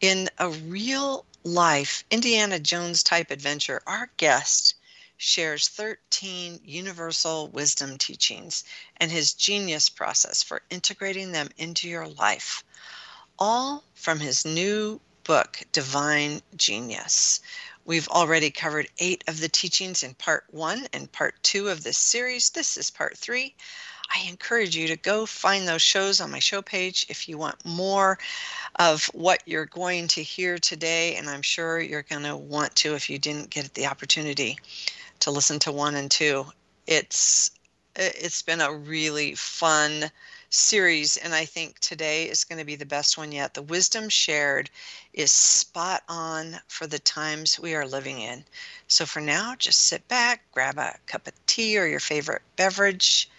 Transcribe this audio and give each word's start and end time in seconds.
In 0.00 0.30
a 0.38 0.48
real 0.48 1.26
life 1.44 2.04
Indiana 2.10 2.58
Jones 2.58 3.02
type 3.02 3.30
adventure, 3.30 3.82
our 3.86 4.10
guest 4.16 4.74
shares 5.18 5.68
13 5.68 6.60
universal 6.64 7.48
wisdom 7.48 7.98
teachings 7.98 8.64
and 8.96 9.12
his 9.12 9.34
genius 9.34 9.90
process 9.90 10.42
for 10.42 10.62
integrating 10.70 11.32
them 11.32 11.50
into 11.58 11.86
your 11.86 12.06
life, 12.06 12.64
all 13.38 13.84
from 13.92 14.20
his 14.20 14.46
new 14.46 15.02
book, 15.24 15.62
Divine 15.70 16.40
Genius. 16.56 17.40
We've 17.84 18.08
already 18.08 18.50
covered 18.50 18.88
eight 19.00 19.22
of 19.26 19.38
the 19.38 19.50
teachings 19.50 20.02
in 20.02 20.14
part 20.14 20.46
one 20.48 20.88
and 20.94 21.12
part 21.12 21.34
two 21.42 21.68
of 21.68 21.82
this 21.82 21.98
series. 21.98 22.48
This 22.48 22.78
is 22.78 22.90
part 22.90 23.18
three. 23.18 23.54
I 24.12 24.28
encourage 24.28 24.76
you 24.76 24.88
to 24.88 24.96
go 24.96 25.24
find 25.24 25.66
those 25.66 25.82
shows 25.82 26.20
on 26.20 26.30
my 26.30 26.40
show 26.40 26.62
page 26.62 27.06
if 27.08 27.28
you 27.28 27.38
want 27.38 27.64
more 27.64 28.18
of 28.76 29.04
what 29.06 29.42
you're 29.46 29.66
going 29.66 30.08
to 30.08 30.22
hear 30.22 30.58
today. 30.58 31.14
And 31.16 31.28
I'm 31.28 31.42
sure 31.42 31.80
you're 31.80 32.02
going 32.02 32.24
to 32.24 32.36
want 32.36 32.74
to 32.76 32.94
if 32.94 33.08
you 33.08 33.18
didn't 33.18 33.50
get 33.50 33.72
the 33.74 33.86
opportunity 33.86 34.58
to 35.20 35.30
listen 35.30 35.58
to 35.60 35.72
one 35.72 35.94
and 35.94 36.10
two. 36.10 36.46
It's 36.86 37.52
it's 37.96 38.42
been 38.42 38.60
a 38.60 38.72
really 38.72 39.34
fun 39.34 40.10
series, 40.48 41.16
and 41.16 41.34
I 41.34 41.44
think 41.44 41.78
today 41.78 42.28
is 42.28 42.44
going 42.44 42.58
to 42.58 42.64
be 42.64 42.76
the 42.76 42.86
best 42.86 43.18
one 43.18 43.32
yet. 43.32 43.54
The 43.54 43.62
wisdom 43.62 44.08
shared 44.08 44.70
is 45.12 45.30
spot 45.30 46.02
on 46.08 46.56
for 46.68 46.86
the 46.86 46.98
times 46.98 47.60
we 47.60 47.74
are 47.74 47.86
living 47.86 48.20
in. 48.20 48.44
So 48.88 49.06
for 49.06 49.20
now, 49.20 49.54
just 49.56 49.82
sit 49.82 50.06
back, 50.08 50.42
grab 50.52 50.78
a 50.78 50.96
cup 51.06 51.26
of 51.26 51.46
tea 51.46 51.78
or 51.78 51.86
your 51.86 52.00
favorite 52.00 52.42
beverage, 52.56 53.29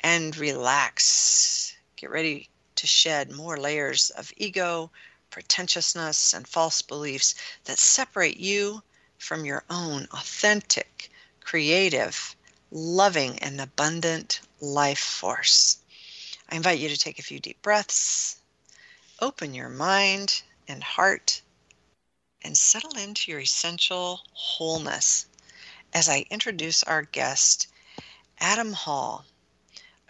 and 0.00 0.36
relax. 0.36 1.74
Get 1.96 2.10
ready 2.10 2.48
to 2.76 2.86
shed 2.86 3.30
more 3.32 3.56
layers 3.56 4.10
of 4.10 4.32
ego, 4.36 4.90
pretentiousness, 5.30 6.32
and 6.32 6.46
false 6.46 6.82
beliefs 6.82 7.34
that 7.64 7.78
separate 7.78 8.38
you 8.38 8.82
from 9.18 9.44
your 9.44 9.64
own 9.68 10.06
authentic, 10.12 11.10
creative, 11.40 12.36
loving, 12.70 13.38
and 13.40 13.60
abundant 13.60 14.40
life 14.60 15.00
force. 15.00 15.78
I 16.48 16.56
invite 16.56 16.78
you 16.78 16.88
to 16.88 16.96
take 16.96 17.18
a 17.18 17.22
few 17.22 17.40
deep 17.40 17.60
breaths, 17.62 18.36
open 19.20 19.54
your 19.54 19.68
mind 19.68 20.42
and 20.68 20.82
heart, 20.82 21.42
and 22.42 22.56
settle 22.56 22.96
into 22.96 23.30
your 23.30 23.40
essential 23.40 24.20
wholeness 24.32 25.26
as 25.92 26.08
I 26.08 26.26
introduce 26.30 26.82
our 26.84 27.02
guest, 27.02 27.66
Adam 28.38 28.72
Hall 28.72 29.24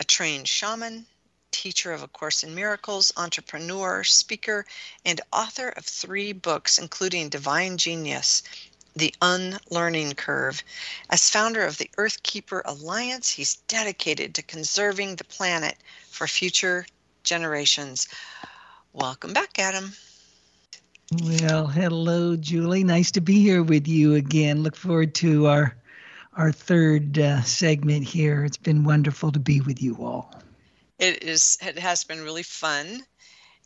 a 0.01 0.05
trained 0.05 0.49
shaman, 0.49 1.07
teacher 1.51 1.93
of 1.93 2.03
A 2.03 2.09
Course 2.09 2.43
in 2.45 2.55
Miracles, 2.55 3.13
entrepreneur, 3.17 4.05
speaker, 4.05 4.65
and 5.05 5.21
author 5.33 5.71
of 5.71 5.85
three 5.85 6.33
books, 6.33 6.79
including 6.79 7.29
Divine 7.29 7.77
Genius, 7.79 8.43
The 8.97 9.15
Unlearning 9.23 10.15
Curve. 10.15 10.63
As 11.11 11.31
founder 11.31 11.65
of 11.65 11.79
the 11.79 11.91
Earthkeeper 11.97 12.63
Alliance, 12.65 13.31
he's 13.31 13.57
dedicated 13.69 14.35
to 14.35 14.43
conserving 14.43 15.17
the 15.17 15.25
planet 15.25 15.77
for 16.11 16.27
future 16.27 16.87
generations. 17.25 18.09
Welcome 18.93 19.33
back, 19.33 19.59
Adam. 19.59 19.93
Well, 21.23 21.67
hello, 21.67 22.37
Julie. 22.37 22.85
Nice 22.85 23.11
to 23.13 23.21
be 23.21 23.41
here 23.41 23.63
with 23.63 23.89
you 23.89 24.15
again. 24.15 24.63
Look 24.63 24.77
forward 24.77 25.15
to 25.17 25.47
our 25.47 25.75
our 26.39 26.53
third 26.53 27.19
uh, 27.19 27.43
segment 27.43 28.05
here. 28.05 28.45
It's 28.45 28.57
been 28.57 28.85
wonderful 28.85 29.33
to 29.33 29.41
be 29.41 29.61
with 29.61 29.83
you 29.83 29.97
all. 30.01 30.33
It 30.99 31.25
is. 31.25 31.59
It 31.61 31.79
has 31.79 32.05
been 32.05 32.23
really 32.23 32.45
fun, 32.45 33.03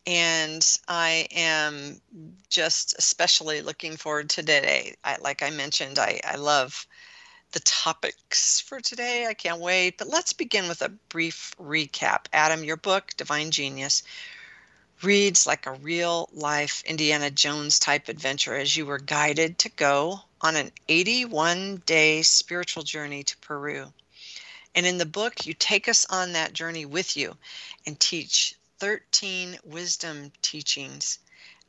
and 0.06 0.66
I 0.88 1.28
am 1.32 2.00
just 2.48 2.96
especially 2.98 3.60
looking 3.60 3.96
forward 3.96 4.30
to 4.30 4.36
today. 4.36 4.94
I, 5.04 5.18
like 5.20 5.42
I 5.42 5.50
mentioned, 5.50 5.98
I, 5.98 6.20
I 6.24 6.36
love 6.36 6.86
the 7.52 7.60
topics 7.60 8.60
for 8.60 8.80
today. 8.80 9.26
I 9.26 9.34
can't 9.34 9.60
wait. 9.60 9.98
But 9.98 10.08
let's 10.08 10.32
begin 10.32 10.68
with 10.68 10.80
a 10.82 10.88
brief 11.10 11.54
recap. 11.60 12.26
Adam, 12.32 12.64
your 12.64 12.78
book, 12.78 13.12
Divine 13.16 13.50
Genius, 13.50 14.02
reads 15.02 15.46
like 15.46 15.66
a 15.66 15.72
real 15.72 16.30
life 16.32 16.82
Indiana 16.86 17.30
Jones 17.30 17.78
type 17.78 18.08
adventure 18.08 18.54
as 18.54 18.76
you 18.76 18.86
were 18.86 18.98
guided 18.98 19.58
to 19.58 19.68
go 19.70 20.20
on 20.42 20.56
an 20.56 20.72
81 20.88 21.82
day 21.86 22.22
spiritual 22.22 22.82
journey 22.82 23.22
to 23.22 23.36
Peru. 23.38 23.92
And 24.74 24.86
in 24.86 24.98
the 24.98 25.06
book, 25.06 25.46
you 25.46 25.54
take 25.54 25.88
us 25.88 26.06
on 26.08 26.32
that 26.32 26.52
journey 26.52 26.86
with 26.86 27.16
you 27.16 27.36
and 27.86 27.98
teach 27.98 28.54
13 28.78 29.58
wisdom 29.64 30.32
teachings 30.42 31.18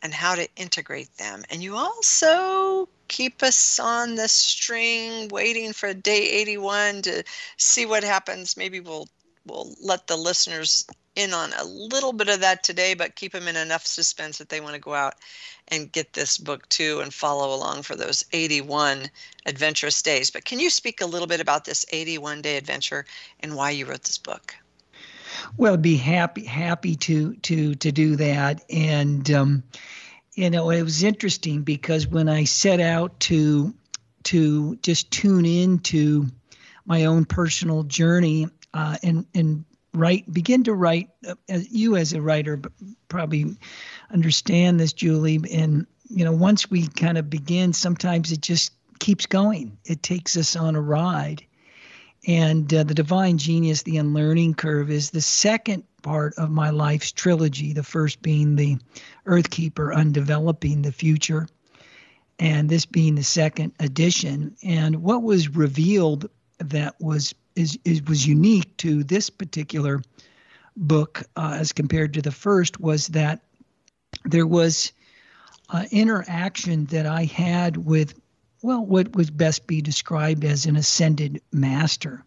and 0.01 0.13
how 0.13 0.35
to 0.35 0.47
integrate 0.55 1.15
them. 1.17 1.43
And 1.49 1.61
you 1.61 1.75
also 1.75 2.89
keep 3.07 3.43
us 3.43 3.79
on 3.79 4.15
the 4.15 4.27
string 4.27 5.27
waiting 5.29 5.73
for 5.73 5.93
day 5.93 6.29
81 6.29 7.03
to 7.03 7.23
see 7.57 7.85
what 7.85 8.03
happens. 8.03 8.57
Maybe 8.57 8.79
we'll 8.79 9.07
we'll 9.45 9.75
let 9.81 10.07
the 10.07 10.17
listeners 10.17 10.87
in 11.15 11.33
on 11.33 11.51
a 11.53 11.63
little 11.63 12.13
bit 12.13 12.29
of 12.29 12.41
that 12.41 12.63
today, 12.63 12.93
but 12.93 13.15
keep 13.15 13.33
them 13.33 13.47
in 13.47 13.55
enough 13.55 13.85
suspense 13.85 14.37
that 14.37 14.49
they 14.49 14.61
want 14.61 14.73
to 14.75 14.81
go 14.81 14.93
out 14.93 15.15
and 15.67 15.91
get 15.91 16.13
this 16.13 16.37
book 16.37 16.67
too 16.69 16.99
and 17.01 17.13
follow 17.13 17.53
along 17.53 17.83
for 17.83 17.95
those 17.95 18.25
81 18.31 19.09
adventurous 19.45 20.01
days. 20.01 20.31
But 20.31 20.45
can 20.45 20.59
you 20.59 20.69
speak 20.69 21.01
a 21.01 21.05
little 21.05 21.27
bit 21.27 21.39
about 21.39 21.65
this 21.65 21.85
81 21.91 22.41
day 22.41 22.57
adventure 22.57 23.05
and 23.39 23.55
why 23.55 23.71
you 23.71 23.85
wrote 23.85 24.03
this 24.03 24.17
book? 24.17 24.55
Well, 25.57 25.77
be 25.77 25.95
happy 25.95 26.45
happy 26.45 26.95
to 26.95 27.33
to 27.35 27.75
to 27.75 27.91
do 27.91 28.15
that, 28.17 28.63
and 28.69 29.29
um, 29.31 29.63
you 30.33 30.49
know 30.49 30.69
it 30.69 30.83
was 30.83 31.03
interesting 31.03 31.63
because 31.63 32.07
when 32.07 32.29
I 32.29 32.43
set 32.43 32.79
out 32.79 33.19
to 33.21 33.73
to 34.25 34.75
just 34.77 35.11
tune 35.11 35.45
into 35.45 36.27
my 36.85 37.05
own 37.05 37.25
personal 37.25 37.83
journey 37.83 38.47
uh, 38.73 38.97
and 39.01 39.25
and 39.33 39.65
write 39.93 40.31
begin 40.31 40.63
to 40.63 40.73
write 40.73 41.09
uh, 41.27 41.35
as 41.49 41.69
you 41.71 41.95
as 41.95 42.13
a 42.13 42.21
writer 42.21 42.59
probably 43.09 43.55
understand 44.11 44.79
this 44.79 44.93
julie 44.93 45.39
and 45.53 45.85
you 46.09 46.25
know 46.25 46.31
once 46.31 46.69
we 46.69 46.87
kind 46.87 47.17
of 47.17 47.29
begin 47.29 47.73
sometimes 47.73 48.31
it 48.31 48.41
just 48.41 48.71
keeps 49.03 49.25
going. 49.25 49.77
It 49.83 50.01
takes 50.01 50.37
us 50.37 50.55
on 50.55 50.77
a 50.77 50.81
ride. 50.81 51.45
And 52.25 52.73
uh, 52.73 52.83
the 52.83 52.93
divine 52.93 53.37
genius 53.37 53.83
the 53.83 53.97
unlearning 53.97 54.53
curve 54.53 54.89
is 54.89 55.09
the 55.09 55.19
second 55.19 55.83
part 56.01 56.33
of 56.37 56.49
my 56.49 56.69
life's 56.69 57.11
trilogy 57.11 57.73
the 57.73 57.83
first 57.83 58.21
being 58.21 58.55
the 58.55 58.77
earthkeeper 59.25 59.93
undeveloping 59.93 60.81
the 60.81 60.91
future 60.91 61.47
and 62.39 62.69
this 62.69 62.85
being 62.85 63.15
the 63.15 63.23
second 63.23 63.73
edition. 63.79 64.55
And 64.63 65.03
what 65.03 65.21
was 65.21 65.49
revealed 65.49 66.29
that 66.59 66.95
was 67.01 67.35
is, 67.55 67.77
is 67.85 68.01
was 68.03 68.25
unique 68.27 68.75
to 68.77 69.03
this 69.03 69.29
particular 69.29 70.01
book 70.75 71.23
uh, 71.35 71.57
as 71.59 71.71
compared 71.71 72.13
to 72.13 72.21
the 72.21 72.31
first 72.31 72.79
was 72.79 73.07
that 73.09 73.41
there 74.25 74.47
was 74.47 74.91
uh, 75.69 75.85
interaction 75.91 76.85
that 76.85 77.05
I 77.05 77.25
had 77.25 77.77
with 77.77 78.19
well 78.61 78.85
what 78.85 79.15
would 79.15 79.35
best 79.35 79.67
be 79.67 79.81
described 79.81 80.43
as 80.43 80.65
an 80.65 80.75
ascended 80.75 81.41
master. 81.51 82.23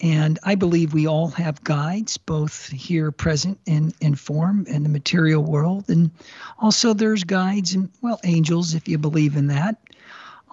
And 0.00 0.38
I 0.44 0.54
believe 0.54 0.94
we 0.94 1.08
all 1.08 1.28
have 1.28 1.64
guides, 1.64 2.18
both 2.18 2.68
here 2.68 3.10
present 3.10 3.58
in, 3.66 3.92
in 4.00 4.14
form 4.14 4.64
and 4.70 4.84
the 4.84 4.88
material 4.88 5.42
world. 5.42 5.86
And 5.88 6.12
also 6.58 6.94
there's 6.94 7.24
guides 7.24 7.74
and, 7.74 7.90
well, 8.00 8.20
angels, 8.22 8.74
if 8.74 8.86
you 8.86 8.96
believe 8.96 9.36
in 9.36 9.48
that, 9.48 9.78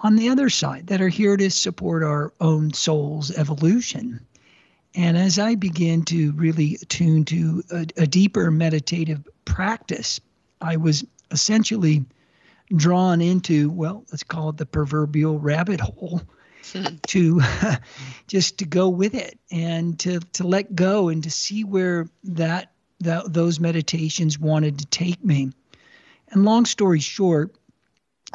on 0.06 0.14
the 0.14 0.28
other 0.28 0.48
side 0.48 0.86
that 0.86 1.00
are 1.00 1.08
here 1.08 1.36
to 1.36 1.50
support 1.50 2.04
our 2.04 2.32
own 2.40 2.72
soul's 2.72 3.36
evolution. 3.36 4.24
And 4.94 5.16
as 5.16 5.36
I 5.36 5.56
begin 5.56 6.04
to 6.04 6.30
really 6.34 6.78
attune 6.80 7.24
to 7.24 7.64
a, 7.72 7.86
a 7.96 8.06
deeper 8.06 8.52
meditative 8.52 9.26
practice, 9.44 10.20
I 10.60 10.76
was 10.76 11.04
essentially 11.32 12.04
drawn 12.72 13.20
into, 13.20 13.68
well, 13.68 14.04
let's 14.12 14.22
call 14.22 14.50
it 14.50 14.58
the 14.58 14.66
proverbial 14.66 15.40
rabbit 15.40 15.80
hole. 15.80 16.22
to 17.06 17.40
just 18.28 18.58
to 18.58 18.64
go 18.64 18.88
with 18.88 19.14
it 19.14 19.38
and 19.52 19.98
to 20.00 20.18
to 20.32 20.44
let 20.44 20.74
go 20.74 21.08
and 21.08 21.22
to 21.22 21.30
see 21.30 21.62
where 21.62 22.08
that 22.24 22.72
that 23.00 23.32
those 23.32 23.60
meditations 23.60 24.36
wanted 24.36 24.80
to 24.80 24.86
take 24.86 25.24
me 25.24 25.52
And 26.28 26.44
long 26.44 26.64
story 26.64 26.98
short, 26.98 27.54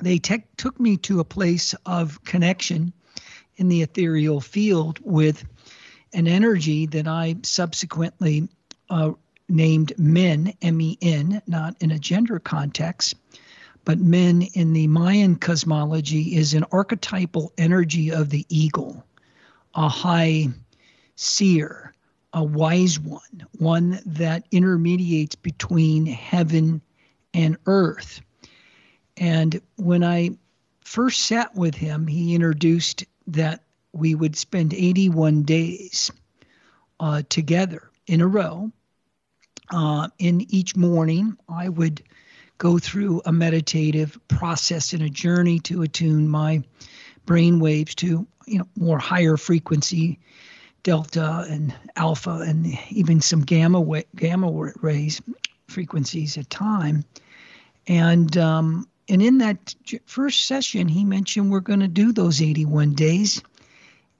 they 0.01 0.17
te- 0.17 0.43
took 0.57 0.79
me 0.79 0.97
to 0.97 1.19
a 1.19 1.25
place 1.25 1.73
of 1.85 2.23
connection 2.23 2.93
in 3.57 3.69
the 3.69 3.81
ethereal 3.81 4.41
field 4.41 4.99
with 5.03 5.45
an 6.13 6.27
energy 6.27 6.85
that 6.87 7.07
I 7.07 7.35
subsequently 7.43 8.47
uh, 8.89 9.11
named 9.47 9.93
men, 9.97 10.53
M 10.61 10.81
E 10.81 10.97
N, 11.01 11.41
not 11.47 11.75
in 11.79 11.91
a 11.91 11.99
gender 11.99 12.39
context, 12.39 13.15
but 13.85 13.99
men 13.99 14.43
in 14.53 14.73
the 14.73 14.87
Mayan 14.87 15.35
cosmology 15.35 16.35
is 16.35 16.53
an 16.53 16.65
archetypal 16.71 17.51
energy 17.57 18.11
of 18.11 18.29
the 18.29 18.45
eagle, 18.49 19.03
a 19.75 19.89
high 19.89 20.47
seer, 21.15 21.93
a 22.33 22.43
wise 22.43 22.99
one, 22.99 23.45
one 23.57 23.99
that 24.05 24.45
intermediates 24.51 25.35
between 25.35 26.05
heaven 26.05 26.81
and 27.33 27.57
earth. 27.65 28.21
And 29.21 29.61
when 29.75 30.03
I 30.03 30.31
first 30.83 31.21
sat 31.21 31.53
with 31.53 31.75
him, 31.75 32.07
he 32.07 32.33
introduced 32.33 33.05
that 33.27 33.61
we 33.93 34.15
would 34.15 34.35
spend 34.35 34.73
81 34.73 35.43
days 35.43 36.11
uh, 36.99 37.21
together 37.29 37.91
in 38.07 38.21
a 38.21 38.27
row. 38.27 38.71
Uh, 39.69 40.07
in 40.17 40.41
each 40.51 40.75
morning, 40.75 41.37
I 41.47 41.69
would 41.69 42.01
go 42.57 42.79
through 42.79 43.21
a 43.23 43.31
meditative 43.31 44.17
process 44.27 44.91
and 44.91 45.03
a 45.03 45.09
journey 45.09 45.59
to 45.59 45.83
attune 45.83 46.27
my 46.27 46.63
brain 47.27 47.59
waves 47.59 47.93
to 47.95 48.25
you 48.47 48.57
know 48.57 48.67
more 48.75 48.97
higher 48.97 49.37
frequency 49.37 50.19
delta 50.81 51.45
and 51.47 51.73
alpha 51.95 52.43
and 52.45 52.77
even 52.89 53.21
some 53.21 53.41
gamma 53.41 54.03
gamma 54.15 54.51
rays 54.81 55.21
frequencies 55.67 56.37
at 56.37 56.49
time 56.49 57.05
and 57.87 58.37
um, 58.37 58.87
and 59.11 59.21
in 59.21 59.37
that 59.39 59.75
first 60.05 60.45
session 60.45 60.87
he 60.87 61.03
mentioned 61.03 61.51
we're 61.51 61.59
going 61.59 61.81
to 61.81 61.87
do 61.87 62.11
those 62.11 62.41
81 62.41 62.93
days 62.93 63.41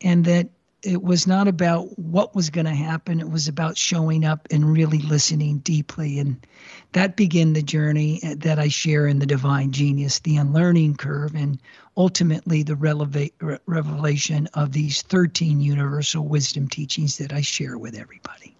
and 0.01 0.25
that 0.25 0.49
it 0.83 1.01
was 1.01 1.27
not 1.27 1.47
about 1.47 1.97
what 1.99 2.35
was 2.35 2.49
going 2.49 2.65
to 2.65 2.73
happen. 2.73 3.19
It 3.19 3.29
was 3.29 3.47
about 3.47 3.77
showing 3.77 4.25
up 4.25 4.47
and 4.49 4.71
really 4.71 4.99
listening 4.99 5.59
deeply. 5.59 6.17
And 6.17 6.45
that 6.93 7.15
began 7.15 7.53
the 7.53 7.61
journey 7.61 8.19
uh, 8.23 8.35
that 8.39 8.59
i 8.59 8.67
share 8.67 9.05
in 9.05 9.19
the 9.19 9.25
divine 9.25 9.71
genius 9.71 10.19
the 10.19 10.38
unlearning 10.38 10.95
curve 10.95 11.35
and 11.35 11.59
ultimately 11.95 12.63
the 12.63 12.73
releva- 12.73 13.59
revelation 13.65 14.47
of 14.53 14.71
these 14.71 15.01
13 15.03 15.61
universal 15.61 16.27
wisdom 16.27 16.67
teachings 16.67 17.17
that 17.17 17.31
i 17.31 17.41
share 17.41 17.77
with 17.77 17.95
everybody. 17.95 18.55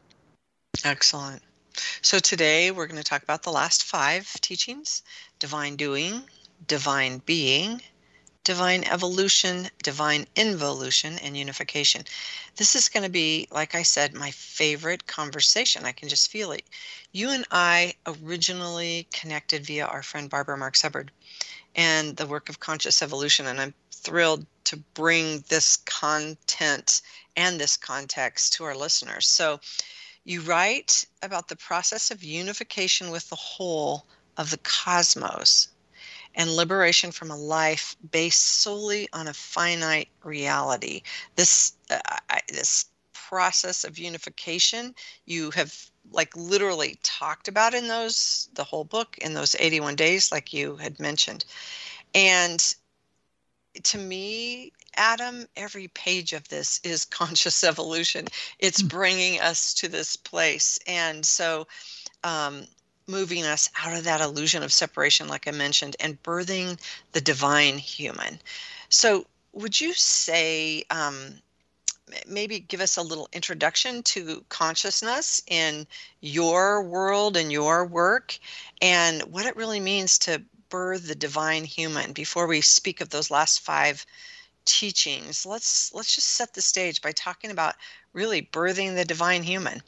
Excellent. 0.84 1.42
So 2.02 2.20
today 2.20 2.72
we're 2.72 2.88
going 2.88 2.98
to 2.98 3.04
talk 3.04 3.24
about 3.24 3.44
the 3.44 3.52
last 3.52 3.84
five 3.84 4.32
teachings 4.42 5.02
divine 5.42 5.76
doing 5.76 6.24
divine 6.68 7.18
being 7.26 7.82
divine 8.44 8.84
evolution, 8.86 9.70
divine 9.84 10.26
involution, 10.36 11.20
and 11.20 11.38
unification. 11.38 12.04
This 12.56 12.76
is 12.76 12.90
going 12.90 13.04
to 13.04 13.10
be, 13.10 13.48
like 13.52 13.76
I 13.76 13.84
said, 13.84 14.14
my 14.14 14.32
favorite 14.32 15.06
conversation. 15.06 15.86
I 15.86 15.92
can 15.92 16.10
just 16.10 16.32
feel 16.32 16.52
it. 16.52 16.64
You 17.12 17.30
and 17.30 17.46
I 17.52 17.94
originally 18.08 19.08
connected 19.14 19.66
via 19.66 19.86
our 19.86 20.02
friend 20.02 20.30
Barbara 20.30 20.58
Marx 20.58 20.82
Hubbard 20.82 21.12
and 21.76 22.18
the 22.18 22.26
work 22.26 22.50
of 22.50 22.60
conscious 22.60 23.02
evolution, 23.02 23.46
and 23.46 23.62
I'm 23.62 23.74
thrilled 23.92 24.46
to 24.66 24.78
bring 24.96 25.44
this 25.50 25.78
content 25.78 27.02
and 27.38 27.60
this 27.60 27.78
context 27.78 28.54
to 28.54 28.64
our 28.64 28.76
listeners. 28.76 29.28
So, 29.28 29.60
you 30.24 30.42
write 30.42 31.06
about 31.24 31.48
the 31.48 31.56
process 31.56 32.12
of 32.12 32.24
unification 32.24 33.10
with 33.10 33.28
the 33.30 33.36
whole 33.36 34.06
of 34.42 34.50
the 34.50 34.58
cosmos 34.58 35.70
and 36.34 36.56
liberation 36.56 37.12
from 37.12 37.30
a 37.30 37.38
life 37.38 37.96
based 38.10 38.62
solely 38.62 39.08
on 39.14 39.28
a 39.28 39.34
finite 39.34 40.10
reality. 40.24 41.04
This 41.36 41.74
uh, 41.92 42.00
I, 42.30 42.42
this 42.50 42.86
process 43.14 43.84
of 43.86 44.00
unification 44.00 44.94
you 45.26 45.52
have 45.52 45.74
like 46.12 46.36
literally 46.36 46.98
talked 47.04 47.48
about 47.48 47.74
in 47.74 47.88
those 47.88 48.50
the 48.56 48.64
whole 48.64 48.84
book 48.84 49.18
in 49.20 49.34
those 49.34 49.56
81 49.58 49.96
days 49.96 50.34
like 50.34 50.52
you 50.52 50.76
had 50.76 51.00
mentioned 51.00 51.46
and 52.14 52.76
to 53.84 53.98
me 53.98 54.74
adam 54.98 55.46
every 55.56 55.88
page 55.90 56.34
of 56.34 56.46
this 56.50 56.82
is 56.84 57.06
conscious 57.20 57.64
evolution 57.64 58.28
it's 58.60 58.82
hmm. 58.82 58.88
bringing 58.88 59.40
us 59.40 59.74
to 59.76 59.88
this 59.88 60.18
place 60.18 60.78
and 60.86 61.26
so 61.26 61.66
um, 62.26 62.66
moving 63.12 63.44
us 63.46 63.70
out 63.84 63.96
of 63.96 64.06
that 64.06 64.22
illusion 64.22 64.64
of 64.64 64.74
separation, 64.74 65.28
like 65.28 65.48
I 65.48 65.52
mentioned, 65.52 65.96
and 66.00 66.22
birthing 66.24 66.80
the 67.12 67.22
divine 67.22 67.78
human. 67.78 68.40
So, 68.90 69.28
would 69.54 69.80
you 69.80 69.94
say, 69.94 70.86
um, 70.90 71.42
maybe 72.26 72.60
give 72.60 72.82
us 72.82 72.98
a 72.98 73.02
little 73.02 73.30
introduction 73.34 74.02
to 74.04 74.44
consciousness 74.50 75.44
in 75.48 75.86
your 76.22 76.84
world 76.84 77.38
and 77.38 77.52
your 77.52 77.86
work, 77.86 78.38
and 78.82 79.22
what 79.24 79.46
it 79.46 79.56
really 79.56 79.80
means 79.80 80.18
to 80.20 80.42
birth 80.70 81.08
the 81.08 81.16
divine 81.16 81.66
human 81.66 82.14
before 82.14 82.48
we 82.48 82.62
speak 82.62 83.02
of 83.02 83.10
those 83.10 83.30
last 83.30 83.60
five 83.60 84.06
teachings 84.64 85.46
let's 85.46 85.94
let's 85.94 86.16
just 86.16 86.30
set 86.30 86.54
the 86.54 86.62
stage 86.62 87.02
by 87.02 87.12
talking 87.12 87.52
about 87.52 87.76
really 88.14 88.42
birthing 88.42 88.96
the 88.96 89.06
divine 89.06 89.44
human. 89.44 89.82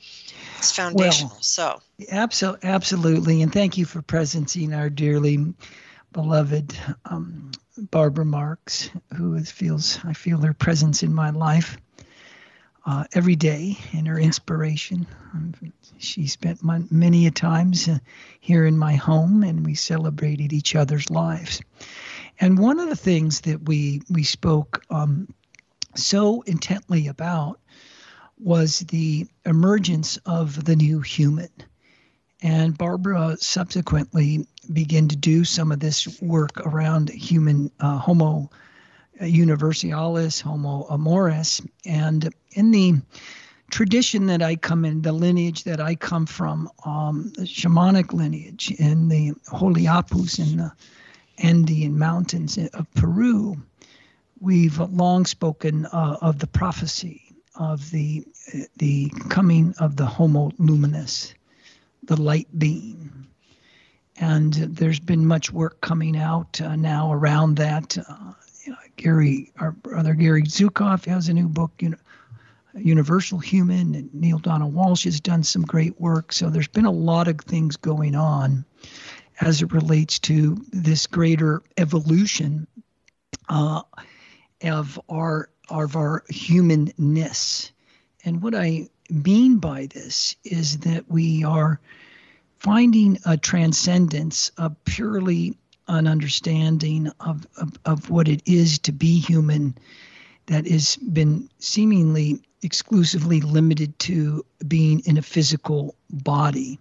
It's 0.57 0.71
foundational. 0.71 1.31
Well, 1.31 1.41
so 1.41 1.81
absolutely 2.09 2.69
absolutely. 2.69 3.41
And 3.41 3.51
thank 3.51 3.77
you 3.77 3.85
for 3.85 4.01
presencing 4.01 4.75
our 4.77 4.89
dearly 4.89 5.53
beloved 6.11 6.77
um, 7.05 7.51
barbara 7.89 8.23
marx 8.23 8.91
who 9.17 9.43
feels 9.43 9.97
i 10.03 10.13
feel 10.13 10.37
her 10.37 10.53
presence 10.53 11.01
in 11.01 11.11
my 11.11 11.31
life 11.31 11.75
uh, 12.85 13.05
every 13.13 13.35
day 13.35 13.77
and 13.93 14.07
her 14.07 14.19
inspiration. 14.19 15.07
Um, 15.33 15.53
she 15.97 16.27
spent 16.27 16.63
my, 16.63 16.81
many 16.91 17.27
a 17.27 17.31
times 17.31 17.87
uh, 17.87 17.99
here 18.39 18.65
in 18.65 18.77
my 18.77 18.95
home 18.95 19.43
and 19.43 19.65
we 19.65 19.75
celebrated 19.75 20.51
each 20.51 20.75
other's 20.75 21.09
lives. 21.09 21.61
And 22.39 22.57
one 22.57 22.79
of 22.79 22.89
the 22.89 22.95
things 22.95 23.41
that 23.41 23.67
we 23.67 24.01
we 24.09 24.23
spoke 24.23 24.83
um, 24.89 25.33
so 25.95 26.41
intently 26.41 27.07
about 27.07 27.59
was 28.43 28.79
the 28.79 29.25
emergence 29.45 30.17
of 30.25 30.65
the 30.65 30.75
new 30.75 30.99
human. 30.99 31.49
And 32.41 32.77
Barbara 32.77 33.37
subsequently 33.39 34.45
began 34.71 35.07
to 35.07 35.15
do 35.15 35.45
some 35.45 35.71
of 35.71 35.79
this 35.79 36.21
work 36.21 36.59
around 36.65 37.09
human 37.09 37.71
uh, 37.79 37.97
Homo 37.97 38.49
universalis, 39.21 40.41
Homo 40.41 40.85
amoris. 40.89 41.61
And 41.85 42.33
in 42.51 42.71
the 42.71 42.95
tradition 43.71 44.25
that 44.25 44.41
I 44.41 44.57
come 44.57 44.83
in, 44.83 45.01
the 45.01 45.13
lineage 45.13 45.63
that 45.63 45.79
I 45.79 45.95
come 45.95 46.25
from, 46.25 46.69
um, 46.85 47.31
the 47.37 47.43
shamanic 47.43 48.11
lineage 48.11 48.71
in 48.71 49.07
the 49.07 49.33
Holy 49.47 49.83
Apus 49.83 50.39
in 50.39 50.57
the 50.57 50.71
Andean 51.37 51.97
mountains 51.97 52.57
of 52.57 52.91
Peru, 52.93 53.55
we've 54.41 54.79
long 54.79 55.25
spoken 55.25 55.85
uh, 55.85 56.17
of 56.21 56.39
the 56.39 56.47
prophecy 56.47 57.32
of 57.55 57.89
the 57.91 58.25
the 58.77 59.11
coming 59.29 59.73
of 59.79 59.95
the 59.95 60.05
Homo 60.05 60.51
luminous, 60.57 61.33
the 62.03 62.19
light 62.19 62.47
being, 62.57 63.27
and 64.17 64.53
there's 64.53 64.99
been 64.99 65.25
much 65.25 65.51
work 65.51 65.81
coming 65.81 66.17
out 66.17 66.59
uh, 66.61 66.75
now 66.75 67.11
around 67.11 67.55
that. 67.57 67.97
Uh, 67.97 68.33
Gary, 68.95 69.51
our 69.59 69.71
brother 69.71 70.13
Gary 70.13 70.43
Zukav 70.43 71.05
has 71.05 71.27
a 71.27 71.33
new 71.33 71.49
book, 71.49 71.71
you 71.79 71.89
know, 71.89 71.97
Universal 72.75 73.39
Human, 73.39 73.95
and 73.95 74.13
Neale 74.13 74.39
Donald 74.39 74.73
Walsch 74.73 75.03
has 75.05 75.19
done 75.19 75.43
some 75.43 75.63
great 75.63 75.99
work. 75.99 76.31
So 76.31 76.49
there's 76.49 76.67
been 76.67 76.85
a 76.85 76.91
lot 76.91 77.27
of 77.27 77.39
things 77.41 77.75
going 77.75 78.15
on 78.15 78.65
as 79.41 79.61
it 79.61 79.71
relates 79.71 80.19
to 80.19 80.63
this 80.71 81.07
greater 81.07 81.61
evolution 81.77 82.67
uh, 83.49 83.81
of 84.63 84.99
our 85.09 85.49
of 85.69 85.95
our 85.95 86.23
humanness. 86.29 87.71
And 88.25 88.41
what 88.41 88.55
I 88.55 88.89
mean 89.09 89.57
by 89.57 89.87
this 89.87 90.35
is 90.43 90.79
that 90.79 91.09
we 91.09 91.43
are 91.43 91.79
finding 92.59 93.19
a 93.25 93.37
transcendence, 93.37 94.51
a 94.57 94.69
purely 94.85 95.57
an 95.87 96.07
understanding 96.07 97.11
of, 97.19 97.45
of, 97.57 97.77
of 97.85 98.09
what 98.09 98.27
it 98.27 98.41
is 98.45 98.79
to 98.79 98.91
be 98.91 99.19
human 99.19 99.77
that 100.45 100.65
has 100.67 100.95
been 100.95 101.49
seemingly 101.59 102.41
exclusively 102.61 103.41
limited 103.41 103.97
to 103.99 104.45
being 104.67 105.01
in 105.05 105.17
a 105.17 105.21
physical 105.21 105.95
body. 106.09 106.79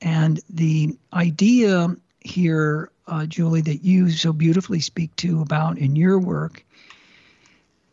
And 0.00 0.40
the 0.48 0.96
idea 1.12 1.94
here, 2.20 2.90
uh, 3.06 3.26
Julie, 3.26 3.60
that 3.62 3.84
you 3.84 4.10
so 4.10 4.32
beautifully 4.32 4.80
speak 4.80 5.14
to 5.16 5.42
about 5.42 5.78
in 5.78 5.96
your 5.96 6.18
work 6.18 6.64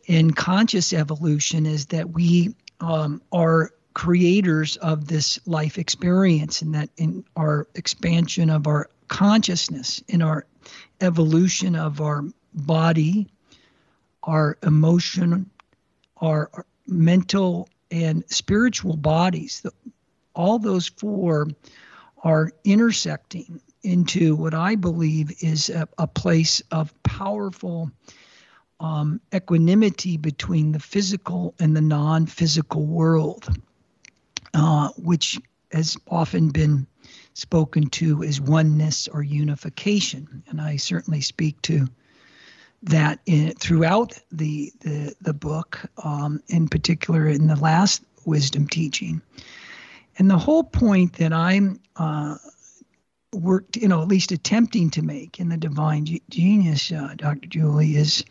in 0.06 0.32
conscious 0.32 0.94
evolution 0.94 1.66
is 1.66 1.88
that 1.88 2.12
we 2.12 2.56
um, 2.80 3.22
are 3.32 3.72
creators 3.94 4.76
of 4.78 5.08
this 5.08 5.40
life 5.46 5.78
experience 5.78 6.62
and 6.62 6.76
that 6.76 6.90
in 6.98 7.24
our 7.36 7.68
expansion 7.76 8.50
of 8.50 8.68
our 8.68 8.90
consciousness, 9.08 10.04
in 10.08 10.22
our 10.22 10.46
evolution 11.02 11.76
of 11.76 12.02
our 12.02 12.24
body, 12.54 13.28
our 14.24 14.58
emotion, 14.64 15.50
our, 16.18 16.50
mental 16.88 17.68
and 17.92 18.24
spiritual 18.28 18.96
bodies. 18.96 19.66
All 20.34 20.60
those 20.60 20.88
four 20.88 21.48
are 22.24 22.52
intersecting 22.64 23.62
into 23.84 24.36
what 24.36 24.54
I 24.54 24.76
believe 24.76 25.32
is 25.44 25.70
a, 25.70 25.88
a 25.98 26.08
place 26.08 26.62
of 26.72 26.92
powerful 27.04 27.92
um, 28.86 29.20
equanimity 29.34 30.16
between 30.16 30.72
the 30.72 30.80
physical 30.80 31.56
and 31.60 31.76
the 31.76 31.82
non 31.82 32.28
physical 32.28 32.86
world, 32.86 33.48
uh, 34.54 34.90
which 34.98 35.40
has 35.72 35.98
often 36.08 36.50
been 36.50 36.86
spoken 37.34 37.90
to 37.90 38.24
as 38.24 38.40
oneness 38.40 39.08
or 39.08 39.24
unification. 39.24 40.44
And 40.48 40.62
I 40.62 40.76
certainly 40.76 41.22
speak 41.22 41.60
to 41.64 41.88
that 42.84 43.20
in, 43.26 43.54
throughout 43.56 44.20
the, 44.32 44.72
the, 44.82 45.16
the 45.20 45.34
book, 45.34 45.80
um, 46.04 46.42
in 46.48 46.68
particular 46.68 47.28
in 47.28 47.48
the 47.48 47.56
last 47.56 48.04
wisdom 48.24 48.68
teaching. 48.68 49.22
And 50.20 50.30
the 50.30 50.38
whole 50.38 50.64
point 50.64 51.14
that 51.14 51.34
I'm 51.34 51.80
uh, 51.96 52.38
worked, 53.34 53.78
you 53.78 53.88
know, 53.88 54.04
at 54.04 54.08
least 54.08 54.32
attempting 54.32 54.92
to 54.92 55.02
make 55.02 55.40
in 55.40 55.50
the 55.50 55.58
divine 55.58 56.06
genius, 56.30 56.92
uh, 56.92 57.16
Dr. 57.18 57.48
Julie, 57.48 57.96
is 57.96 58.24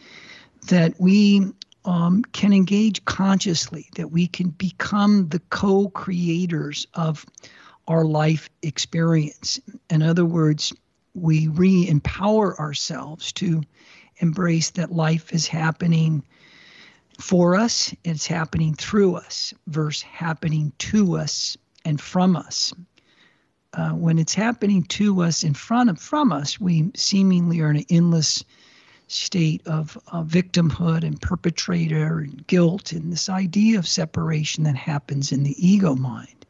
that 0.69 0.95
we 0.99 1.53
um, 1.85 2.23
can 2.33 2.53
engage 2.53 3.05
consciously, 3.05 3.89
that 3.97 4.11
we 4.11 4.27
can 4.27 4.49
become 4.51 5.29
the 5.29 5.41
co 5.51 5.89
creators 5.91 6.87
of 6.95 7.27
our 7.89 8.05
life 8.05 8.49
experience. 8.63 9.61
In 9.91 10.03
other 10.03 10.25
words, 10.25 10.73
we 11.15 11.49
re 11.49 11.87
empower 11.87 12.59
ourselves 12.59 13.33
to 13.33 13.63
embrace 14.19 14.71
that 14.71 14.93
life 14.93 15.33
is 15.33 15.47
happening 15.47 16.25
for 17.21 17.55
us, 17.55 17.95
it's 18.03 18.27
happening 18.27 18.75
through 18.75 19.17
us, 19.17 19.55
versus 19.69 20.03
happening 20.03 20.73
to 20.79 21.17
us 21.17 21.57
and 21.85 22.01
from 22.01 22.37
us. 22.37 22.73
Uh, 23.73 23.91
when 23.91 24.19
it's 24.19 24.35
happening 24.35 24.85
to 24.85 25.23
us 25.23 25.45
in 25.45 25.55
front 25.55 25.91
of 25.91 25.99
from 25.99 26.33
us, 26.33 26.61
we 26.61 26.91
seemingly 26.95 27.61
are 27.61 27.71
in 27.71 27.77
an 27.77 27.85
endless 27.91 28.45
state 29.09 29.67
of 29.67 29.99
uh, 30.09 30.23
victimhood 30.23 31.05
and 31.05 31.21
perpetrator 31.21 32.19
and 32.19 32.47
guilt 32.47 32.93
and 32.93 33.13
this 33.13 33.29
idea 33.29 33.79
of 33.79 33.87
separation 33.87 34.65
that 34.65 34.77
happens 34.77 35.33
in 35.33 35.43
the 35.43 35.55
ego 35.67 35.95
mind. 35.95 36.47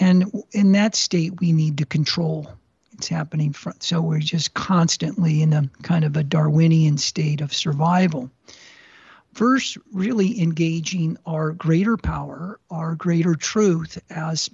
And 0.00 0.42
in 0.52 0.72
that 0.72 0.94
state, 0.94 1.40
we 1.40 1.52
need 1.52 1.78
to 1.78 1.86
control. 1.86 2.50
It's 2.92 3.08
happening. 3.08 3.54
So 3.80 4.00
we're 4.00 4.20
just 4.20 4.54
constantly 4.54 5.42
in 5.42 5.52
a 5.52 5.70
kind 5.82 6.04
of 6.04 6.16
a 6.16 6.22
Darwinian 6.22 6.98
state 6.98 7.40
of 7.40 7.52
survival. 7.52 8.30
First, 9.34 9.76
really 9.92 10.40
engaging 10.40 11.18
our 11.26 11.52
greater 11.52 11.98
power, 11.98 12.58
our 12.70 12.94
greater 12.94 13.34
truth 13.34 13.98
as 14.08 14.48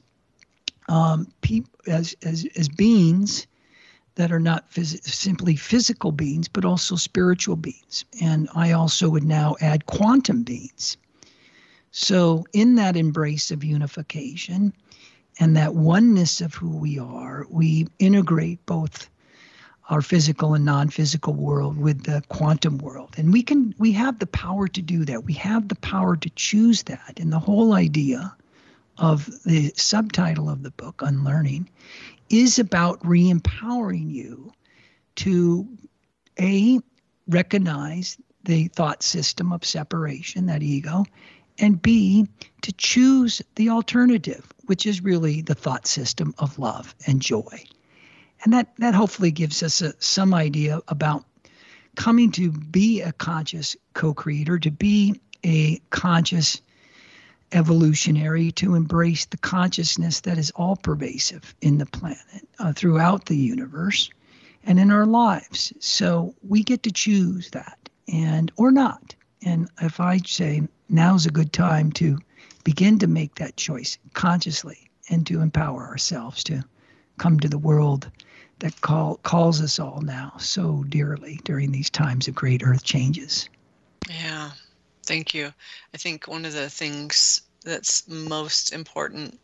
um, 0.88 1.28
pe- 1.40 1.62
as, 1.86 2.16
as 2.24 2.46
as 2.56 2.68
beings 2.68 3.46
that 4.14 4.32
are 4.32 4.40
not 4.40 4.70
phys- 4.70 5.02
simply 5.04 5.56
physical 5.56 6.12
beings, 6.12 6.48
but 6.48 6.64
also 6.64 6.96
spiritual 6.96 7.56
beings. 7.56 8.04
And 8.20 8.48
I 8.54 8.72
also 8.72 9.08
would 9.08 9.24
now 9.24 9.56
add 9.60 9.86
quantum 9.86 10.42
beings. 10.42 10.96
So, 11.90 12.46
in 12.52 12.76
that 12.76 12.96
embrace 12.96 13.50
of 13.50 13.64
unification 13.64 14.72
and 15.38 15.56
that 15.56 15.74
oneness 15.74 16.40
of 16.40 16.54
who 16.54 16.76
we 16.76 16.98
are, 16.98 17.46
we 17.50 17.88
integrate 17.98 18.64
both 18.66 19.10
our 19.90 20.00
physical 20.00 20.54
and 20.54 20.64
non-physical 20.64 21.34
world 21.34 21.76
with 21.76 22.04
the 22.04 22.22
quantum 22.28 22.78
world 22.78 23.14
and 23.18 23.32
we 23.32 23.42
can 23.42 23.74
we 23.78 23.92
have 23.92 24.18
the 24.18 24.26
power 24.26 24.68
to 24.68 24.80
do 24.80 25.04
that 25.04 25.24
we 25.24 25.32
have 25.34 25.68
the 25.68 25.74
power 25.76 26.16
to 26.16 26.30
choose 26.30 26.84
that 26.84 27.18
and 27.18 27.32
the 27.32 27.38
whole 27.38 27.72
idea 27.72 28.34
of 29.02 29.28
the 29.42 29.72
subtitle 29.76 30.48
of 30.48 30.62
the 30.62 30.70
book 30.70 31.02
unlearning 31.02 31.68
is 32.30 32.58
about 32.60 33.04
re 33.04 33.28
empowering 33.28 34.08
you 34.08 34.52
to 35.16 35.68
A, 36.40 36.78
recognize 37.28 38.16
the 38.44 38.68
thought 38.68 39.02
system 39.02 39.52
of 39.52 39.64
separation, 39.64 40.46
that 40.46 40.62
ego, 40.62 41.04
and 41.58 41.82
B, 41.82 42.26
to 42.62 42.72
choose 42.72 43.42
the 43.56 43.68
alternative, 43.68 44.52
which 44.66 44.86
is 44.86 45.02
really 45.02 45.42
the 45.42 45.54
thought 45.54 45.86
system 45.86 46.32
of 46.38 46.58
love 46.58 46.94
and 47.06 47.20
joy. 47.20 47.64
And 48.44 48.52
that, 48.52 48.72
that 48.78 48.94
hopefully 48.94 49.32
gives 49.32 49.62
us 49.64 49.82
a, 49.82 49.94
some 49.98 50.32
idea 50.32 50.80
about 50.88 51.24
coming 51.96 52.30
to 52.32 52.52
be 52.52 53.00
a 53.00 53.12
conscious 53.12 53.76
co 53.94 54.14
creator, 54.14 54.60
to 54.60 54.70
be 54.70 55.20
a 55.44 55.78
conscious 55.90 56.62
evolutionary 57.52 58.52
to 58.52 58.74
embrace 58.74 59.26
the 59.26 59.36
consciousness 59.36 60.20
that 60.20 60.38
is 60.38 60.50
all 60.52 60.76
pervasive 60.76 61.54
in 61.60 61.78
the 61.78 61.86
planet, 61.86 62.48
uh, 62.58 62.72
throughout 62.72 63.26
the 63.26 63.36
universe, 63.36 64.10
and 64.64 64.78
in 64.78 64.90
our 64.90 65.06
lives. 65.06 65.72
So 65.80 66.34
we 66.46 66.62
get 66.62 66.82
to 66.84 66.92
choose 66.92 67.50
that, 67.50 67.78
and 68.08 68.50
or 68.56 68.70
not. 68.70 69.14
And 69.44 69.68
if 69.80 70.00
I 70.00 70.18
say 70.18 70.68
now's 70.88 71.26
a 71.26 71.30
good 71.30 71.52
time 71.52 71.92
to 71.92 72.18
begin 72.64 72.98
to 73.00 73.06
make 73.06 73.34
that 73.36 73.56
choice 73.56 73.98
consciously 74.14 74.90
and 75.10 75.26
to 75.26 75.40
empower 75.40 75.82
ourselves 75.86 76.44
to 76.44 76.62
come 77.18 77.40
to 77.40 77.48
the 77.48 77.58
world 77.58 78.10
that 78.60 78.80
call, 78.80 79.16
calls 79.24 79.60
us 79.60 79.78
all 79.78 80.00
now 80.00 80.32
so 80.38 80.84
dearly 80.88 81.40
during 81.44 81.72
these 81.72 81.90
times 81.90 82.28
of 82.28 82.34
great 82.34 82.62
earth 82.64 82.84
changes. 82.84 83.48
Yeah, 84.08 84.50
Thank 85.12 85.34
you. 85.34 85.52
I 85.92 85.98
think 85.98 86.26
one 86.26 86.46
of 86.46 86.54
the 86.54 86.70
things 86.70 87.42
that's 87.66 88.08
most 88.08 88.72
important 88.72 89.38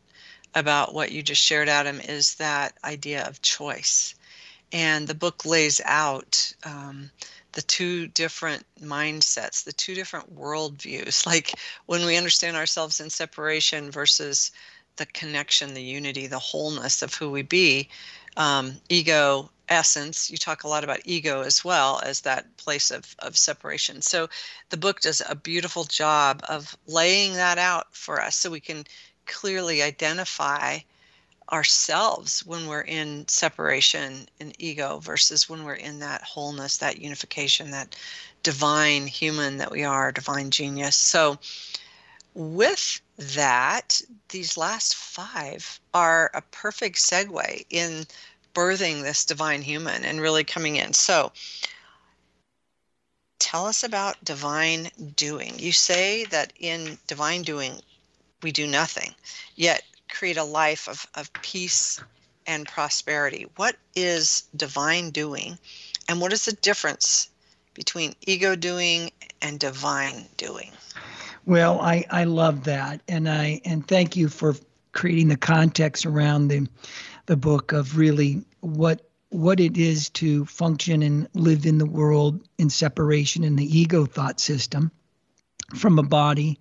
about 0.54 0.94
what 0.94 1.12
you 1.12 1.22
just 1.22 1.42
shared, 1.42 1.68
Adam, 1.68 2.00
is 2.00 2.36
that 2.36 2.72
idea 2.82 3.26
of 3.26 3.42
choice. 3.42 4.14
And 4.72 5.06
the 5.06 5.14
book 5.14 5.44
lays 5.44 5.82
out 5.84 6.54
um, 6.64 7.10
the 7.52 7.60
two 7.60 8.06
different 8.06 8.64
mindsets, 8.80 9.62
the 9.62 9.74
two 9.74 9.94
different 9.94 10.34
worldviews. 10.34 11.26
Like 11.26 11.52
when 11.84 12.06
we 12.06 12.16
understand 12.16 12.56
ourselves 12.56 13.00
in 13.00 13.10
separation 13.10 13.90
versus 13.90 14.52
the 14.96 15.04
connection, 15.04 15.74
the 15.74 15.82
unity, 15.82 16.28
the 16.28 16.38
wholeness 16.38 17.02
of 17.02 17.12
who 17.12 17.30
we 17.30 17.42
be, 17.42 17.90
um, 18.38 18.80
ego 18.88 19.50
essence. 19.68 20.30
You 20.30 20.36
talk 20.36 20.64
a 20.64 20.68
lot 20.68 20.84
about 20.84 21.00
ego 21.04 21.42
as 21.42 21.64
well 21.64 22.00
as 22.04 22.20
that 22.20 22.56
place 22.56 22.90
of, 22.90 23.14
of 23.20 23.36
separation. 23.36 24.02
So 24.02 24.28
the 24.70 24.76
book 24.76 25.00
does 25.00 25.22
a 25.28 25.34
beautiful 25.34 25.84
job 25.84 26.42
of 26.48 26.76
laying 26.86 27.34
that 27.34 27.58
out 27.58 27.94
for 27.94 28.20
us 28.20 28.36
so 28.36 28.50
we 28.50 28.60
can 28.60 28.84
clearly 29.26 29.82
identify 29.82 30.78
ourselves 31.52 32.44
when 32.44 32.66
we're 32.66 32.82
in 32.82 33.26
separation 33.26 34.28
and 34.40 34.54
ego 34.58 34.98
versus 34.98 35.48
when 35.48 35.64
we're 35.64 35.74
in 35.74 35.98
that 36.00 36.22
wholeness, 36.22 36.76
that 36.78 37.00
unification, 37.00 37.70
that 37.70 37.96
divine 38.42 39.06
human 39.06 39.56
that 39.56 39.70
we 39.70 39.84
are, 39.84 40.12
divine 40.12 40.50
genius. 40.50 40.96
So 40.96 41.38
with 42.34 43.00
that, 43.16 44.00
these 44.28 44.56
last 44.56 44.94
five 44.94 45.80
are 45.94 46.30
a 46.34 46.42
perfect 46.42 46.96
segue 46.96 47.64
in 47.70 48.06
birthing 48.58 49.02
this 49.02 49.24
divine 49.24 49.62
human 49.62 50.04
and 50.04 50.20
really 50.20 50.42
coming 50.42 50.74
in. 50.74 50.92
So, 50.92 51.30
tell 53.38 53.66
us 53.66 53.84
about 53.84 54.22
divine 54.24 54.90
doing. 55.14 55.56
You 55.60 55.70
say 55.70 56.24
that 56.26 56.52
in 56.58 56.98
divine 57.06 57.42
doing, 57.42 57.80
we 58.42 58.50
do 58.50 58.66
nothing, 58.66 59.14
yet 59.54 59.84
create 60.10 60.38
a 60.38 60.42
life 60.42 60.88
of, 60.88 61.06
of 61.14 61.32
peace 61.34 62.00
and 62.48 62.66
prosperity. 62.66 63.46
What 63.54 63.76
is 63.94 64.42
divine 64.56 65.10
doing? 65.10 65.56
And 66.08 66.20
what 66.20 66.32
is 66.32 66.44
the 66.44 66.52
difference 66.54 67.28
between 67.74 68.16
ego 68.22 68.56
doing 68.56 69.12
and 69.40 69.60
divine 69.60 70.26
doing? 70.36 70.72
Well, 71.46 71.80
I, 71.80 72.04
I 72.10 72.24
love 72.24 72.64
that. 72.64 73.02
And 73.06 73.28
I 73.28 73.60
and 73.64 73.86
thank 73.86 74.16
you 74.16 74.28
for 74.28 74.56
creating 74.92 75.28
the 75.28 75.36
context 75.36 76.06
around 76.06 76.48
the 76.48 76.66
the 77.26 77.36
book 77.36 77.72
of 77.72 77.98
really 77.98 78.42
what 78.60 79.02
what 79.30 79.60
it 79.60 79.76
is 79.76 80.08
to 80.08 80.46
function 80.46 81.02
and 81.02 81.28
live 81.34 81.66
in 81.66 81.78
the 81.78 81.86
world 81.86 82.40
in 82.56 82.70
separation 82.70 83.44
in 83.44 83.56
the 83.56 83.78
ego 83.78 84.06
thought 84.06 84.40
system 84.40 84.90
from 85.74 85.98
a 85.98 86.02
body 86.02 86.58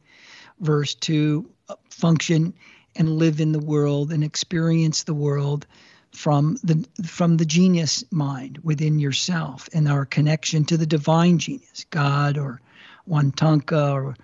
versus 0.59 0.95
to 0.95 1.49
function 1.89 2.53
and 2.95 3.17
live 3.17 3.39
in 3.39 3.51
the 3.51 3.59
world 3.59 4.11
and 4.11 4.23
experience 4.23 5.03
the 5.03 5.13
world 5.13 5.65
from 6.11 6.57
the 6.63 6.85
from 7.05 7.37
the 7.37 7.45
genius 7.45 8.03
mind 8.11 8.59
within 8.63 8.99
yourself 8.99 9.69
and 9.73 9.87
our 9.87 10.05
connection 10.05 10.65
to 10.65 10.77
the 10.77 10.85
divine 10.85 11.37
genius 11.37 11.85
god 11.89 12.37
or 12.37 12.61
Watanka 13.07 13.93
or 13.93 14.15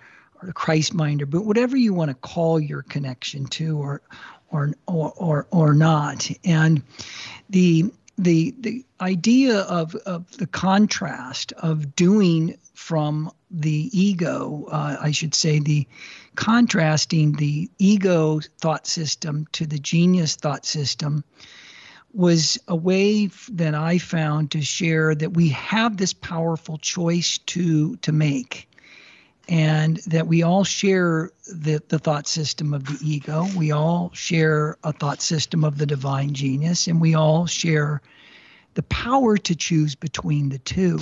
or 0.44 0.46
the 0.46 0.52
Christ 0.52 0.94
minder, 0.94 1.26
but 1.26 1.44
whatever 1.44 1.76
you 1.76 1.94
want 1.94 2.10
to 2.10 2.14
call 2.14 2.60
your 2.60 2.82
connection 2.82 3.46
to 3.46 3.78
or 3.78 4.02
or 4.50 4.72
or 4.86 5.12
or, 5.16 5.46
or 5.50 5.74
not. 5.74 6.30
And 6.44 6.82
the 7.50 7.92
the 8.18 8.54
the 8.58 8.84
idea 9.00 9.60
of, 9.60 9.94
of 10.06 10.30
the 10.38 10.46
contrast 10.46 11.52
of 11.52 11.96
doing 11.96 12.56
from 12.74 13.30
the 13.50 13.88
ego, 13.92 14.66
uh, 14.70 14.96
I 15.00 15.10
should 15.10 15.34
say, 15.34 15.58
the 15.58 15.86
contrasting 16.34 17.32
the 17.32 17.70
ego 17.78 18.40
thought 18.60 18.86
system 18.86 19.46
to 19.52 19.66
the 19.66 19.78
genius 19.78 20.36
thought 20.36 20.66
system 20.66 21.24
was 22.12 22.58
a 22.68 22.76
way 22.76 23.26
that 23.50 23.74
I 23.74 23.98
found 23.98 24.52
to 24.52 24.62
share 24.62 25.14
that 25.14 25.34
we 25.34 25.48
have 25.48 25.96
this 25.96 26.12
powerful 26.12 26.78
choice 26.78 27.38
to 27.38 27.96
to 27.96 28.12
make 28.12 28.68
and 29.48 29.98
that 30.06 30.26
we 30.26 30.42
all 30.42 30.64
share 30.64 31.30
the, 31.46 31.82
the 31.88 31.98
thought 31.98 32.26
system 32.26 32.72
of 32.72 32.84
the 32.86 32.98
ego. 33.02 33.46
We 33.56 33.72
all 33.72 34.10
share 34.14 34.78
a 34.84 34.92
thought 34.92 35.20
system 35.20 35.64
of 35.64 35.78
the 35.78 35.86
divine 35.86 36.32
genius, 36.32 36.86
and 36.86 37.00
we 37.00 37.14
all 37.14 37.46
share 37.46 38.00
the 38.74 38.82
power 38.84 39.36
to 39.36 39.54
choose 39.54 39.94
between 39.94 40.48
the 40.48 40.58
two. 40.58 40.98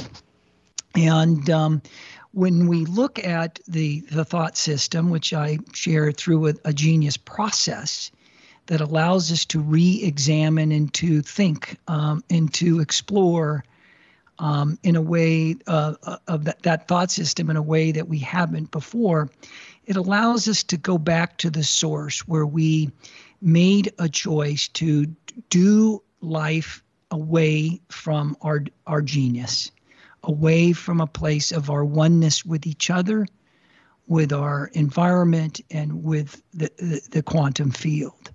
And 0.94 1.48
um, 1.48 1.82
when 2.32 2.66
we 2.66 2.84
look 2.84 3.18
at 3.24 3.60
the, 3.68 4.00
the 4.10 4.24
thought 4.24 4.56
system, 4.56 5.10
which 5.10 5.32
I 5.32 5.58
share 5.72 6.12
through 6.12 6.48
a, 6.48 6.54
a 6.64 6.72
genius 6.72 7.16
process, 7.16 8.10
that 8.66 8.80
allows 8.80 9.32
us 9.32 9.44
to 9.46 9.60
re-examine 9.60 10.72
and 10.72 10.92
to 10.94 11.20
think 11.20 11.76
um, 11.88 12.22
and 12.30 12.52
to 12.54 12.80
explore 12.80 13.64
um, 14.42 14.76
in 14.82 14.96
a 14.96 15.00
way 15.00 15.54
uh, 15.68 15.94
uh, 16.02 16.16
of 16.26 16.44
that, 16.46 16.62
that 16.64 16.88
thought 16.88 17.12
system 17.12 17.48
in 17.48 17.56
a 17.56 17.62
way 17.62 17.92
that 17.92 18.08
we 18.08 18.18
haven't 18.18 18.72
before, 18.72 19.30
it 19.86 19.94
allows 19.94 20.48
us 20.48 20.64
to 20.64 20.76
go 20.76 20.98
back 20.98 21.38
to 21.38 21.48
the 21.48 21.62
source 21.62 22.26
where 22.26 22.44
we 22.44 22.90
made 23.40 23.92
a 24.00 24.08
choice 24.08 24.66
to 24.68 25.06
do 25.48 26.02
life 26.20 26.82
away 27.12 27.80
from 27.88 28.36
our 28.42 28.64
our 28.88 29.00
genius, 29.00 29.70
away 30.24 30.72
from 30.72 31.00
a 31.00 31.06
place 31.06 31.52
of 31.52 31.70
our 31.70 31.84
oneness 31.84 32.44
with 32.44 32.66
each 32.66 32.90
other, 32.90 33.26
with 34.08 34.32
our 34.32 34.70
environment, 34.72 35.60
and 35.70 36.02
with 36.02 36.42
the, 36.52 36.70
the, 36.78 37.00
the 37.12 37.22
quantum 37.22 37.70
field. 37.70 38.32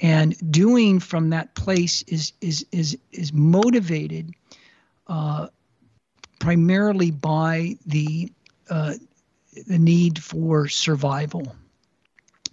And 0.00 0.36
doing 0.52 1.00
from 1.00 1.30
that 1.30 1.56
place 1.56 2.02
is 2.02 2.32
is 2.40 2.64
is 2.70 2.96
is 3.10 3.32
motivated 3.32 4.32
uh, 5.06 5.48
primarily 6.38 7.10
by 7.10 7.76
the 7.86 8.32
uh, 8.70 8.94
the 9.66 9.78
need 9.78 10.22
for 10.22 10.68
survival, 10.68 11.54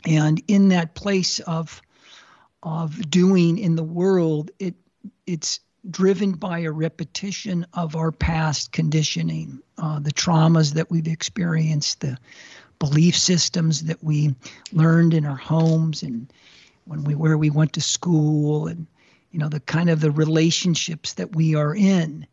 and 0.05 0.41
in 0.48 0.69
that 0.69 0.95
place 0.95 1.39
of 1.39 1.81
of 2.62 3.10
doing 3.10 3.57
in 3.57 3.75
the 3.75 3.83
world, 3.83 4.51
it 4.60 4.75
it's 5.25 5.60
driven 5.89 6.31
by 6.31 6.60
a 6.60 6.72
repetition 6.72 7.65
of 7.74 7.95
our 7.95 8.12
past 8.12 8.72
conditioning, 8.72 9.60
uh, 9.77 10.00
the 10.00 10.13
traumas 10.13 10.74
that 10.74 10.89
we've 10.89 11.07
experienced, 11.07 12.00
the 12.00 12.17
belief 12.79 13.17
systems 13.17 13.83
that 13.83 14.03
we 14.03 14.36
learned 14.72 15.13
in 15.13 15.25
our 15.25 15.38
homes 15.38 16.03
and 16.03 16.31
when 16.86 17.03
we 17.03 17.15
where 17.15 17.38
we 17.38 17.50
went 17.50 17.74
to 17.74 17.81
school 17.81 18.67
and 18.67 18.86
you 19.31 19.39
know 19.39 19.48
the 19.48 19.60
kind 19.62 19.89
of 19.89 20.01
the 20.01 20.12
relationships 20.12 21.13
that 21.13 21.33
we 21.36 21.55
are 21.55 21.75
in 21.75 22.27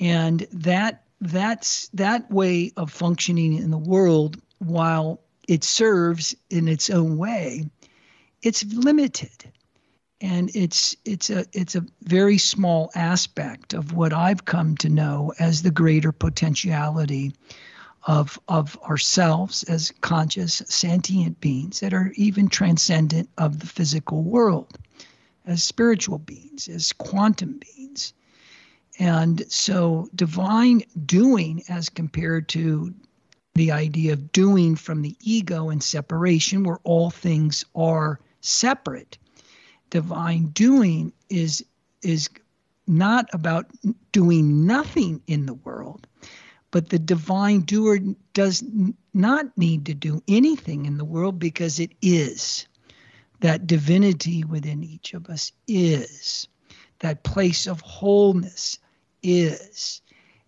and 0.00 0.46
that 0.52 1.04
that's 1.20 1.88
that 1.88 2.30
way 2.30 2.72
of 2.76 2.90
functioning 2.90 3.54
in 3.54 3.70
the 3.70 3.78
world 3.78 4.40
while 4.58 5.20
it 5.46 5.62
serves 5.62 6.34
in 6.48 6.66
its 6.66 6.90
own 6.90 7.18
way 7.18 7.64
it's 8.42 8.64
limited. 8.64 9.52
And 10.20 10.50
it's 10.54 10.96
it's 11.04 11.30
a 11.30 11.46
it's 11.52 11.74
a 11.74 11.86
very 12.02 12.36
small 12.36 12.90
aspect 12.94 13.72
of 13.72 13.94
what 13.94 14.12
I've 14.12 14.44
come 14.44 14.76
to 14.78 14.88
know 14.90 15.32
as 15.38 15.62
the 15.62 15.70
greater 15.70 16.12
potentiality 16.12 17.32
of 18.06 18.38
of 18.46 18.78
ourselves 18.82 19.62
as 19.62 19.92
conscious 20.02 20.62
sentient 20.66 21.40
beings 21.40 21.80
that 21.80 21.94
are 21.94 22.12
even 22.16 22.48
transcendent 22.48 23.30
of 23.38 23.60
the 23.60 23.66
physical 23.66 24.22
world 24.22 24.78
as 25.46 25.62
spiritual 25.62 26.18
beings 26.18 26.68
as 26.68 26.92
quantum 26.92 27.58
beings 27.58 28.12
and 29.00 29.50
so, 29.50 30.10
divine 30.14 30.82
doing, 31.06 31.62
as 31.70 31.88
compared 31.88 32.50
to 32.50 32.94
the 33.54 33.72
idea 33.72 34.12
of 34.12 34.30
doing 34.30 34.76
from 34.76 35.00
the 35.00 35.16
ego 35.22 35.70
and 35.70 35.82
separation, 35.82 36.64
where 36.64 36.80
all 36.84 37.08
things 37.08 37.64
are 37.74 38.20
separate, 38.42 39.16
divine 39.88 40.48
doing 40.48 41.14
is 41.30 41.64
is 42.02 42.28
not 42.86 43.26
about 43.32 43.70
doing 44.12 44.66
nothing 44.66 45.22
in 45.26 45.46
the 45.46 45.54
world, 45.54 46.06
but 46.70 46.90
the 46.90 46.98
divine 46.98 47.62
doer 47.62 48.00
does 48.34 48.62
not 49.14 49.46
need 49.56 49.86
to 49.86 49.94
do 49.94 50.22
anything 50.28 50.84
in 50.84 50.98
the 50.98 51.06
world 51.06 51.38
because 51.38 51.80
it 51.80 51.92
is. 52.02 52.66
That 53.40 53.66
divinity 53.66 54.44
within 54.44 54.84
each 54.84 55.14
of 55.14 55.30
us 55.30 55.52
is 55.66 56.46
that 56.98 57.24
place 57.24 57.66
of 57.66 57.80
wholeness 57.80 58.78
is. 59.22 60.02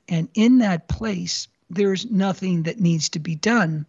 And 0.08 0.28
in 0.34 0.58
that 0.58 0.88
place, 0.88 1.48
there's 1.70 2.10
nothing 2.10 2.64
that 2.64 2.80
needs 2.80 3.10
to 3.10 3.18
be 3.18 3.34
done 3.34 3.86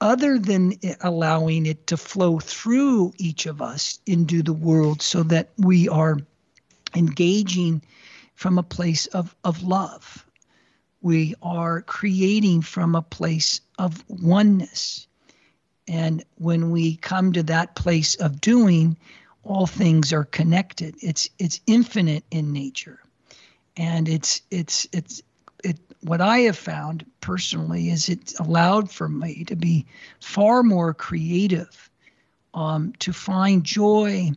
other 0.00 0.38
than 0.38 0.74
allowing 1.00 1.64
it 1.64 1.86
to 1.86 1.96
flow 1.96 2.38
through 2.38 3.12
each 3.16 3.46
of 3.46 3.62
us 3.62 3.98
into 4.04 4.42
the 4.42 4.52
world 4.52 5.00
so 5.00 5.22
that 5.22 5.48
we 5.56 5.88
are 5.88 6.18
engaging 6.94 7.80
from 8.34 8.58
a 8.58 8.62
place 8.62 9.06
of, 9.06 9.34
of 9.44 9.62
love. 9.62 10.26
We 11.00 11.34
are 11.42 11.80
creating 11.80 12.62
from 12.62 12.94
a 12.94 13.02
place 13.02 13.60
of 13.78 14.04
oneness. 14.08 15.06
And 15.88 16.24
when 16.36 16.70
we 16.70 16.96
come 16.96 17.32
to 17.32 17.42
that 17.44 17.74
place 17.74 18.14
of 18.16 18.40
doing, 18.40 18.96
all 19.42 19.66
things 19.66 20.12
are 20.12 20.24
connected. 20.24 20.96
It's 21.00 21.28
it's 21.38 21.60
infinite 21.66 22.24
in 22.30 22.52
nature 22.52 23.03
and 23.76 24.08
it's 24.08 24.42
it's 24.50 24.86
it's 24.92 25.22
it 25.62 25.78
what 26.02 26.20
I 26.20 26.40
have 26.40 26.58
found 26.58 27.06
personally 27.20 27.88
is 27.88 28.08
it 28.08 28.34
allowed 28.38 28.90
for 28.90 29.08
me 29.08 29.44
to 29.44 29.56
be 29.56 29.86
far 30.20 30.62
more 30.62 30.92
creative, 30.92 31.90
um, 32.52 32.92
to 32.98 33.12
find 33.12 33.64
joy 33.64 34.30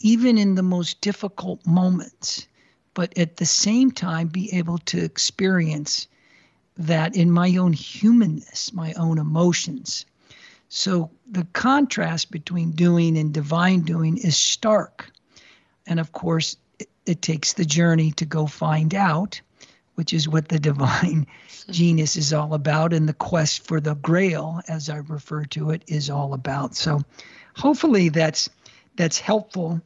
even 0.00 0.36
in 0.36 0.54
the 0.54 0.62
most 0.62 1.00
difficult 1.00 1.66
moments, 1.66 2.46
but 2.94 3.16
at 3.18 3.36
the 3.36 3.46
same 3.46 3.90
time 3.90 4.28
be 4.28 4.52
able 4.52 4.78
to 4.78 5.02
experience 5.02 6.06
that 6.76 7.16
in 7.16 7.30
my 7.30 7.56
own 7.56 7.72
humanness, 7.72 8.72
my 8.72 8.92
own 8.94 9.18
emotions. 9.18 10.04
So 10.68 11.10
the 11.30 11.46
contrast 11.52 12.30
between 12.30 12.72
doing 12.72 13.16
and 13.16 13.32
divine 13.32 13.80
doing 13.82 14.18
is 14.18 14.36
stark. 14.36 15.10
And 15.86 15.98
of 15.98 16.12
course, 16.12 16.56
it 17.06 17.22
takes 17.22 17.52
the 17.52 17.64
journey 17.64 18.10
to 18.12 18.26
go 18.26 18.46
find 18.46 18.94
out, 18.94 19.40
which 19.94 20.12
is 20.12 20.28
what 20.28 20.48
the 20.48 20.58
divine 20.70 21.26
genius 21.70 22.16
is 22.16 22.32
all 22.32 22.54
about, 22.54 22.92
and 22.92 23.08
the 23.08 23.14
quest 23.14 23.66
for 23.66 23.80
the 23.80 23.94
grail, 23.94 24.60
as 24.68 24.90
I 24.90 24.96
refer 24.96 25.44
to 25.46 25.70
it, 25.70 25.82
is 25.86 26.10
all 26.10 26.34
about. 26.34 26.74
So, 26.74 27.02
hopefully, 27.54 28.10
that's 28.10 28.50
that's 28.96 29.18
helpful 29.18 29.80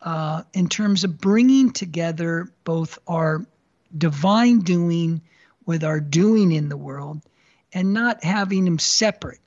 uh, 0.00 0.42
in 0.52 0.68
terms 0.68 1.04
of 1.04 1.18
bringing 1.18 1.72
together 1.72 2.48
both 2.64 2.98
our 3.06 3.44
divine 3.96 4.60
doing 4.60 5.22
with 5.66 5.82
our 5.82 6.00
doing 6.00 6.52
in 6.52 6.68
the 6.68 6.76
world, 6.76 7.22
and 7.72 7.94
not 7.94 8.22
having 8.22 8.64
them 8.64 8.78
separate, 8.78 9.40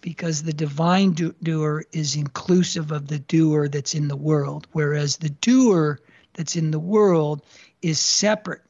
because 0.00 0.42
the 0.42 0.52
divine 0.52 1.12
do- 1.12 1.34
doer 1.42 1.84
is 1.92 2.16
inclusive 2.16 2.92
of 2.92 3.08
the 3.08 3.18
doer 3.18 3.68
that's 3.68 3.94
in 3.94 4.08
the 4.08 4.16
world, 4.16 4.66
whereas 4.72 5.18
the 5.18 5.28
doer 5.28 6.00
that's 6.34 6.56
in 6.56 6.70
the 6.70 6.78
world 6.78 7.42
is 7.82 7.98
separate 7.98 8.62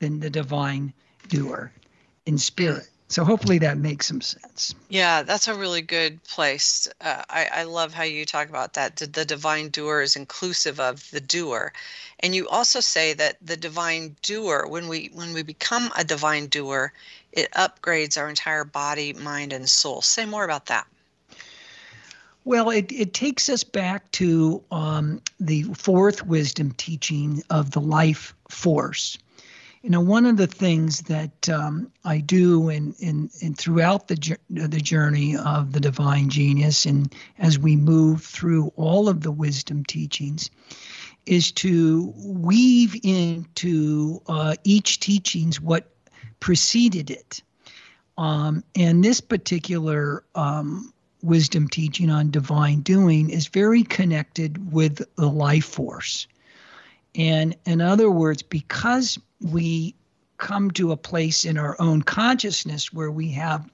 than 0.00 0.20
the 0.20 0.30
divine 0.30 0.92
doer 1.28 1.72
in 2.26 2.38
spirit. 2.38 2.88
So 3.08 3.24
hopefully 3.24 3.58
that 3.58 3.76
makes 3.76 4.06
some 4.06 4.22
sense. 4.22 4.74
Yeah, 4.88 5.22
that's 5.22 5.46
a 5.46 5.54
really 5.54 5.82
good 5.82 6.24
place. 6.24 6.88
Uh, 6.98 7.22
I, 7.28 7.48
I 7.52 7.62
love 7.64 7.92
how 7.92 8.04
you 8.04 8.24
talk 8.24 8.48
about 8.48 8.72
that. 8.74 8.96
The, 8.96 9.06
the 9.06 9.26
divine 9.26 9.68
doer 9.68 10.00
is 10.00 10.16
inclusive 10.16 10.80
of 10.80 11.10
the 11.10 11.20
doer, 11.20 11.74
and 12.20 12.34
you 12.34 12.48
also 12.48 12.80
say 12.80 13.12
that 13.12 13.36
the 13.42 13.58
divine 13.58 14.16
doer, 14.22 14.66
when 14.66 14.88
we 14.88 15.10
when 15.12 15.34
we 15.34 15.42
become 15.42 15.92
a 15.94 16.04
divine 16.04 16.46
doer, 16.46 16.94
it 17.32 17.50
upgrades 17.52 18.16
our 18.16 18.30
entire 18.30 18.64
body, 18.64 19.12
mind, 19.12 19.52
and 19.52 19.68
soul. 19.68 20.00
Say 20.00 20.24
more 20.24 20.44
about 20.44 20.66
that. 20.66 20.86
Well, 22.44 22.70
it, 22.70 22.90
it 22.90 23.14
takes 23.14 23.48
us 23.48 23.62
back 23.62 24.10
to 24.12 24.62
um, 24.70 25.20
the 25.38 25.62
fourth 25.74 26.26
wisdom 26.26 26.72
teaching 26.72 27.42
of 27.50 27.70
the 27.70 27.80
life 27.80 28.34
force. 28.48 29.16
You 29.82 29.90
know, 29.90 30.00
one 30.00 30.26
of 30.26 30.36
the 30.36 30.46
things 30.46 31.02
that 31.02 31.48
um, 31.48 31.90
I 32.04 32.18
do 32.18 32.68
in, 32.68 32.94
in, 33.00 33.30
in 33.40 33.54
throughout 33.54 34.08
the, 34.08 34.38
the 34.48 34.80
journey 34.80 35.36
of 35.36 35.72
the 35.72 35.80
divine 35.80 36.30
genius, 36.30 36.84
and 36.86 37.12
as 37.38 37.58
we 37.58 37.76
move 37.76 38.22
through 38.22 38.72
all 38.76 39.08
of 39.08 39.22
the 39.22 39.32
wisdom 39.32 39.84
teachings, 39.84 40.50
is 41.26 41.52
to 41.52 42.12
weave 42.16 42.96
into 43.04 44.20
uh, 44.28 44.54
each 44.64 45.00
teachings 45.00 45.60
what 45.60 45.88
preceded 46.40 47.10
it. 47.10 47.42
Um, 48.18 48.62
and 48.76 49.02
this 49.02 49.20
particular 49.20 50.24
um, 50.34 50.92
wisdom 51.22 51.68
teaching 51.68 52.10
on 52.10 52.30
divine 52.30 52.80
doing 52.80 53.30
is 53.30 53.46
very 53.48 53.84
connected 53.84 54.72
with 54.72 55.02
the 55.16 55.28
life 55.28 55.64
force. 55.64 56.26
And 57.14 57.56
in 57.64 57.80
other 57.80 58.10
words, 58.10 58.42
because 58.42 59.18
we 59.40 59.94
come 60.38 60.70
to 60.72 60.92
a 60.92 60.96
place 60.96 61.44
in 61.44 61.56
our 61.56 61.76
own 61.78 62.02
consciousness 62.02 62.92
where 62.92 63.10
we 63.10 63.30
have 63.30 63.70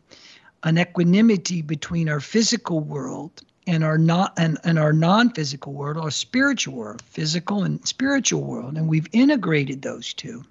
an 0.65 0.79
equanimity 0.79 1.63
between 1.63 2.09
our 2.09 2.21
physical 2.21 2.81
world 2.81 3.43
and 3.67 3.85
our 3.85 3.99
not 3.99 4.33
and, 4.39 4.59
and 4.65 4.79
our 4.79 4.93
non-physical 4.93 5.73
world, 5.73 5.97
our 5.97 6.11
spiritual 6.11 6.75
world, 6.75 7.03
physical 7.03 7.63
and 7.63 7.87
spiritual 7.87 8.43
world, 8.43 8.77
and 8.77 8.89
we've 8.89 9.07
integrated 9.13 9.83
those 9.83 10.13
two. 10.15 10.43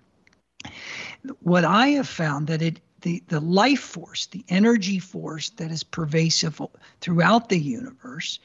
What 1.42 1.66
I 1.66 1.90
have 1.90 2.08
found 2.08 2.48
that 2.48 2.62
it 2.62 2.80
the, 3.02 3.24
the 3.28 3.40
life 3.40 3.80
force, 3.80 4.26
the 4.28 4.44
energy 4.50 5.00
force 5.00 5.50
that 5.52 5.72
is 5.72 5.84
pervasive 5.84 6.62
throughout 7.02 7.50
the 7.50 7.60
universe, 7.60 8.40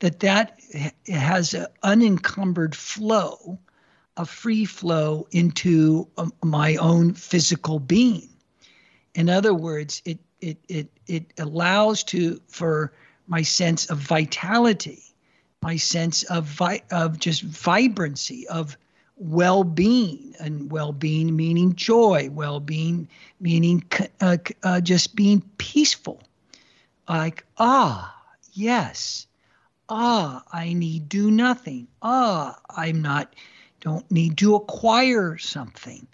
that 0.00 0.20
that 0.20 0.58
has 1.06 1.54
an 1.54 1.66
unencumbered 1.82 2.74
flow, 2.74 3.58
a 4.16 4.26
free 4.26 4.64
flow 4.64 5.26
into 5.30 6.08
um, 6.18 6.32
my 6.42 6.76
own 6.76 7.14
physical 7.14 7.78
being. 7.78 8.28
In 9.14 9.28
other 9.28 9.54
words, 9.54 10.02
it 10.04 10.18
it 10.40 10.58
it 10.68 10.88
it 11.06 11.32
allows 11.38 12.02
to 12.04 12.40
for 12.48 12.92
my 13.26 13.42
sense 13.42 13.86
of 13.86 13.98
vitality, 13.98 15.02
my 15.62 15.76
sense 15.76 16.24
of 16.24 16.44
vi- 16.44 16.82
of 16.90 17.18
just 17.18 17.42
vibrancy, 17.42 18.48
of 18.48 18.76
well-being 19.22 20.34
and 20.40 20.70
well-being 20.72 21.36
meaning 21.36 21.76
joy 21.76 22.28
well-being 22.32 23.08
meaning 23.38 23.80
uh, 24.20 24.36
uh, 24.64 24.80
just 24.80 25.14
being 25.14 25.40
peaceful. 25.58 26.20
Like 27.08 27.44
ah 27.56 28.14
yes. 28.52 29.28
Ah 29.88 30.42
i 30.52 30.72
need 30.72 31.08
do 31.08 31.30
nothing. 31.30 31.86
Ah 32.02 32.58
i'm 32.70 33.00
not 33.00 33.36
don't 33.80 34.10
need 34.10 34.38
to 34.38 34.56
acquire 34.56 35.38
something. 35.38 36.06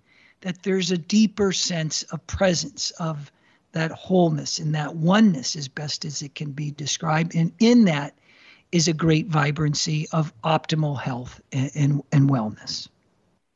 That 0.42 0.62
there's 0.62 0.90
a 0.90 0.98
deeper 0.98 1.52
sense 1.52 2.02
of 2.04 2.26
presence 2.26 2.90
of 2.92 3.32
that 3.72 3.90
wholeness 3.90 4.58
and 4.58 4.74
that 4.74 4.96
oneness 4.96 5.56
as 5.56 5.66
best 5.66 6.04
as 6.04 6.20
it 6.20 6.34
can 6.34 6.52
be 6.52 6.72
described. 6.72 7.34
And 7.34 7.52
in 7.58 7.86
that 7.86 8.14
is 8.70 8.86
a 8.86 8.92
great 8.92 9.28
vibrancy 9.28 10.08
of 10.12 10.32
optimal 10.42 11.00
health 11.00 11.40
and, 11.52 11.70
and, 11.74 12.02
and 12.12 12.28
wellness 12.28 12.88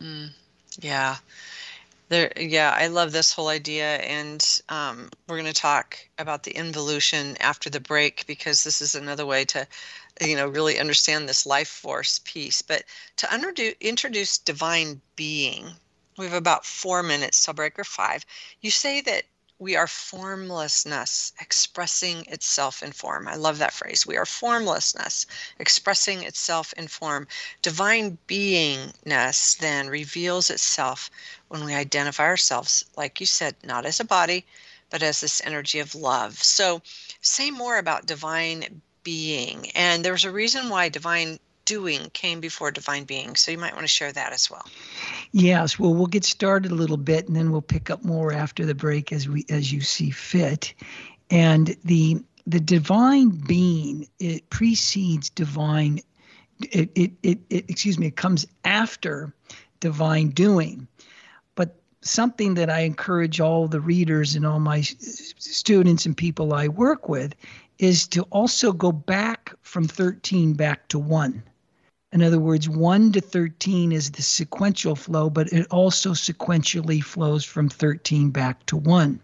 Mm, 0.02 0.30
yeah. 0.80 1.16
There, 2.08 2.32
yeah, 2.36 2.74
I 2.76 2.88
love 2.88 3.12
this 3.12 3.32
whole 3.32 3.48
idea, 3.48 3.96
and 3.98 4.44
um, 4.68 5.10
we're 5.28 5.40
going 5.40 5.52
to 5.52 5.60
talk 5.60 5.98
about 6.18 6.42
the 6.44 6.52
involution 6.56 7.36
after 7.40 7.70
the 7.70 7.80
break 7.80 8.26
because 8.26 8.64
this 8.64 8.82
is 8.82 8.94
another 8.94 9.26
way 9.26 9.44
to, 9.46 9.66
you 10.20 10.36
know, 10.36 10.46
really 10.48 10.78
understand 10.78 11.28
this 11.28 11.46
life 11.46 11.68
force 11.68 12.20
piece. 12.24 12.62
But 12.62 12.84
to 13.18 13.32
unintroduce, 13.32 13.76
introduce 13.80 14.38
divine 14.38 15.00
being, 15.16 15.76
we 16.18 16.26
have 16.26 16.34
about 16.34 16.66
four 16.66 17.02
minutes 17.02 17.44
till 17.44 17.54
break 17.54 17.78
or 17.78 17.84
five. 17.84 18.26
You 18.60 18.70
say 18.70 19.00
that 19.02 19.24
we 19.62 19.77
are 19.77 19.87
formlessness 19.87 21.33
expressing 21.40 22.27
itself 22.27 22.83
in 22.83 22.90
form. 22.90 23.29
I 23.29 23.37
love 23.37 23.59
that 23.59 23.72
phrase. 23.72 24.05
We 24.05 24.16
are 24.16 24.27
formlessness 24.27 25.25
expressing 25.61 26.25
itself 26.25 26.72
in 26.72 26.88
form. 26.88 27.29
Divine 27.62 28.18
beingness 28.27 29.57
then 29.59 29.88
reveals 29.88 30.51
itself 30.51 31.12
when 31.46 31.64
we 31.64 31.75
identify 31.75 32.25
ourselves, 32.25 32.85
like 32.96 33.20
you 33.20 33.27
said, 33.27 33.55
not 33.62 33.87
as 33.87 34.01
a 34.01 34.05
body, 34.05 34.44
but 34.90 35.01
as 35.01 35.20
this 35.20 35.40
energy 35.44 35.79
of 35.79 35.94
love. 35.94 36.42
So, 36.42 36.83
say 37.20 37.53
more 37.53 37.79
about 37.79 38.07
divine 38.07 38.83
being. 39.05 39.70
And 39.77 40.05
there's 40.05 40.25
a 40.25 40.33
reason 40.33 40.70
why 40.70 40.88
divine 40.88 41.38
doing 41.64 42.11
came 42.12 42.40
before 42.40 42.70
divine 42.70 43.05
being. 43.05 43.37
So 43.37 43.51
you 43.51 43.59
might 43.59 43.75
want 43.75 43.85
to 43.85 43.88
share 43.88 44.12
that 44.12 44.33
as 44.33 44.51
well. 44.51 44.66
Yes, 45.33 45.79
well, 45.79 45.94
we'll 45.94 46.07
get 46.07 46.25
started 46.25 46.72
a 46.72 46.75
little 46.75 46.96
bit, 46.96 47.27
and 47.27 47.37
then 47.37 47.51
we'll 47.51 47.62
pick 47.62 47.90
up 47.90 48.05
more 48.05 48.33
after 48.33 48.66
the 48.66 48.75
break 48.75 49.12
as 49.12 49.29
we 49.29 49.44
as 49.48 49.72
you 49.72 49.81
see 49.81 50.11
fit. 50.11 50.75
And 51.31 51.77
the 51.85 52.22
the 52.46 52.61
divine 52.61 53.31
being 53.31 54.09
it 54.18 54.48
precedes 54.51 55.31
divine. 55.31 56.01
It 56.61 56.90
it, 56.94 57.12
it, 57.22 57.38
it 57.51 57.64
excuse 57.68 57.98
me. 57.98 58.07
It 58.07 58.16
comes 58.16 58.46
after 58.64 59.35
divine 59.81 60.31
doing. 60.31 60.87
But 61.55 61.77
something 62.03 62.55
that 62.55 62.70
I 62.70 62.81
encourage 62.81 63.40
all 63.40 63.68
the 63.68 63.81
readers 63.81 64.35
and 64.35 64.46
all 64.46 64.61
my 64.61 64.81
students 64.83 66.07
and 66.07 66.16
people 66.16 66.53
I 66.53 66.68
work 66.68 67.09
with 67.09 67.35
is 67.79 68.07
to 68.09 68.22
also 68.25 68.72
go 68.72 68.92
back 68.92 69.55
from 69.62 69.88
13 69.88 70.53
back 70.55 70.87
to 70.88 70.98
1 70.98 71.42
in 72.12 72.22
other 72.22 72.38
words, 72.38 72.68
1 72.68 73.12
to 73.12 73.20
13 73.20 73.90
is 73.90 74.11
the 74.11 74.22
sequential 74.22 74.94
flow, 74.94 75.31
but 75.31 75.51
it 75.53 75.66
also 75.70 76.11
sequentially 76.11 77.03
flows 77.03 77.44
from 77.44 77.70
13 77.70 78.31
back 78.31 78.64
to 78.66 78.77
1. 78.77 79.18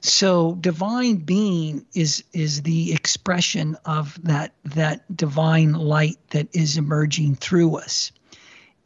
So 0.00 0.56
divine 0.60 1.16
being 1.16 1.84
is 1.94 2.24
is 2.32 2.62
the 2.62 2.92
expression 2.92 3.76
of 3.84 4.18
that 4.24 4.54
that 4.64 5.14
divine 5.14 5.74
light 5.74 6.16
that 6.30 6.48
is 6.54 6.78
emerging 6.78 7.36
through 7.36 7.76
us. 7.76 8.10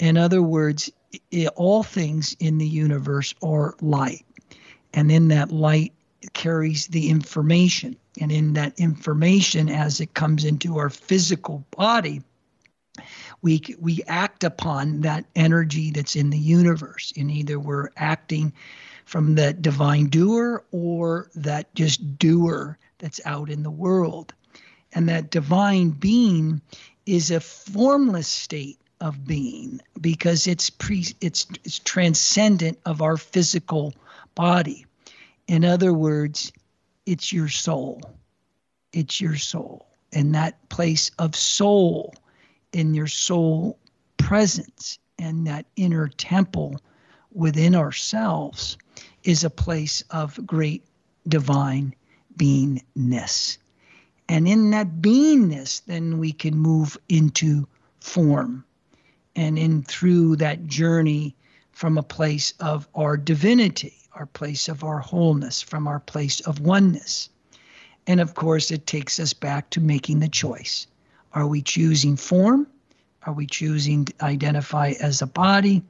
In 0.01 0.17
other 0.17 0.43
words, 0.43 0.91
it, 1.31 1.49
all 1.55 1.85
things 1.85 2.37
in 2.41 2.59
the 2.59 2.67
universe 2.67 3.33
are 3.43 3.75
light. 3.81 4.27
And 4.93 5.11
in 5.11 5.29
that 5.29 5.53
light 5.53 5.93
carries 6.33 6.89
the 6.89 7.09
information. 7.11 7.97
And 8.21 8.33
in 8.33 8.55
that 8.55 8.79
information, 8.79 9.69
as 9.69 10.01
it 10.01 10.15
comes 10.15 10.45
into 10.45 10.79
our 10.79 10.91
physical 10.91 11.65
body, 11.77 12.23
we 13.45 13.61
we 13.79 14.03
act 14.09 14.43
upon 14.43 15.03
that 15.03 15.27
energy 15.37 15.91
that's 15.91 16.17
in 16.17 16.31
the 16.31 16.39
universe 16.39 17.13
and 17.15 17.31
either 17.31 17.61
we're 17.61 17.91
acting 17.95 18.51
from 19.05 19.35
the 19.35 19.53
divine 19.53 20.07
doer 20.07 20.65
or 20.73 21.31
that 21.35 21.73
just 21.75 22.19
doer 22.19 22.79
that's 22.97 23.21
out 23.27 23.51
in 23.51 23.63
the 23.63 23.71
world. 23.71 24.33
And 24.95 25.11
that 25.11 25.31
divine 25.31 25.91
being 25.91 26.63
is 27.05 27.31
a 27.31 27.39
formless 27.39 28.29
state 28.29 28.79
of 29.03 29.27
being 29.27 29.79
because 30.01 30.47
it's 30.47 30.71
pre 30.71 31.05
it's, 31.21 31.47
it's 31.65 31.81
transcendent 31.81 32.79
of 32.87 33.03
our 33.03 33.19
physical 33.19 33.93
body. 34.35 34.87
In 35.47 35.67
other 35.67 35.93
words 35.93 36.51
it's 37.05 37.31
your 37.31 37.49
soul. 37.49 38.01
It's 38.95 39.21
your 39.21 39.37
soul. 39.37 39.87
And 40.15 40.35
that 40.35 40.67
place 40.71 41.11
of 41.19 41.37
soul 41.37 42.15
in 42.75 42.95
your 42.95 43.07
soul 43.07 43.79
presence 44.17 44.99
and 45.19 45.47
that 45.47 45.67
inner 45.77 46.09
temple 46.09 46.81
within 47.33 47.75
ourselves 47.75 48.77
is 49.23 49.45
a 49.45 49.51
place 49.51 50.03
of 50.11 50.45
great 50.47 50.85
divine 51.29 51.95
beingness. 52.37 53.59
And 54.29 54.49
in 54.49 54.71
that 54.71 55.01
beingness, 55.01 55.83
then 55.87 56.19
we 56.19 56.33
can 56.33 56.57
move 56.57 56.99
into 57.09 57.67
form 58.01 58.65
and 59.37 59.59
in 59.59 59.83
through 59.83 60.37
that 60.37 60.67
journey 60.67 61.35
from 61.73 61.99
a 61.99 62.03
place 62.03 62.55
of 62.61 62.89
our 62.95 63.17
divinity, 63.17 63.95
our 64.15 64.27
place 64.27 64.69
of 64.69 64.85
our 64.85 65.01
wholeness, 65.01 65.61
from 65.61 65.87
our 65.87 66.01
place 66.01 66.41
of 66.41 66.61
oneness. 66.61 67.29
And 68.07 68.21
of 68.21 68.35
course, 68.35 68.71
it 68.71 68.87
takes 68.87 69.19
us 69.19 69.33
back 69.33 69.71
to 69.71 69.81
making 69.81 70.21
the 70.21 70.29
choice 70.29 70.87
are 71.35 71.47
we 71.49 71.63
choosing 71.63 72.17
form? 72.17 72.69
Are 73.25 73.33
we 73.33 73.47
choosing 73.47 74.05
to 74.05 74.25
identify 74.25 74.95
as 75.01 75.21
a 75.21 75.27
body? 75.27 75.83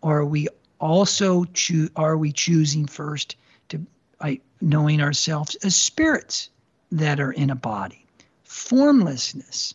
Or 0.00 0.18
are 0.18 0.26
we 0.26 0.48
also 0.80 1.44
choose 1.44 1.90
are 1.96 2.16
we 2.16 2.32
choosing 2.32 2.86
first 2.86 3.36
to 3.68 3.86
I, 4.20 4.40
knowing 4.60 5.02
ourselves 5.02 5.54
as 5.56 5.76
spirits 5.76 6.48
that 6.92 7.20
are 7.20 7.32
in 7.32 7.50
a 7.50 7.54
body? 7.54 8.06
Formlessness, 8.44 9.74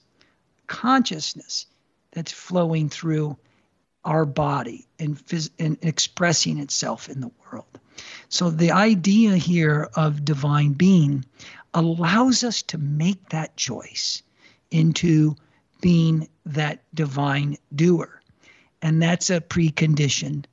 consciousness 0.66 1.68
that's 2.12 2.32
flowing 2.32 2.90
through 2.90 3.38
our 4.04 4.26
body 4.26 4.88
and, 5.00 5.16
phys- 5.16 5.52
and 5.60 5.78
expressing 5.84 6.58
itself 6.58 7.10
in 7.10 7.22
the 7.22 7.32
world. 7.52 7.80
So 8.30 8.50
the 8.50 8.72
idea 8.72 9.38
here 9.38 9.90
of 9.94 10.26
divine 10.26 10.74
being 10.74 11.26
allows 11.74 12.44
us 12.44 12.64
to 12.64 12.80
make 12.80 13.30
that 13.30 13.56
choice 13.56 14.24
into 14.72 15.36
being 15.82 16.28
that 16.46 16.84
divine 16.94 17.58
doer. 17.76 18.22
And 18.82 19.02
that's 19.02 19.30
a 19.30 19.42
precondition 19.42 20.46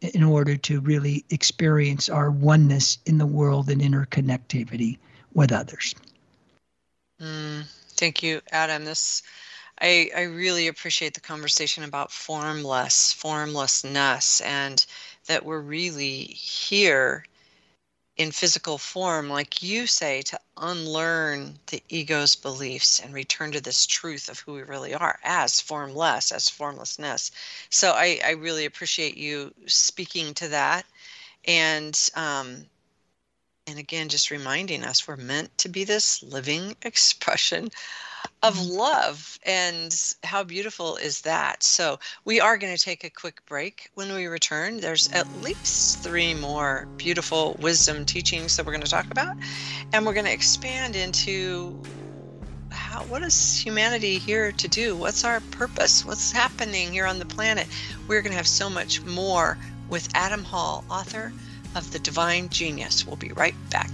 in 0.00 0.22
order 0.22 0.56
to 0.56 0.80
really 0.80 1.24
experience 1.30 2.08
our 2.08 2.30
oneness 2.30 2.98
in 3.06 3.18
the 3.18 3.26
world 3.26 3.68
and 3.68 3.80
interconnectivity 3.80 4.98
with 5.34 5.52
others. 5.52 5.94
Mm, 7.20 7.64
thank 7.96 8.22
you, 8.22 8.40
Adam. 8.52 8.84
This 8.84 9.22
I, 9.80 10.10
I 10.16 10.22
really 10.22 10.68
appreciate 10.68 11.14
the 11.14 11.20
conversation 11.20 11.84
about 11.84 12.10
formless, 12.10 13.12
formlessness, 13.12 14.40
and 14.40 14.84
that 15.26 15.44
we're 15.44 15.60
really 15.60 16.22
here 16.24 17.24
in 18.18 18.32
physical 18.32 18.78
form, 18.78 19.30
like 19.30 19.62
you 19.62 19.86
say, 19.86 20.22
to 20.22 20.38
unlearn 20.56 21.56
the 21.68 21.80
ego's 21.88 22.34
beliefs 22.34 22.98
and 22.98 23.14
return 23.14 23.52
to 23.52 23.60
this 23.60 23.86
truth 23.86 24.28
of 24.28 24.40
who 24.40 24.54
we 24.54 24.62
really 24.62 24.92
are 24.92 25.20
as 25.22 25.60
formless, 25.60 26.32
as 26.32 26.48
formlessness. 26.48 27.30
So 27.70 27.92
I, 27.92 28.20
I 28.24 28.30
really 28.32 28.64
appreciate 28.64 29.16
you 29.16 29.54
speaking 29.66 30.34
to 30.34 30.48
that. 30.48 30.84
And 31.46 31.96
um, 32.16 32.66
and 33.68 33.78
again, 33.78 34.08
just 34.08 34.30
reminding 34.30 34.82
us 34.82 35.06
we're 35.06 35.16
meant 35.16 35.56
to 35.58 35.68
be 35.68 35.84
this 35.84 36.22
living 36.22 36.74
expression 36.82 37.68
of 38.42 38.66
love. 38.66 39.38
And 39.44 39.94
how 40.22 40.44
beautiful 40.44 40.96
is 40.96 41.22
that? 41.22 41.62
So, 41.62 41.98
we 42.24 42.40
are 42.40 42.56
going 42.56 42.76
to 42.76 42.82
take 42.82 43.04
a 43.04 43.10
quick 43.10 43.44
break. 43.46 43.90
When 43.94 44.12
we 44.14 44.26
return, 44.26 44.80
there's 44.80 45.10
at 45.12 45.26
least 45.42 46.02
three 46.02 46.34
more 46.34 46.86
beautiful 46.96 47.56
wisdom 47.60 48.04
teachings 48.04 48.56
that 48.56 48.66
we're 48.66 48.72
going 48.72 48.84
to 48.84 48.90
talk 48.90 49.10
about. 49.10 49.36
And 49.92 50.06
we're 50.06 50.14
going 50.14 50.26
to 50.26 50.32
expand 50.32 50.96
into 50.96 51.80
how, 52.70 53.02
what 53.04 53.22
is 53.22 53.58
humanity 53.58 54.18
here 54.18 54.52
to 54.52 54.68
do? 54.68 54.96
What's 54.96 55.24
our 55.24 55.40
purpose? 55.50 56.04
What's 56.04 56.32
happening 56.32 56.92
here 56.92 57.06
on 57.06 57.18
the 57.18 57.26
planet? 57.26 57.66
We're 58.06 58.22
going 58.22 58.32
to 58.32 58.36
have 58.36 58.46
so 58.46 58.70
much 58.70 59.02
more 59.02 59.58
with 59.88 60.08
Adam 60.14 60.44
Hall, 60.44 60.84
author 60.90 61.32
of 61.74 61.90
The 61.92 61.98
Divine 61.98 62.48
Genius. 62.48 63.06
We'll 63.06 63.16
be 63.16 63.32
right 63.32 63.54
back. 63.70 63.90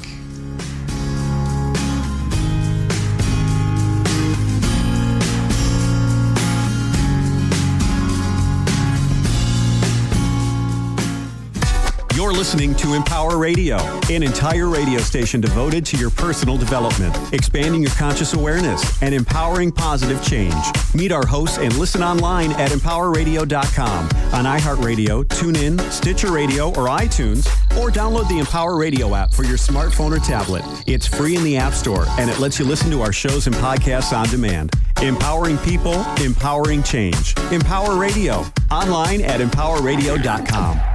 You're 12.24 12.32
listening 12.32 12.74
to 12.76 12.94
Empower 12.94 13.36
Radio, 13.36 13.76
an 14.10 14.22
entire 14.22 14.68
radio 14.68 14.98
station 14.98 15.42
devoted 15.42 15.84
to 15.84 15.98
your 15.98 16.08
personal 16.08 16.56
development, 16.56 17.14
expanding 17.34 17.82
your 17.82 17.90
conscious 17.90 18.32
awareness, 18.32 19.02
and 19.02 19.14
empowering 19.14 19.70
positive 19.70 20.24
change. 20.24 20.54
Meet 20.94 21.12
our 21.12 21.26
hosts 21.26 21.58
and 21.58 21.76
listen 21.76 22.02
online 22.02 22.52
at 22.52 22.70
empowerradio.com, 22.70 24.04
on 24.32 24.44
iHeartRadio, 24.46 25.24
TuneIn, 25.24 25.78
Stitcher 25.90 26.32
Radio, 26.32 26.68
or 26.68 26.88
iTunes, 26.88 27.46
or 27.78 27.90
download 27.90 28.26
the 28.30 28.38
Empower 28.38 28.78
Radio 28.78 29.14
app 29.14 29.30
for 29.34 29.44
your 29.44 29.58
smartphone 29.58 30.16
or 30.16 30.18
tablet. 30.18 30.64
It's 30.86 31.06
free 31.06 31.36
in 31.36 31.44
the 31.44 31.58
App 31.58 31.74
Store, 31.74 32.06
and 32.18 32.30
it 32.30 32.38
lets 32.38 32.58
you 32.58 32.64
listen 32.64 32.90
to 32.92 33.02
our 33.02 33.12
shows 33.12 33.46
and 33.48 33.56
podcasts 33.56 34.16
on 34.16 34.26
demand. 34.28 34.72
Empowering 35.02 35.58
people, 35.58 36.02
empowering 36.22 36.82
change. 36.84 37.34
Empower 37.52 37.98
Radio, 37.98 38.46
online 38.70 39.20
at 39.20 39.42
empowerradio.com. 39.42 40.93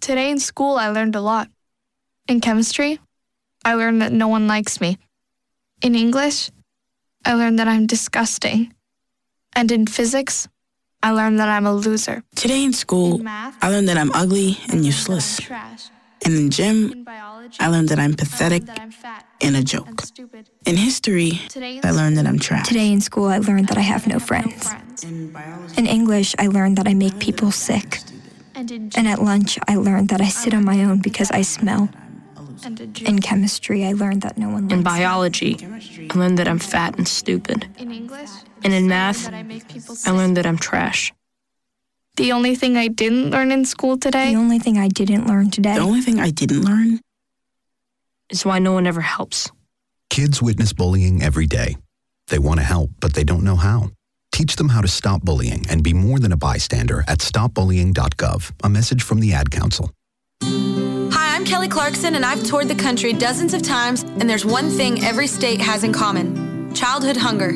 Today 0.00 0.30
in 0.30 0.38
school, 0.38 0.76
I 0.76 0.88
learned 0.88 1.14
a 1.14 1.20
lot. 1.20 1.48
In 2.26 2.40
chemistry, 2.40 2.98
I 3.64 3.74
learned 3.74 4.00
that 4.00 4.12
no 4.12 4.28
one 4.28 4.48
likes 4.48 4.80
me. 4.80 4.96
In 5.82 5.94
English, 5.94 6.50
I 7.24 7.34
learned 7.34 7.58
that 7.58 7.68
I'm 7.68 7.86
disgusting. 7.86 8.72
And 9.52 9.70
in 9.70 9.86
physics, 9.86 10.48
I 11.02 11.10
learned 11.10 11.38
that 11.38 11.48
I'm 11.48 11.66
a 11.66 11.74
loser. 11.74 12.22
Today 12.34 12.64
in 12.64 12.72
school, 12.72 13.16
in 13.16 13.24
math, 13.24 13.56
I 13.62 13.68
learned 13.68 13.88
that 13.88 13.98
I'm 13.98 14.12
ugly 14.12 14.58
and 14.70 14.86
useless. 14.86 15.40
And 16.24 16.34
in 16.34 16.50
gym, 16.50 16.92
in 16.92 17.04
biology, 17.04 17.56
I 17.60 17.68
learned 17.68 17.88
that 17.90 17.98
I'm 17.98 18.14
pathetic 18.14 18.64
that 18.66 18.80
I'm 18.80 18.92
and 19.40 19.56
a 19.56 19.62
joke. 19.62 20.04
And 20.18 20.48
in 20.66 20.76
history, 20.76 21.40
in 21.56 21.80
I 21.84 21.90
learned 21.90 22.16
that 22.18 22.26
I'm 22.26 22.38
trash. 22.38 22.68
Today 22.68 22.92
in 22.92 23.00
school, 23.00 23.26
I 23.26 23.38
learned 23.38 23.68
that 23.68 23.78
I 23.78 23.82
have 23.82 24.06
no 24.06 24.18
friends. 24.18 24.70
In, 25.02 25.34
in 25.76 25.86
English, 25.86 26.34
I 26.38 26.46
learned 26.46 26.76
that 26.76 26.86
I 26.86 26.94
make 26.94 27.18
people 27.18 27.50
sick. 27.50 28.00
And 28.60 29.08
at 29.08 29.22
lunch, 29.22 29.58
I 29.66 29.76
learned 29.76 30.10
that 30.10 30.20
I 30.20 30.28
sit 30.28 30.52
on 30.52 30.64
my 30.64 30.84
own 30.84 30.98
because 31.00 31.30
I 31.30 31.40
smell. 31.40 31.88
In 33.06 33.20
chemistry, 33.20 33.86
I 33.86 33.92
learned 33.92 34.20
that 34.20 34.36
no 34.36 34.50
one 34.50 34.70
In 34.70 34.82
biology, 34.82 35.56
I 36.10 36.18
learned 36.18 36.36
that 36.38 36.46
I'm 36.46 36.58
fat 36.58 36.98
and 36.98 37.08
stupid. 37.08 37.66
In 37.78 37.90
English, 37.90 38.28
and 38.62 38.74
in 38.74 38.86
math, 38.86 39.32
I 40.06 40.10
learned 40.10 40.36
that 40.36 40.44
I'm 40.44 40.58
trash. 40.58 41.14
The 42.16 42.32
only 42.32 42.54
thing 42.54 42.76
I 42.76 42.88
didn't 42.88 43.30
learn 43.30 43.50
in 43.50 43.64
school 43.64 43.96
today? 43.96 44.34
The 44.34 44.38
only 44.38 44.58
thing 44.58 44.76
I 44.76 44.88
didn't 44.88 45.26
learn 45.26 45.50
today. 45.50 45.74
The 45.74 45.80
only 45.80 46.02
thing 46.02 46.20
I 46.20 46.30
didn't 46.30 46.62
learn 46.62 47.00
is 48.28 48.44
why 48.44 48.58
no 48.58 48.72
one 48.72 48.86
ever 48.86 49.00
helps. 49.00 49.50
Kids 50.10 50.42
witness 50.42 50.74
bullying 50.74 51.22
every 51.22 51.46
day. 51.46 51.78
They 52.28 52.38
want 52.38 52.60
to 52.60 52.66
help, 52.66 52.90
but 53.00 53.14
they 53.14 53.24
don't 53.24 53.42
know 53.42 53.56
how. 53.56 53.90
Teach 54.32 54.56
them 54.56 54.70
how 54.70 54.80
to 54.80 54.88
stop 54.88 55.22
bullying 55.22 55.66
and 55.68 55.82
be 55.82 55.92
more 55.92 56.18
than 56.18 56.32
a 56.32 56.36
bystander 56.36 57.04
at 57.08 57.18
stopbullying.gov. 57.18 58.52
A 58.64 58.68
message 58.68 59.02
from 59.02 59.20
the 59.20 59.32
Ad 59.32 59.50
Council. 59.50 59.92
Hi, 60.42 61.36
I'm 61.36 61.44
Kelly 61.44 61.68
Clarkson, 61.68 62.14
and 62.14 62.24
I've 62.24 62.42
toured 62.44 62.68
the 62.68 62.74
country 62.74 63.12
dozens 63.12 63.52
of 63.54 63.62
times, 63.62 64.02
and 64.02 64.30
there's 64.30 64.46
one 64.46 64.70
thing 64.70 65.04
every 65.04 65.26
state 65.26 65.60
has 65.60 65.84
in 65.84 65.92
common 65.92 66.74
childhood 66.74 67.16
hunger. 67.16 67.52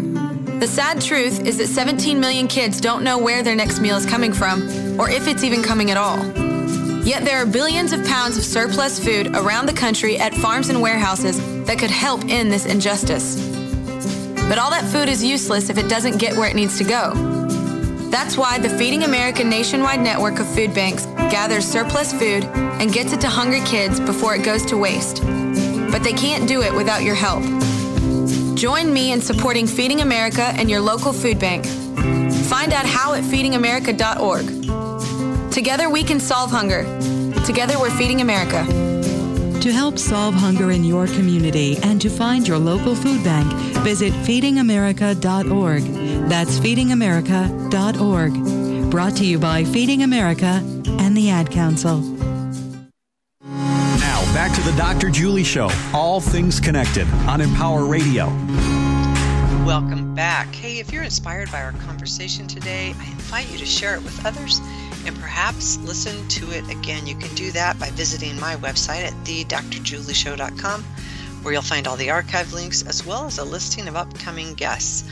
The 0.58 0.66
sad 0.66 1.00
truth 1.00 1.46
is 1.46 1.58
that 1.58 1.68
17 1.68 2.18
million 2.18 2.48
kids 2.48 2.80
don't 2.80 3.04
know 3.04 3.18
where 3.18 3.42
their 3.42 3.54
next 3.54 3.80
meal 3.80 3.96
is 3.96 4.06
coming 4.06 4.32
from, 4.32 4.62
or 5.00 5.08
if 5.10 5.28
it's 5.28 5.44
even 5.44 5.62
coming 5.62 5.90
at 5.90 5.96
all. 5.96 6.18
Yet 7.04 7.24
there 7.24 7.36
are 7.36 7.46
billions 7.46 7.92
of 7.92 8.04
pounds 8.06 8.36
of 8.36 8.44
surplus 8.44 8.98
food 8.98 9.28
around 9.36 9.66
the 9.66 9.72
country 9.72 10.16
at 10.16 10.34
farms 10.34 10.70
and 10.70 10.80
warehouses 10.80 11.38
that 11.66 11.78
could 11.78 11.90
help 11.90 12.22
end 12.24 12.50
this 12.50 12.66
injustice. 12.66 13.53
But 14.48 14.58
all 14.58 14.70
that 14.70 14.84
food 14.84 15.08
is 15.08 15.24
useless 15.24 15.70
if 15.70 15.78
it 15.78 15.88
doesn't 15.88 16.18
get 16.18 16.36
where 16.36 16.48
it 16.48 16.54
needs 16.54 16.76
to 16.78 16.84
go. 16.84 17.12
That's 18.10 18.36
why 18.36 18.58
the 18.58 18.68
Feeding 18.68 19.04
America 19.04 19.42
nationwide 19.42 20.00
network 20.00 20.38
of 20.38 20.46
food 20.46 20.74
banks 20.74 21.06
gathers 21.30 21.64
surplus 21.64 22.12
food 22.12 22.44
and 22.44 22.92
gets 22.92 23.12
it 23.12 23.20
to 23.22 23.28
hungry 23.28 23.62
kids 23.62 23.98
before 23.98 24.36
it 24.36 24.44
goes 24.44 24.64
to 24.66 24.76
waste. 24.76 25.22
But 25.90 26.04
they 26.04 26.12
can't 26.12 26.46
do 26.46 26.62
it 26.62 26.72
without 26.72 27.02
your 27.02 27.16
help. 27.16 27.42
Join 28.54 28.92
me 28.92 29.10
in 29.12 29.20
supporting 29.20 29.66
Feeding 29.66 30.00
America 30.00 30.52
and 30.56 30.70
your 30.70 30.80
local 30.80 31.12
food 31.12 31.40
bank. 31.40 31.66
Find 32.46 32.72
out 32.72 32.86
how 32.86 33.14
at 33.14 33.24
feedingamerica.org. 33.24 35.52
Together 35.52 35.90
we 35.90 36.04
can 36.04 36.20
solve 36.20 36.50
hunger. 36.50 36.84
Together 37.44 37.80
we're 37.80 37.90
Feeding 37.90 38.20
America. 38.20 38.93
To 39.64 39.72
help 39.72 39.98
solve 39.98 40.34
hunger 40.34 40.70
in 40.72 40.84
your 40.84 41.06
community 41.06 41.78
and 41.78 41.98
to 42.02 42.10
find 42.10 42.46
your 42.46 42.58
local 42.58 42.94
food 42.94 43.24
bank, 43.24 43.50
visit 43.78 44.12
feedingamerica.org. 44.12 45.82
That's 46.28 46.58
feedingamerica.org. 46.58 48.90
Brought 48.90 49.16
to 49.16 49.24
you 49.24 49.38
by 49.38 49.64
Feeding 49.64 50.02
America 50.02 50.60
and 50.98 51.16
the 51.16 51.30
Ad 51.30 51.50
Council. 51.50 52.00
Now, 53.40 54.20
back 54.34 54.54
to 54.54 54.60
the 54.60 54.74
Dr. 54.76 55.08
Julie 55.08 55.44
Show. 55.44 55.70
All 55.94 56.20
things 56.20 56.60
connected 56.60 57.08
on 57.26 57.40
Empower 57.40 57.86
Radio. 57.86 58.26
Welcome 59.64 60.14
back. 60.14 60.54
Hey, 60.54 60.78
if 60.78 60.92
you're 60.92 61.04
inspired 61.04 61.50
by 61.50 61.62
our 61.62 61.72
conversation 61.72 62.46
today, 62.46 62.94
I 62.98 63.04
invite 63.12 63.50
you 63.50 63.56
to 63.56 63.64
share 63.64 63.94
it 63.94 64.02
with 64.02 64.26
others 64.26 64.60
and 65.06 65.18
perhaps 65.20 65.78
listen 65.78 66.26
to 66.28 66.50
it 66.50 66.68
again. 66.70 67.06
You 67.06 67.14
can 67.16 67.34
do 67.34 67.50
that 67.52 67.78
by 67.78 67.90
visiting 67.90 68.38
my 68.40 68.56
website 68.56 69.04
at 69.04 69.12
thedrjulieshow.com, 69.24 70.82
where 71.42 71.52
you'll 71.54 71.62
find 71.62 71.86
all 71.86 71.96
the 71.96 72.10
archive 72.10 72.52
links 72.52 72.82
as 72.86 73.04
well 73.04 73.26
as 73.26 73.38
a 73.38 73.44
listing 73.44 73.88
of 73.88 73.96
upcoming 73.96 74.54
guests. 74.54 75.04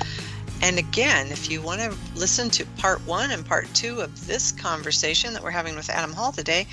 And 0.63 0.79
again, 0.79 1.29
if 1.29 1.51
you 1.51 1.61
want 1.61 1.81
to 1.81 1.97
listen 2.15 2.49
to 2.51 2.65
part 2.79 3.05
one 3.07 3.33
and 3.33 3.45
part 3.45 3.67
two 3.75 4.01
of 4.01 4.27
this 4.27 4.53
conversation 4.53 5.33
that 5.33 5.43
we're 5.43 5.51
having 5.51 5.75
with 5.75 5.91
Adam 5.91 6.13
Hall 6.13 6.31
today, 6.33 6.67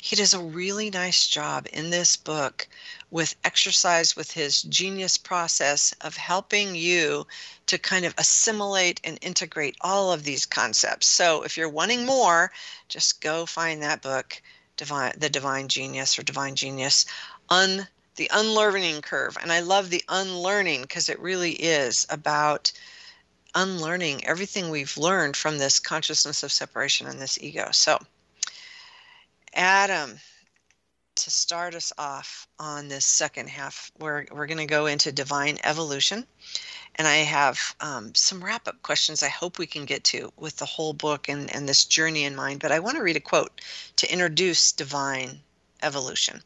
he 0.00 0.14
does 0.14 0.34
a 0.34 0.38
really 0.38 0.88
nice 0.88 1.26
job 1.26 1.66
in 1.72 1.90
this 1.90 2.16
book 2.16 2.68
with 3.14 3.36
exercise 3.44 4.16
with 4.16 4.32
his 4.32 4.62
genius 4.62 5.16
process 5.16 5.94
of 6.00 6.16
helping 6.16 6.74
you 6.74 7.24
to 7.64 7.78
kind 7.78 8.04
of 8.04 8.12
assimilate 8.18 9.00
and 9.04 9.20
integrate 9.22 9.76
all 9.82 10.12
of 10.12 10.24
these 10.24 10.44
concepts. 10.44 11.06
So 11.06 11.42
if 11.42 11.56
you're 11.56 11.68
wanting 11.68 12.04
more, 12.04 12.50
just 12.88 13.20
go 13.20 13.46
find 13.46 13.80
that 13.80 14.02
book, 14.02 14.42
Divine 14.76 15.12
The 15.16 15.30
Divine 15.30 15.68
Genius 15.68 16.18
or 16.18 16.24
Divine 16.24 16.56
Genius, 16.56 17.06
un 17.50 17.86
the 18.16 18.28
unlearning 18.34 19.00
curve. 19.00 19.38
And 19.40 19.52
I 19.52 19.60
love 19.60 19.90
the 19.90 20.02
unlearning 20.08 20.82
because 20.82 21.08
it 21.08 21.20
really 21.20 21.52
is 21.52 22.08
about 22.10 22.72
unlearning 23.54 24.24
everything 24.24 24.70
we've 24.70 24.96
learned 24.96 25.36
from 25.36 25.58
this 25.58 25.78
consciousness 25.78 26.42
of 26.42 26.50
separation 26.50 27.06
and 27.06 27.20
this 27.20 27.38
ego. 27.40 27.68
So, 27.70 27.96
Adam, 29.52 30.18
to 31.16 31.30
start 31.30 31.74
us 31.74 31.92
off 31.98 32.48
on 32.58 32.88
this 32.88 33.06
second 33.06 33.48
half, 33.48 33.92
we're, 33.98 34.26
we're 34.30 34.46
going 34.46 34.58
to 34.58 34.66
go 34.66 34.86
into 34.86 35.12
divine 35.12 35.58
evolution. 35.64 36.26
And 36.96 37.08
I 37.08 37.16
have 37.16 37.74
um, 37.80 38.14
some 38.14 38.44
wrap 38.44 38.68
up 38.68 38.82
questions 38.82 39.22
I 39.22 39.28
hope 39.28 39.58
we 39.58 39.66
can 39.66 39.84
get 39.84 40.04
to 40.04 40.32
with 40.36 40.56
the 40.56 40.64
whole 40.64 40.92
book 40.92 41.28
and, 41.28 41.54
and 41.54 41.68
this 41.68 41.84
journey 41.84 42.24
in 42.24 42.36
mind. 42.36 42.60
But 42.60 42.72
I 42.72 42.78
want 42.78 42.96
to 42.96 43.02
read 43.02 43.16
a 43.16 43.20
quote 43.20 43.60
to 43.96 44.12
introduce 44.12 44.72
divine 44.72 45.40
evolution. 45.82 46.42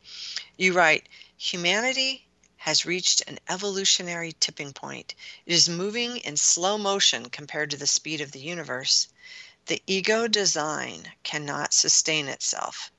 You 0.57 0.73
write, 0.73 1.09
Humanity 1.37 2.27
has 2.57 2.85
reached 2.85 3.23
an 3.29 3.39
evolutionary 3.49 4.33
tipping 4.41 4.73
point. 4.73 5.15
It 5.47 5.53
is 5.53 5.69
moving 5.69 6.17
in 6.19 6.37
slow 6.37 6.77
motion 6.77 7.31
compared 7.31 7.71
to 7.71 7.77
the 7.77 7.87
speed 7.87 8.21
of 8.21 8.33
the 8.33 8.41
universe. 8.41 9.09
The 9.67 9.83
ego 9.87 10.27
design 10.27 11.13
cannot 11.23 11.73
sustain 11.73 12.27
itself. 12.27 12.91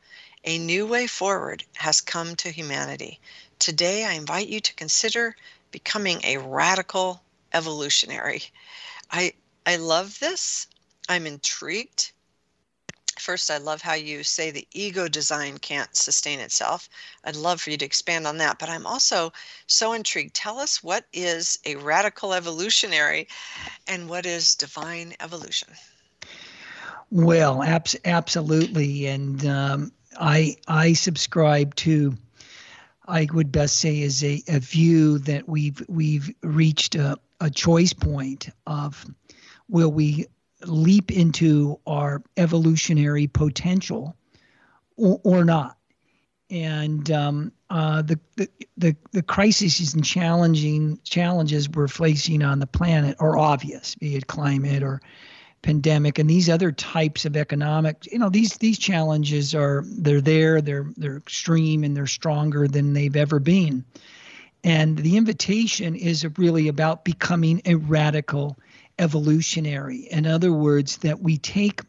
A 0.44 0.58
new 0.58 0.86
way 0.86 1.08
forward 1.08 1.64
has 1.76 2.02
come 2.02 2.36
to 2.38 2.52
humanity. 2.52 3.20
Today, 3.60 4.06
I 4.06 4.14
invite 4.14 4.48
you 4.48 4.60
to 4.62 4.74
consider 4.76 5.36
becoming 5.72 6.24
a 6.24 6.38
radical 6.38 7.22
evolutionary. 7.54 8.44
I, 9.12 9.34
I 9.66 9.78
love 9.78 10.20
this. 10.20 10.68
I'm 11.08 11.26
intrigued 11.26 12.12
First, 13.20 13.52
I 13.52 13.58
love 13.58 13.82
how 13.82 13.94
you 13.94 14.24
say 14.24 14.50
the 14.50 14.68
ego 14.72 15.10
design 15.10 15.58
can't 15.58 15.94
sustain 15.96 16.40
itself. 16.40 16.90
I'd 17.26 17.36
love 17.36 17.60
for 17.62 17.70
you 17.70 17.78
to 17.78 17.86
expand 17.86 18.26
on 18.26 18.38
that. 18.38 18.60
But 18.60 18.70
I'm 18.70 18.88
also 18.88 19.34
so 19.68 19.94
intrigued. 19.94 20.34
Tell 20.34 20.58
us 20.58 20.82
what 20.82 21.06
is 21.12 21.60
a 21.66 21.76
radical 21.76 22.34
evolutionary 22.34 23.28
and 23.88 24.10
what 24.10 24.26
is 24.26 24.56
divine 24.56 25.16
evolution? 25.20 25.68
Well, 27.12 27.62
abs- 27.62 27.98
absolutely. 28.06 29.08
And 29.08 29.46
um, 29.46 29.92
I, 30.20 30.58
I 30.68 30.94
subscribe 30.94 31.76
to. 31.76 32.16
I 33.08 33.28
would 33.34 33.52
best 33.52 33.78
say 33.78 34.02
is 34.02 34.24
a, 34.24 34.44
a 34.48 34.60
view 34.60 35.18
that 35.20 35.50
we've 35.50 35.82
we've 35.90 36.32
reached 36.44 36.94
a, 36.94 37.18
a 37.42 37.50
choice 37.50 37.94
point 37.94 38.50
of 38.68 39.04
will 39.68 39.92
we 39.92 40.28
leap 40.66 41.12
into 41.12 41.80
our 41.88 42.22
evolutionary 42.38 43.26
potential 43.28 44.16
or, 44.96 45.20
or 45.24 45.46
not. 45.46 45.78
And 46.52 47.10
um, 47.12 47.52
uh, 47.70 48.02
the, 48.02 48.20
the, 48.36 48.50
the 48.78 48.96
the 49.12 49.24
crises 49.24 49.94
and 49.94 50.04
challenging 50.04 51.00
challenges 51.04 51.70
we're 51.70 51.88
facing 51.88 52.44
on 52.44 52.60
the 52.60 52.68
planet 52.68 53.18
are 53.20 53.38
obvious, 53.38 53.96
be 53.96 54.16
it 54.16 54.28
climate 54.28 54.84
or 54.84 55.02
pandemic 55.62 56.20
and 56.20 56.30
these 56.30 56.50
other 56.50 56.72
types 56.72 57.26
of 57.26 57.36
economic. 57.36 58.08
You 58.12 58.20
know, 58.20 58.30
these 58.30 58.54
these 58.58 58.80
challenges 58.80 59.54
are 59.54 59.84
they're 59.86 60.22
there, 60.22 60.62
they're 60.62 60.92
they're 60.98 61.18
extreme, 61.18 61.84
and 61.84 61.96
they're 61.96 62.08
stronger 62.08 62.68
than 62.68 62.94
they've 62.94 63.16
ever 63.16 63.40
been. 63.40 63.86
And 64.64 64.98
the 64.98 65.18
invitation 65.18 65.96
is 65.96 66.28
really 66.38 66.68
about 66.68 67.06
becoming 67.06 67.62
a 67.66 67.76
radical 67.76 68.58
evolutionary. 68.98 70.08
In 70.12 70.26
other 70.26 70.52
words, 70.52 70.98
that 70.98 71.22
we 71.22 71.38
take 71.38 71.82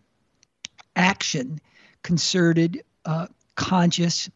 action, 0.94 1.60
concerted, 2.02 2.82
uh, 3.04 3.26
conscious, 3.56 4.30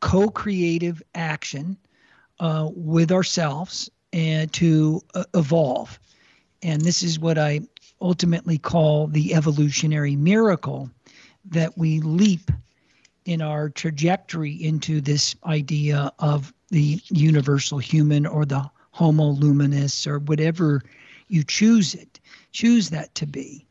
co 0.00 0.28
creative 0.28 1.02
action 1.14 1.76
uh, 2.40 2.68
with 2.74 3.12
ourselves 3.12 3.90
and 4.12 4.52
to 4.54 5.00
uh, 5.14 5.24
evolve. 5.34 5.98
And 6.62 6.82
this 6.82 7.02
is 7.02 7.20
what 7.20 7.38
I 7.38 7.60
ultimately 8.00 8.58
call 8.58 9.06
the 9.06 9.34
evolutionary 9.34 10.16
miracle 10.16 10.90
that 11.46 11.76
we 11.76 12.00
leap 12.00 12.50
in 13.24 13.42
our 13.42 13.68
trajectory 13.68 14.52
into 14.52 15.00
this 15.00 15.34
idea 15.44 16.12
of 16.18 16.52
the 16.70 17.00
universal 17.10 17.78
human 17.78 18.26
or 18.26 18.44
the 18.44 18.70
homo 18.90 19.28
luminous 19.28 20.06
or 20.06 20.18
whatever 20.18 20.82
you 21.28 21.44
choose 21.44 21.94
it, 21.94 22.20
choose 22.52 22.90
that 22.90 23.14
to 23.14 23.26
be. 23.26 23.66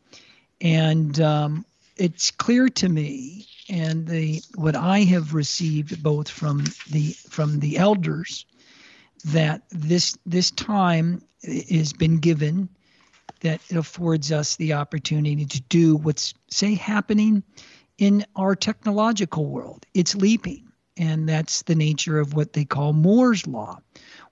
And 0.61 1.19
um, 1.19 1.65
it's 1.95 2.31
clear 2.31 2.69
to 2.69 2.89
me, 2.89 3.47
and 3.69 4.07
the 4.07 4.41
what 4.55 4.75
I 4.75 4.99
have 4.99 5.33
received 5.33 6.01
both 6.01 6.29
from 6.29 6.63
the 6.91 7.15
from 7.29 7.59
the 7.59 7.77
elders, 7.77 8.45
that 9.25 9.63
this 9.69 10.17
this 10.25 10.51
time 10.51 11.21
has 11.43 11.93
been 11.93 12.17
given 12.17 12.69
that 13.41 13.62
it 13.69 13.78
affords 13.78 14.32
us 14.32 14.56
the 14.56 14.73
opportunity 14.73 15.45
to 15.45 15.62
do 15.62 15.95
what's 15.95 16.34
say 16.50 16.76
happening 16.76 17.43
in 17.97 18.26
our 18.36 18.56
technological 18.56 19.45
world. 19.45 19.86
It's 19.93 20.15
leaping, 20.15 20.71
and 20.97 21.28
that's 21.28 21.63
the 21.63 21.76
nature 21.76 22.19
of 22.19 22.34
what 22.34 22.54
they 22.54 22.65
call 22.65 22.93
Moore's 22.93 23.47
law, 23.47 23.80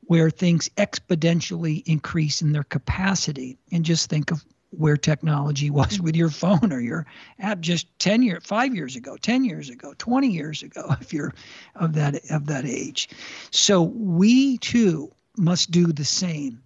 where 0.01 0.29
things 0.29 0.69
exponentially 0.77 1.83
increase 1.85 2.41
in 2.41 2.51
their 2.51 2.63
capacity. 2.63 3.57
And 3.71 3.83
just 3.83 4.09
think 4.09 4.31
of 4.31 4.45
where 4.77 4.97
technology 4.97 5.69
was 5.69 5.87
mm-hmm. 5.87 6.03
with 6.03 6.15
your 6.15 6.29
phone 6.29 6.71
or 6.71 6.79
your 6.79 7.05
app 7.39 7.59
just 7.59 7.87
10 7.99 8.23
years 8.23 8.43
5 8.43 8.75
years 8.75 8.95
ago 8.95 9.15
10 9.17 9.45
years 9.45 9.69
ago 9.69 9.93
20 9.97 10.27
years 10.27 10.63
ago 10.63 10.85
if 11.01 11.13
you're 11.13 11.33
of 11.75 11.93
that 11.93 12.15
of 12.29 12.47
that 12.47 12.65
age 12.65 13.09
so 13.51 13.81
we 13.81 14.57
too 14.57 15.11
must 15.37 15.71
do 15.71 15.87
the 15.87 16.05
same 16.05 16.61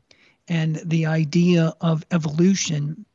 and 0.49 0.81
the 0.83 1.05
idea 1.05 1.73
of 1.81 2.03
evolution 2.12 3.05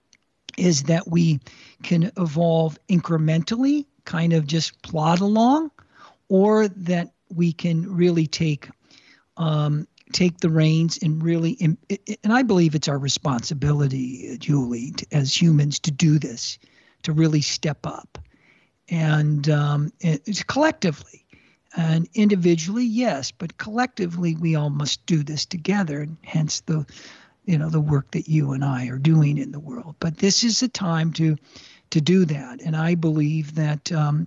is 0.57 0.85
that 0.85 1.09
we 1.09 1.40
can 1.83 2.11
evolve 2.16 2.79
incrementally 2.88 3.85
kind 4.05 4.33
of 4.33 4.47
just 4.47 4.81
plod 4.83 5.20
along 5.20 5.70
or 6.29 6.68
that 6.68 7.12
we 7.35 7.53
can 7.53 7.94
really 7.94 8.27
take 8.27 8.68
um, 9.37 9.87
take 10.12 10.38
the 10.38 10.51
reins 10.51 10.99
and 11.03 11.23
really 11.23 11.57
and 11.61 11.77
i 12.33 12.42
believe 12.42 12.75
it's 12.75 12.88
our 12.88 12.99
responsibility 12.99 14.37
julie 14.38 14.94
as 15.11 15.35
humans 15.35 15.81
to 15.81 15.90
do 15.90 16.18
this 16.18 16.59
to 17.05 17.12
really 17.12 17.40
step 17.40 17.87
up. 17.87 18.18
And 18.88 19.49
um, 19.49 19.92
it's 20.01 20.42
collectively. 20.42 21.25
And 21.77 22.09
individually 22.14 22.85
yes 22.85 23.33
but 23.33 23.59
collectively 23.59 24.37
we 24.37 24.55
all 24.55 24.70
must 24.70 25.05
do 25.07 25.23
this 25.25 25.44
together. 25.44 26.01
And 26.01 26.16
hence 26.23 26.61
the 26.61 26.87
you 27.45 27.59
know 27.59 27.71
the 27.71 27.81
work 27.81 28.11
that 28.13 28.29
you 28.29 28.53
and 28.53 28.65
i 28.65 28.87
are 28.88 28.99
doing 28.99 29.38
in 29.38 29.53
the 29.53 29.61
world 29.61 29.95
but 30.01 30.19
this 30.19 30.45
is 30.45 30.63
a 30.63 30.69
time 30.69 31.13
to 31.13 31.37
to 31.90 32.01
do 32.01 32.25
that 32.25 32.61
and 32.63 32.77
i 32.77 32.95
believe 32.95 33.55
that 33.55 33.90
um, 33.92 34.27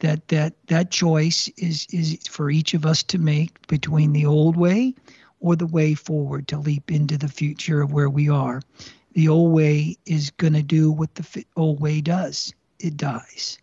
that 0.00 0.26
that 0.28 0.54
that 0.66 0.90
choice 0.90 1.48
is 1.56 1.86
is 1.90 2.18
for 2.28 2.50
each 2.50 2.74
of 2.74 2.84
us 2.84 3.02
to 3.02 3.18
make 3.18 3.66
between 3.68 4.12
the 4.12 4.26
old 4.26 4.56
way 4.56 4.94
or 5.40 5.56
the 5.56 5.66
way 5.66 5.94
forward 5.94 6.48
to 6.48 6.58
leap 6.58 6.90
into 6.90 7.16
the 7.16 7.28
future 7.28 7.80
of 7.80 7.92
where 7.92 8.10
we 8.10 8.28
are. 8.28 8.60
The 9.12 9.28
old 9.28 9.52
way 9.52 9.96
is 10.06 10.30
going 10.30 10.52
to 10.52 10.62
do 10.62 10.92
what 10.92 11.14
the 11.14 11.44
old 11.56 11.80
way 11.80 12.00
does. 12.00 12.52
It 12.78 12.96
dies, 12.96 13.58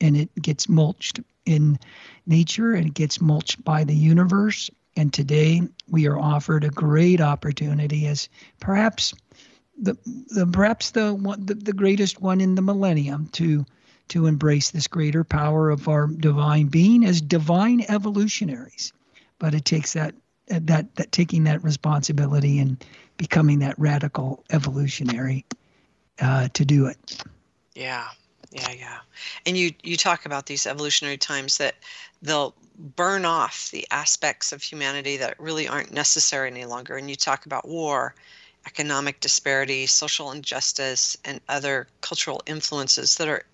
and 0.00 0.16
it 0.16 0.30
gets 0.40 0.68
mulched 0.68 1.20
in 1.44 1.78
nature, 2.26 2.72
and 2.72 2.86
it 2.86 2.94
gets 2.94 3.20
mulched 3.20 3.64
by 3.64 3.84
the 3.84 3.94
universe. 3.94 4.70
And 4.96 5.12
today 5.12 5.62
we 5.88 6.06
are 6.06 6.18
offered 6.18 6.64
a 6.64 6.70
great 6.70 7.20
opportunity 7.20 8.06
as 8.06 8.28
perhaps 8.60 9.14
the, 9.76 9.96
the 10.28 10.46
perhaps 10.46 10.92
the 10.92 11.14
one 11.14 11.44
the, 11.46 11.54
the 11.54 11.72
greatest 11.72 12.20
one 12.20 12.40
in 12.40 12.54
the 12.54 12.62
millennium 12.62 13.28
to 13.32 13.66
to 14.08 14.26
embrace 14.26 14.70
this 14.70 14.86
greater 14.86 15.24
power 15.24 15.70
of 15.70 15.88
our 15.88 16.06
divine 16.06 16.66
being 16.66 17.04
as 17.04 17.20
divine 17.20 17.84
evolutionaries. 17.88 18.92
But 19.38 19.54
it 19.54 19.64
takes 19.64 19.94
that 19.94 20.14
that 20.46 20.94
that 20.94 21.10
taking 21.10 21.44
that 21.44 21.64
responsibility 21.64 22.58
and 22.60 22.84
becoming 23.16 23.60
that 23.60 23.78
radical 23.78 24.44
evolutionary 24.50 25.44
uh, 26.20 26.48
to 26.54 26.64
do 26.64 26.86
it. 26.86 27.22
Yeah, 27.74 28.08
yeah, 28.54 28.70
yeah. 28.70 28.98
And 29.46 29.56
you 29.56 29.72
you 29.82 29.96
talk 29.96 30.26
about 30.26 30.46
these 30.46 30.66
evolutionary 30.66 31.16
times 31.16 31.58
that 31.58 31.74
they'll 32.22 32.54
burn 32.96 33.24
off 33.24 33.70
the 33.72 33.86
aspects 33.90 34.52
of 34.52 34.62
humanity 34.62 35.16
that 35.16 35.38
really 35.40 35.66
aren't 35.66 35.92
necessary 35.92 36.50
any 36.50 36.64
longer. 36.64 36.96
And 36.96 37.10
you 37.10 37.16
talk 37.16 37.46
about 37.46 37.66
war, 37.66 38.14
economic 38.64 39.18
disparity, 39.18 39.86
social 39.86 40.30
injustice, 40.30 41.16
and 41.24 41.40
other 41.48 41.88
cultural 42.00 42.42
influences 42.46 43.16
that 43.16 43.28
are 43.28 43.44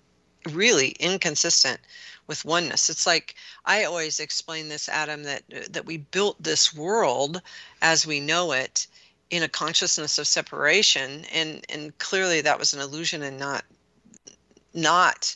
really 0.51 0.89
inconsistent 0.99 1.79
with 2.27 2.45
oneness. 2.45 2.87
It's 2.87 3.07
like 3.07 3.33
I 3.65 3.85
always 3.85 4.19
explain 4.19 4.69
this, 4.69 4.87
Adam, 4.87 5.23
that 5.23 5.41
that 5.71 5.87
we 5.87 5.97
built 5.97 6.41
this 6.43 6.75
world 6.75 7.41
as 7.81 8.05
we 8.05 8.19
know 8.19 8.51
it 8.51 8.85
in 9.31 9.41
a 9.41 9.49
consciousness 9.49 10.19
of 10.19 10.27
separation, 10.27 11.25
and 11.33 11.65
and 11.69 11.97
clearly 11.97 12.41
that 12.41 12.59
was 12.59 12.75
an 12.75 12.81
illusion 12.81 13.23
and 13.23 13.39
not 13.39 13.65
not 14.73 15.35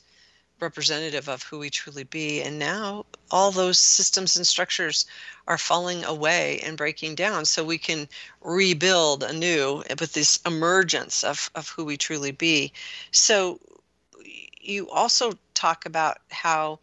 representative 0.59 1.27
of 1.27 1.43
who 1.43 1.59
we 1.59 1.69
truly 1.69 2.03
be. 2.03 2.41
And 2.41 2.57
now 2.57 3.05
all 3.29 3.51
those 3.51 3.77
systems 3.77 4.35
and 4.37 4.47
structures 4.47 5.05
are 5.47 5.57
falling 5.57 6.03
away 6.03 6.59
and 6.63 6.77
breaking 6.77 7.15
down 7.15 7.45
so 7.45 7.63
we 7.63 7.77
can 7.77 8.07
rebuild 8.41 9.23
anew 9.23 9.83
with 9.99 10.13
this 10.13 10.39
emergence 10.45 11.23
of, 11.23 11.51
of 11.55 11.69
who 11.69 11.85
we 11.85 11.97
truly 11.97 12.31
be. 12.31 12.71
So 13.11 13.59
you 14.61 14.89
also 14.89 15.33
talk 15.53 15.85
about 15.85 16.17
how 16.29 16.79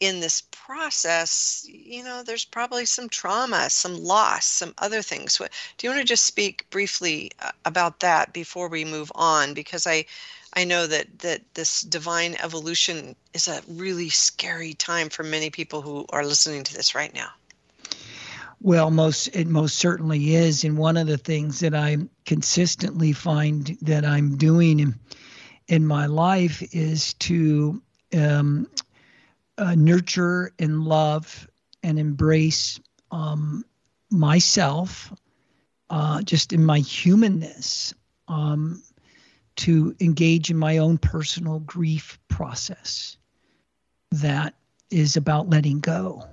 in 0.00 0.18
this 0.18 0.42
process, 0.50 1.64
you 1.68 2.02
know, 2.02 2.24
there's 2.24 2.44
probably 2.44 2.84
some 2.84 3.08
trauma, 3.08 3.70
some 3.70 4.02
loss, 4.02 4.46
some 4.46 4.74
other 4.78 5.00
things. 5.00 5.38
Do 5.38 5.86
you 5.86 5.90
want 5.90 6.00
to 6.00 6.06
just 6.06 6.24
speak 6.24 6.68
briefly 6.70 7.30
uh, 7.40 7.52
about 7.64 8.00
that 8.00 8.32
before 8.32 8.68
we 8.68 8.84
move 8.84 9.12
on? 9.14 9.54
Because 9.54 9.86
I, 9.86 10.06
I 10.54 10.64
know 10.64 10.86
that 10.86 11.20
that 11.20 11.54
this 11.54 11.82
divine 11.82 12.36
evolution 12.42 13.16
is 13.34 13.48
a 13.48 13.62
really 13.68 14.10
scary 14.10 14.74
time 14.74 15.08
for 15.08 15.22
many 15.22 15.50
people 15.50 15.82
who 15.82 16.06
are 16.10 16.24
listening 16.24 16.64
to 16.64 16.74
this 16.74 16.94
right 16.94 17.12
now. 17.14 17.30
Well, 18.60 18.90
most 18.90 19.28
it 19.28 19.48
most 19.48 19.76
certainly 19.76 20.34
is, 20.34 20.62
and 20.64 20.78
one 20.78 20.96
of 20.96 21.06
the 21.06 21.18
things 21.18 21.60
that 21.60 21.74
I 21.74 21.96
consistently 22.26 23.12
find 23.12 23.76
that 23.82 24.04
I'm 24.04 24.36
doing 24.36 24.78
in, 24.78 24.94
in 25.66 25.86
my 25.86 26.06
life 26.06 26.62
is 26.72 27.14
to 27.14 27.82
um, 28.16 28.68
uh, 29.58 29.74
nurture 29.74 30.52
and 30.58 30.84
love 30.84 31.48
and 31.82 31.98
embrace 31.98 32.78
um, 33.10 33.64
myself, 34.10 35.12
uh, 35.90 36.22
just 36.22 36.52
in 36.52 36.64
my 36.64 36.78
humanness, 36.78 37.94
um, 38.28 38.82
to 39.56 39.94
engage 40.00 40.50
in 40.50 40.56
my 40.56 40.78
own 40.78 40.98
personal 40.98 41.60
grief 41.60 42.18
process. 42.28 43.16
That 44.10 44.54
is 44.90 45.16
about 45.16 45.48
letting 45.48 45.80
go, 45.80 46.24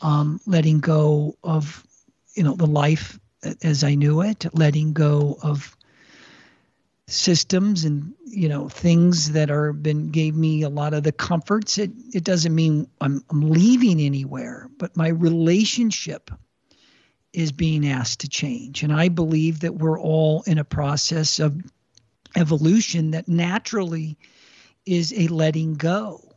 um, 0.00 0.40
letting 0.46 0.80
go 0.80 1.36
of, 1.44 1.86
you 2.34 2.42
know, 2.42 2.54
the 2.54 2.66
life 2.66 3.18
as 3.62 3.84
I 3.84 3.94
knew 3.94 4.22
it, 4.22 4.46
letting 4.54 4.92
go 4.92 5.38
of 5.42 5.76
systems 7.08 7.84
and 7.84 8.14
you 8.24 8.48
know 8.48 8.68
things 8.68 9.32
that 9.32 9.50
are 9.50 9.72
been 9.72 10.10
gave 10.10 10.34
me 10.34 10.62
a 10.62 10.68
lot 10.68 10.94
of 10.94 11.02
the 11.02 11.12
comforts. 11.12 11.76
It 11.76 11.90
it 12.14 12.24
doesn't 12.24 12.54
mean 12.54 12.88
I'm 13.00 13.22
I'm 13.28 13.50
leaving 13.50 14.00
anywhere 14.00 14.70
but 14.78 14.96
my 14.96 15.06
relationship 15.06 16.32
is 17.32 17.52
being 17.52 17.86
asked 17.86 18.20
to 18.20 18.28
change. 18.28 18.82
And 18.82 18.92
I 18.92 19.08
believe 19.08 19.60
that 19.60 19.76
we're 19.76 20.00
all 20.00 20.42
in 20.42 20.58
a 20.58 20.64
process 20.64 21.38
of 21.38 21.56
evolution 22.36 23.12
that 23.12 23.28
naturally 23.28 24.16
is 24.86 25.12
a 25.16 25.28
letting 25.28 25.74
go 25.74 26.34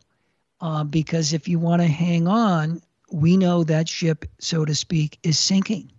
uh, 0.62 0.84
because 0.84 1.34
if 1.34 1.48
you 1.48 1.60
want 1.60 1.82
to 1.82 1.88
hang 1.88 2.28
on 2.28 2.82
we 3.12 3.38
know 3.38 3.64
that 3.64 3.88
ship 3.88 4.26
so 4.40 4.66
to 4.66 4.76
speak 4.76 5.20
is 5.24 5.38
sinking 5.38 5.92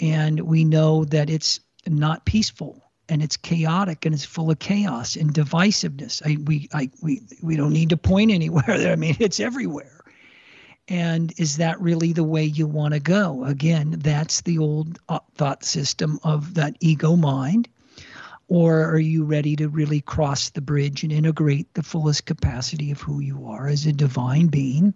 and 0.00 0.40
we 0.40 0.64
know 0.64 1.04
that 1.04 1.30
it's 1.30 1.60
not 1.86 2.24
peaceful 2.24 2.82
and 3.08 3.22
it's 3.22 3.36
chaotic 3.36 4.04
and 4.04 4.14
it's 4.14 4.24
full 4.24 4.50
of 4.50 4.58
chaos 4.58 5.16
and 5.16 5.32
divisiveness. 5.32 6.22
I, 6.24 6.36
we, 6.44 6.68
I, 6.72 6.90
we, 7.02 7.22
we 7.42 7.56
don't 7.56 7.72
need 7.72 7.90
to 7.90 7.96
point 7.96 8.30
anywhere 8.30 8.64
there. 8.66 8.92
I 8.92 8.96
mean, 8.96 9.16
it's 9.18 9.40
everywhere. 9.40 9.94
And 10.88 11.32
is 11.38 11.58
that 11.58 11.80
really 11.80 12.12
the 12.12 12.24
way 12.24 12.44
you 12.44 12.66
want 12.66 12.94
to 12.94 13.00
go? 13.00 13.44
Again, 13.44 13.96
that's 13.98 14.40
the 14.42 14.58
old 14.58 14.98
uh, 15.08 15.18
thought 15.34 15.62
system 15.64 16.18
of 16.22 16.54
that 16.54 16.76
ego 16.80 17.14
mind. 17.14 17.68
Or 18.48 18.84
are 18.84 18.98
you 18.98 19.24
ready 19.24 19.56
to 19.56 19.68
really 19.68 20.00
cross 20.00 20.48
the 20.48 20.62
bridge 20.62 21.02
and 21.02 21.12
integrate 21.12 21.72
the 21.74 21.82
fullest 21.82 22.24
capacity 22.24 22.90
of 22.90 23.00
who 23.00 23.20
you 23.20 23.46
are 23.46 23.68
as 23.68 23.84
a 23.84 23.92
divine 23.92 24.46
being 24.46 24.94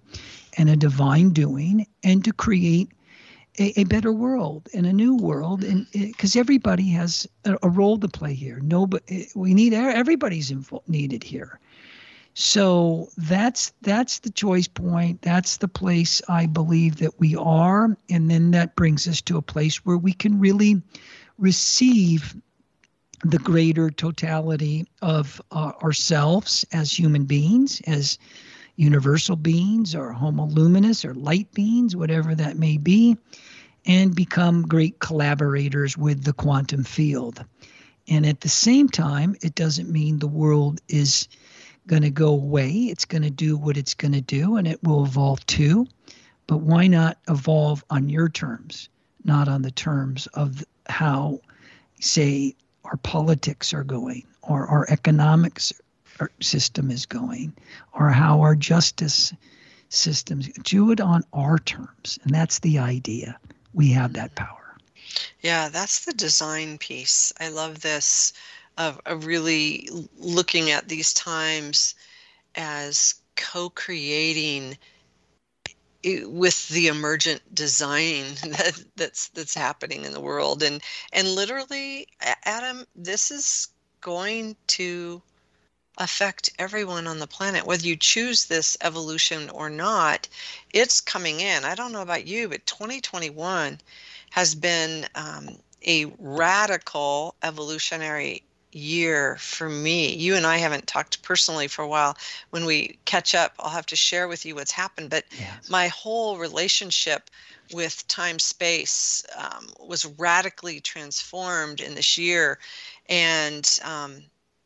and 0.57 0.70
a 0.70 0.76
divine 0.76 1.30
doing 1.30 1.86
and 2.03 2.24
to 2.24 2.32
create 2.32 2.92
a, 3.59 3.80
a 3.80 3.84
better 3.84 4.11
world 4.11 4.70
and 4.72 4.86
a 4.86 4.92
new 4.92 5.16
world? 5.16 5.64
And 5.64 5.86
mm-hmm. 5.88 6.07
because 6.07 6.34
everybody 6.34 6.88
has 6.92 7.28
a, 7.44 7.59
a, 7.62 7.68
role 7.68 7.98
to 7.98 8.09
play 8.09 8.32
here. 8.32 8.59
Nobody 8.62 9.28
we 9.34 9.53
need 9.53 9.74
everybody's 9.74 10.50
involved, 10.50 10.88
needed 10.88 11.22
here. 11.22 11.61
So 12.32 13.11
that's 13.18 13.74
that's 13.82 14.20
the 14.20 14.30
choice 14.30 14.66
point. 14.66 15.20
That's 15.20 15.59
the 15.59 15.68
place 15.68 16.22
i 16.26 16.46
believe 16.46 16.96
that 16.96 17.20
we 17.20 17.36
are. 17.36 17.98
And 18.09 18.30
then 18.30 18.53
that 18.53 18.76
brings 18.76 19.07
us 19.07 19.20
to 19.22 19.36
a 19.36 19.42
place 19.42 19.84
where 19.84 19.98
we 19.98 20.14
can 20.14 20.40
really 20.40 20.80
receive 21.36 22.34
the 23.25 23.39
greater 23.39 23.91
totality 23.91 24.87
of 25.01 25.41
uh, 25.51 25.73
ourselves 25.83 26.64
as 26.73 26.93
human 26.93 27.25
beings 27.25 27.81
as 27.87 28.18
universal 28.77 29.37
beings 29.37 29.95
or 29.95 30.12
homo 30.12 30.47
luminous 30.47 31.05
or 31.05 31.14
light 31.14 31.53
beings, 31.53 31.95
whatever 31.95 32.35
that 32.35 32.57
may 32.57 32.79
be, 32.79 33.16
and 33.87 34.14
become 34.14 34.62
great 34.62 34.99
collaborators 34.99 35.97
with 35.97 36.25
the 36.25 36.33
quantum 36.33 36.85
field. 36.85 37.45
And 38.09 38.27
at 38.27 38.41
the 38.41 38.49
same 38.49 38.89
time, 38.89 39.37
it 39.43 39.55
doesn't 39.55 39.91
mean 39.91 40.18
the 40.18 40.27
world 40.27 40.81
is 40.89 41.29
going 41.87 42.03
to 42.03 42.11
go 42.11 42.29
away. 42.29 42.70
It's 42.70 43.05
going 43.05 43.23
to 43.23 43.31
do 43.31 43.57
what 43.57 43.77
it's 43.77 43.95
going 43.95 44.12
to 44.12 44.20
do 44.20 44.57
and 44.57 44.66
it 44.66 44.83
will 44.83 45.05
evolve 45.05 45.45
too. 45.47 45.87
But 46.47 46.59
why 46.59 46.87
not 46.87 47.18
evolve 47.29 47.85
on 47.91 48.09
your 48.09 48.29
terms, 48.29 48.89
not 49.25 49.49
on 49.49 49.62
the 49.62 49.70
terms 49.70 50.27
of 50.29 50.64
how, 50.89 51.41
say, 52.01 52.57
our 52.85 52.97
politics 52.99 53.72
are 53.72 53.85
going 53.85 54.24
or 54.43 54.66
our 54.66 54.87
economics 54.89 55.72
er, 56.20 56.30
system 56.41 56.91
is 56.91 57.07
going 57.07 57.53
or 57.93 58.11
how 58.11 58.41
our 58.41 58.55
justice 58.55 59.33
systems 59.89 60.49
do 60.62 60.91
it 60.91 61.01
on 61.01 61.22
our 61.33 61.59
terms. 61.59 62.18
And 62.24 62.35
that's 62.35 62.59
the 62.61 62.78
idea. 62.78 63.39
We 63.74 63.93
have 63.93 64.14
that 64.14 64.35
mm-hmm. 64.35 64.45
power. 64.45 64.76
Yeah 65.41 65.68
that's 65.68 66.05
the 66.05 66.14
design 66.14 66.78
piece. 66.78 67.33
I 67.39 67.49
love 67.49 67.80
this 67.80 68.33
of, 68.78 69.01
of 69.05 69.26
really 69.26 69.89
looking 70.18 70.70
at 70.70 70.89
these 70.89 71.12
times 71.12 71.95
as 72.55 73.14
with 76.05 76.68
the 76.68 76.88
emergent 76.88 77.55
design 77.55 78.24
that, 78.42 78.84
that's 78.96 79.28
that's 79.28 79.55
happening 79.55 80.05
in 80.05 80.12
the 80.12 80.20
world. 80.20 80.62
And 80.62 80.82
and 81.12 81.28
literally 81.28 82.09
adam 82.44 82.86
this 82.96 83.30
is 83.30 83.68
going 84.00 84.57
to 84.66 85.22
affect 85.98 86.50
everyone 86.59 87.07
on 87.07 87.18
the 87.18 87.26
planet 87.26 87.66
whether 87.66 87.86
you 87.86 87.94
choose 87.96 88.46
this 88.46 88.76
evolution 88.80 89.50
or 89.50 89.68
not 89.68 90.28
it's 90.72 91.00
coming 91.00 91.40
in. 91.40 91.64
I 91.64 91.74
don't 91.74 91.92
know 91.92 92.03
about 92.03 92.26
you 92.26 92.48
but 92.48 92.66
2021 92.66 93.78
has 94.30 94.55
been 94.55 95.07
um, 95.14 95.50
a 95.86 96.07
radical 96.18 97.34
evolutionary 97.42 98.42
year 98.73 99.37
for 99.37 99.68
me 99.68 100.14
you 100.14 100.35
and 100.35 100.47
i 100.47 100.57
haven't 100.57 100.87
talked 100.87 101.23
personally 101.23 101.68
for 101.68 101.83
a 101.83 101.89
while 101.89 102.16
when 102.51 102.64
we 102.64 102.99
catch 103.05 103.35
up 103.35 103.55
i'll 103.59 103.70
have 103.70 103.87
to 103.87 103.97
share 103.97 104.29
with 104.29 104.47
you 104.47 104.55
what's 104.55 104.73
happened 104.73 105.11
but 105.11 105.25
yes. 105.39 105.68
my 105.68 105.89
whole 105.89 106.39
relationship 106.39 107.31
with 107.73 108.07
time 108.09 108.39
space 108.39 109.25
um, 109.37 109.68
was 109.79 110.07
radically 110.18 110.81
transformed 110.81 111.81
in 111.81 111.95
this 111.95 112.16
year 112.16 112.59
and 113.09 113.79
um, 113.85 114.23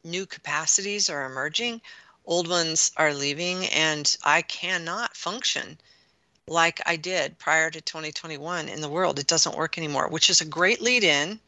new 0.07 0.25
capacities 0.25 1.11
are 1.11 1.27
emerging, 1.27 1.83
old 2.25 2.49
ones 2.49 2.93
are 2.97 3.13
leaving, 3.13 3.67
and 3.67 4.17
I 4.23 4.43
cannot 4.43 5.17
function 5.17 5.79
like 6.49 6.81
I 6.87 6.97
did 6.97 7.39
prior 7.39 7.71
to 7.71 7.81
2021 7.81 8.69
in 8.69 8.81
the 8.81 8.89
world. 8.89 9.19
It 9.19 9.27
doesn't 9.27 9.57
work 9.57 9.77
anymore, 9.77 10.09
which 10.09 10.31
is 10.31 10.41
a 10.41 10.45
great 10.45 10.81
lead 10.81 11.03
in 11.03 11.41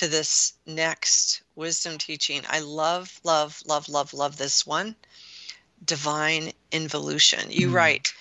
to 0.00 0.08
this 0.08 0.54
next 0.64 1.42
wisdom 1.56 1.98
teaching. 1.98 2.40
I 2.48 2.60
love, 2.60 3.20
love, 3.22 3.62
love, 3.66 3.86
love, 3.86 4.14
love 4.14 4.38
this 4.38 4.66
one 4.66 4.96
divine 5.84 6.52
involution. 6.72 7.50
You 7.50 7.68
mm. 7.68 7.74
write, 7.74 8.14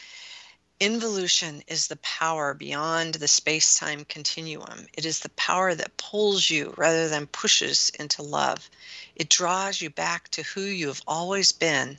Involution 0.81 1.63
is 1.67 1.87
the 1.87 1.95
power 1.95 2.53
beyond 2.53 3.13
the 3.13 3.29
space 3.29 3.75
time 3.75 4.03
continuum. 4.03 4.87
It 4.91 5.05
is 5.05 5.19
the 5.19 5.29
power 5.29 5.73
that 5.73 5.95
pulls 5.95 6.49
you 6.49 6.73
rather 6.75 7.07
than 7.07 7.27
pushes 7.27 7.89
into 7.97 8.23
love. 8.23 8.69
It 9.15 9.29
draws 9.29 9.79
you 9.79 9.89
back 9.89 10.27
to 10.31 10.43
who 10.43 10.61
you 10.61 10.87
have 10.87 11.01
always 11.07 11.53
been 11.53 11.97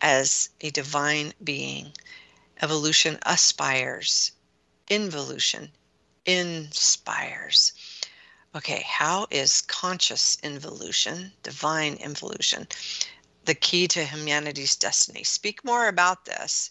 as 0.00 0.48
a 0.62 0.70
divine 0.70 1.34
being. 1.44 1.92
Evolution 2.62 3.18
aspires, 3.26 4.32
involution 4.88 5.70
inspires. 6.24 7.72
Okay, 8.54 8.84
how 8.86 9.26
is 9.30 9.62
conscious 9.62 10.36
involution, 10.42 11.32
divine 11.42 11.94
involution, 11.94 12.66
the 13.44 13.54
key 13.54 13.88
to 13.88 14.04
humanity's 14.04 14.76
destiny? 14.76 15.24
Speak 15.24 15.64
more 15.64 15.88
about 15.88 16.24
this 16.24 16.70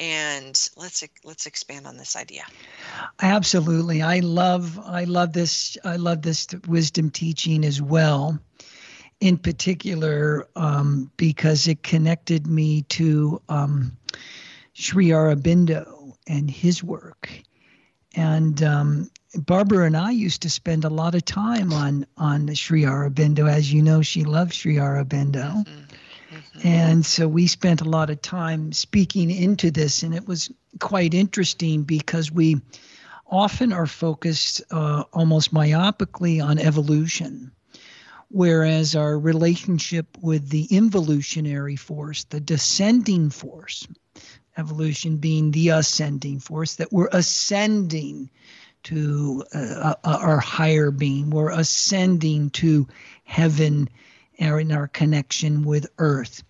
and 0.00 0.68
let's 0.76 1.02
let's 1.24 1.46
expand 1.46 1.84
on 1.84 1.96
this 1.96 2.14
idea 2.14 2.44
absolutely 3.20 4.00
i 4.00 4.20
love 4.20 4.78
i 4.84 5.02
love 5.02 5.32
this 5.32 5.76
i 5.84 5.96
love 5.96 6.22
this 6.22 6.46
wisdom 6.68 7.10
teaching 7.10 7.64
as 7.64 7.82
well 7.82 8.38
in 9.20 9.36
particular 9.36 10.48
um, 10.56 11.10
because 11.16 11.66
it 11.66 11.82
connected 11.82 12.46
me 12.46 12.82
to 12.82 13.40
um, 13.48 13.96
Sri 14.74 15.08
Aurobindo 15.08 16.12
and 16.26 16.50
his 16.50 16.84
work. 16.84 17.30
And 18.14 18.62
um, 18.62 19.10
Barbara 19.34 19.86
and 19.86 19.96
I 19.96 20.10
used 20.10 20.42
to 20.42 20.50
spend 20.50 20.84
a 20.84 20.90
lot 20.90 21.14
of 21.14 21.24
time 21.24 21.72
on 21.72 22.06
on 22.16 22.54
Sri 22.54 22.82
Aurobindo. 22.82 23.50
As 23.50 23.72
you 23.72 23.82
know, 23.82 24.02
she 24.02 24.24
loves 24.24 24.56
Sri 24.56 24.76
Aurobindo. 24.76 25.64
Mm-hmm. 25.64 26.36
Mm-hmm. 26.36 26.68
And 26.68 27.06
so 27.06 27.26
we 27.28 27.46
spent 27.46 27.80
a 27.80 27.88
lot 27.88 28.10
of 28.10 28.20
time 28.20 28.72
speaking 28.72 29.30
into 29.30 29.70
this, 29.70 30.02
and 30.02 30.14
it 30.14 30.26
was 30.26 30.50
quite 30.78 31.14
interesting 31.14 31.84
because 31.84 32.30
we 32.30 32.60
often 33.26 33.72
are 33.72 33.86
focused 33.86 34.62
uh, 34.70 35.04
almost 35.12 35.52
myopically 35.52 36.44
on 36.44 36.58
evolution 36.58 37.52
whereas 38.28 38.94
our 38.94 39.18
relationship 39.18 40.06
with 40.20 40.48
the 40.50 40.64
involutionary 40.64 41.76
force, 41.76 42.24
the 42.24 42.40
descending 42.40 43.30
force, 43.30 43.86
evolution 44.56 45.16
being 45.16 45.50
the 45.50 45.70
ascending 45.70 46.40
force, 46.40 46.76
that 46.76 46.92
we're 46.92 47.08
ascending 47.12 48.30
to 48.88 49.44
uh, 49.52 49.94
our 50.04 50.38
higher 50.38 50.90
being, 50.90 51.28
we're 51.28 51.50
ascending 51.50 52.48
to 52.50 52.88
heaven 53.24 53.88
in 54.38 54.72
our 54.72 54.88
connection 54.88 55.62
with 55.62 55.86
earth. 55.98 56.42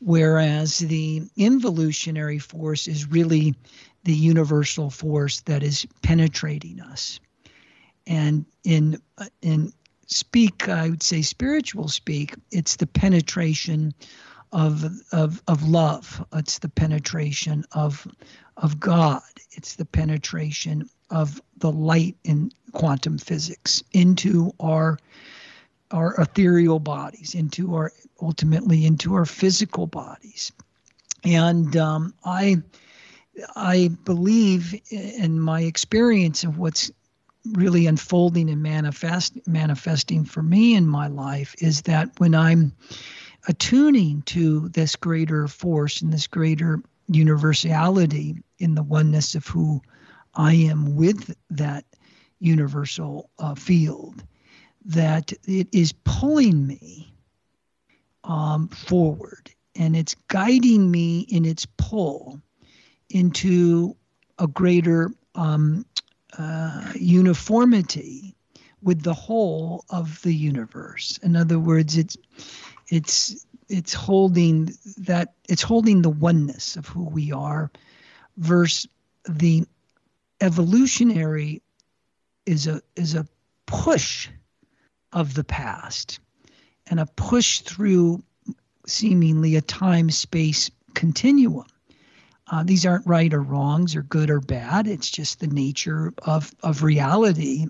Whereas 0.00 0.78
the 0.78 1.22
involutionary 1.36 2.38
force 2.38 2.86
is 2.86 3.10
really 3.10 3.54
the 4.04 4.14
universal 4.14 4.90
force 4.90 5.40
that 5.42 5.62
is 5.62 5.86
penetrating 6.02 6.80
us. 6.80 7.20
And 8.06 8.44
in 8.64 9.00
uh, 9.16 9.26
in 9.40 9.72
speak, 10.06 10.68
I 10.68 10.90
would 10.90 11.02
say 11.02 11.22
spiritual 11.22 11.88
speak, 11.88 12.34
it's 12.50 12.76
the 12.76 12.86
penetration 12.86 13.94
of 14.52 14.84
of 15.12 15.42
of 15.48 15.68
love. 15.68 16.24
It's 16.34 16.58
the 16.58 16.68
penetration 16.68 17.64
of 17.72 18.06
of 18.56 18.78
God. 18.78 19.22
It's 19.52 19.76
the 19.76 19.84
penetration 19.86 20.88
of 21.10 21.40
the 21.58 21.72
light 21.72 22.16
in 22.24 22.50
quantum 22.72 23.18
physics 23.18 23.82
into 23.92 24.52
our 24.60 24.98
our 25.90 26.14
ethereal 26.20 26.78
bodies, 26.78 27.34
into 27.34 27.74
our 27.74 27.92
ultimately 28.20 28.84
into 28.84 29.14
our 29.14 29.24
physical 29.24 29.86
bodies. 29.86 30.52
And 31.24 31.76
um, 31.76 32.14
I 32.24 32.62
I 33.56 33.90
believe 34.04 34.80
in 34.90 35.40
my 35.40 35.62
experience 35.62 36.44
of 36.44 36.58
what's 36.58 36.90
really 37.52 37.86
unfolding 37.86 38.50
and 38.50 38.62
manifest 38.62 39.46
manifesting 39.46 40.24
for 40.24 40.42
me 40.42 40.74
in 40.74 40.86
my 40.86 41.06
life 41.06 41.54
is 41.60 41.82
that 41.82 42.10
when 42.18 42.34
I'm 42.34 42.72
attuning 43.46 44.22
to 44.22 44.68
this 44.68 44.96
greater 44.96 45.48
force 45.48 46.02
and 46.02 46.12
this 46.12 46.26
greater 46.26 46.82
universality 47.08 48.36
in 48.58 48.74
the 48.74 48.82
oneness 48.82 49.34
of 49.34 49.46
who 49.46 49.80
I 50.34 50.54
am 50.54 50.96
with 50.96 51.34
that 51.50 51.84
universal 52.38 53.30
uh, 53.38 53.54
field, 53.54 54.22
that 54.84 55.32
it 55.44 55.68
is 55.72 55.92
pulling 56.04 56.66
me 56.66 57.12
um, 58.24 58.68
forward 58.68 59.50
and 59.78 59.96
it's 59.96 60.14
guiding 60.26 60.90
me 60.90 61.20
in 61.20 61.44
its 61.44 61.66
pull 61.76 62.40
into 63.10 63.96
a 64.38 64.46
greater 64.46 65.10
um, 65.34 65.86
uh, 66.36 66.92
uniformity 66.94 68.36
with 68.82 69.02
the 69.02 69.14
whole 69.14 69.84
of 69.88 70.20
the 70.22 70.34
universe. 70.34 71.18
In 71.22 71.36
other 71.36 71.58
words, 71.58 71.96
it's 71.96 72.16
it's 72.88 73.46
it's 73.68 73.94
holding 73.94 74.70
that 74.98 75.34
it's 75.48 75.62
holding 75.62 76.02
the 76.02 76.10
oneness 76.10 76.76
of 76.76 76.86
who 76.86 77.04
we 77.04 77.32
are 77.32 77.70
versus 78.36 78.88
the 79.28 79.64
evolutionary 80.40 81.62
is 82.46 82.66
a 82.66 82.80
is 82.96 83.14
a 83.14 83.26
push 83.66 84.28
of 85.12 85.34
the 85.34 85.44
past 85.44 86.20
and 86.86 87.00
a 87.00 87.06
push 87.06 87.60
through 87.60 88.22
seemingly 88.86 89.56
a 89.56 89.60
time 89.60 90.10
space 90.10 90.70
continuum 90.94 91.66
uh, 92.50 92.62
these 92.62 92.86
aren't 92.86 93.06
right 93.06 93.32
or 93.32 93.42
wrongs 93.42 93.94
or 93.94 94.02
good 94.02 94.30
or 94.30 94.40
bad. 94.40 94.86
It's 94.86 95.10
just 95.10 95.40
the 95.40 95.46
nature 95.46 96.14
of, 96.22 96.54
of 96.62 96.82
reality. 96.82 97.66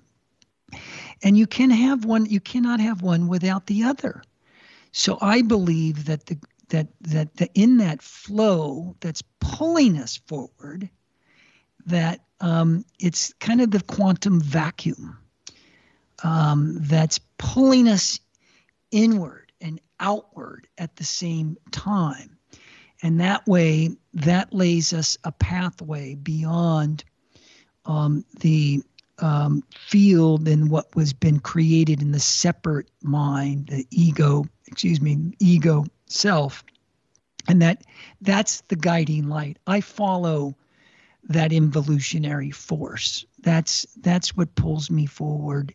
And 1.23 1.37
you 1.37 1.47
can 1.47 1.71
have 1.71 2.05
one, 2.05 2.27
you 2.27 2.41
cannot 2.41 2.81
have 2.81 3.03
one 3.03 3.27
without 3.29 3.67
the 3.67 3.85
other. 3.85 4.23
So 4.93 5.19
I 5.21 5.43
believe 5.43 6.07
that 6.07 6.27
the 6.27 6.39
that 6.71 6.89
that 7.05 7.51
in 7.55 7.79
that 7.79 8.03
flow 8.03 8.95
that's 9.01 9.23
pulling 9.41 9.97
us 9.97 10.19
forward, 10.27 10.91
that 11.89 12.21
um, 12.41 12.85
it's 12.99 13.33
kind 13.35 13.61
of 13.61 13.71
the 13.71 13.83
quantum 13.83 14.41
vacuum 14.41 15.19
um, 16.23 16.77
that's 16.81 17.21
pulling 17.39 17.89
us 17.89 18.21
inward 18.91 19.53
and 19.61 19.81
outward 20.01 20.69
at 20.79 20.97
the 20.97 21.05
same 21.05 21.57
time. 21.71 22.37
And 23.03 23.21
that 23.21 23.47
way, 23.47 23.91
that 24.15 24.53
lays 24.53 24.93
us 24.93 25.19
a 25.25 25.33
pathway 25.33 26.15
beyond 26.15 27.05
um, 27.87 28.25
the 28.41 28.83
um, 29.21 29.63
field 29.77 30.49
and 30.49 30.71
what 30.71 30.95
was 30.95 31.13
been 31.13 31.41
created 31.41 32.03
in 32.03 32.13
the 32.13 32.21
separate 32.21 32.91
mind, 33.03 33.69
the 33.69 33.87
ego, 33.91 34.47
excuse 34.67 35.01
me, 35.01 35.33
ego 35.39 35.85
self. 36.07 36.65
And 37.49 37.63
that 37.63 37.83
that's 38.21 38.61
the 38.63 38.77
guiding 38.77 39.29
light. 39.29 39.59
I 39.67 39.81
follow 39.81 40.55
that 41.29 41.53
involutionary 41.53 42.51
force. 42.51 43.25
That's 43.41 43.87
that's 44.01 44.37
what 44.37 44.55
pulls 44.55 44.91
me 44.91 45.07
forward 45.07 45.75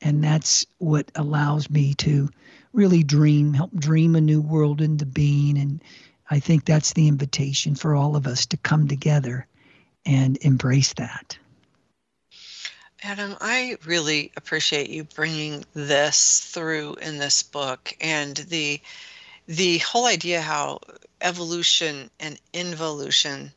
and 0.00 0.22
that's 0.22 0.66
what 0.78 1.10
allows 1.14 1.70
me 1.70 1.94
to 1.94 2.28
really 2.72 3.02
dream, 3.02 3.54
help 3.54 3.72
dream 3.74 4.14
a 4.14 4.20
new 4.20 4.40
world 4.40 4.80
into 4.80 5.06
being 5.06 5.58
and 5.58 5.82
I 6.30 6.40
think 6.40 6.64
that's 6.64 6.92
the 6.92 7.08
invitation 7.08 7.74
for 7.74 7.94
all 7.94 8.14
of 8.14 8.26
us 8.26 8.46
to 8.46 8.56
come 8.58 8.86
together 8.86 9.46
and 10.04 10.36
embrace 10.42 10.92
that. 10.94 11.38
Adam, 13.02 13.36
I 13.40 13.78
really 13.86 14.32
appreciate 14.36 14.90
you 14.90 15.04
bringing 15.04 15.64
this 15.72 16.40
through 16.40 16.96
in 16.96 17.18
this 17.18 17.42
book 17.42 17.96
and 18.00 18.36
the 18.36 18.80
the 19.46 19.78
whole 19.78 20.06
idea 20.06 20.42
how 20.42 20.80
evolution 21.20 22.10
and 22.20 22.38
involution 22.52 23.52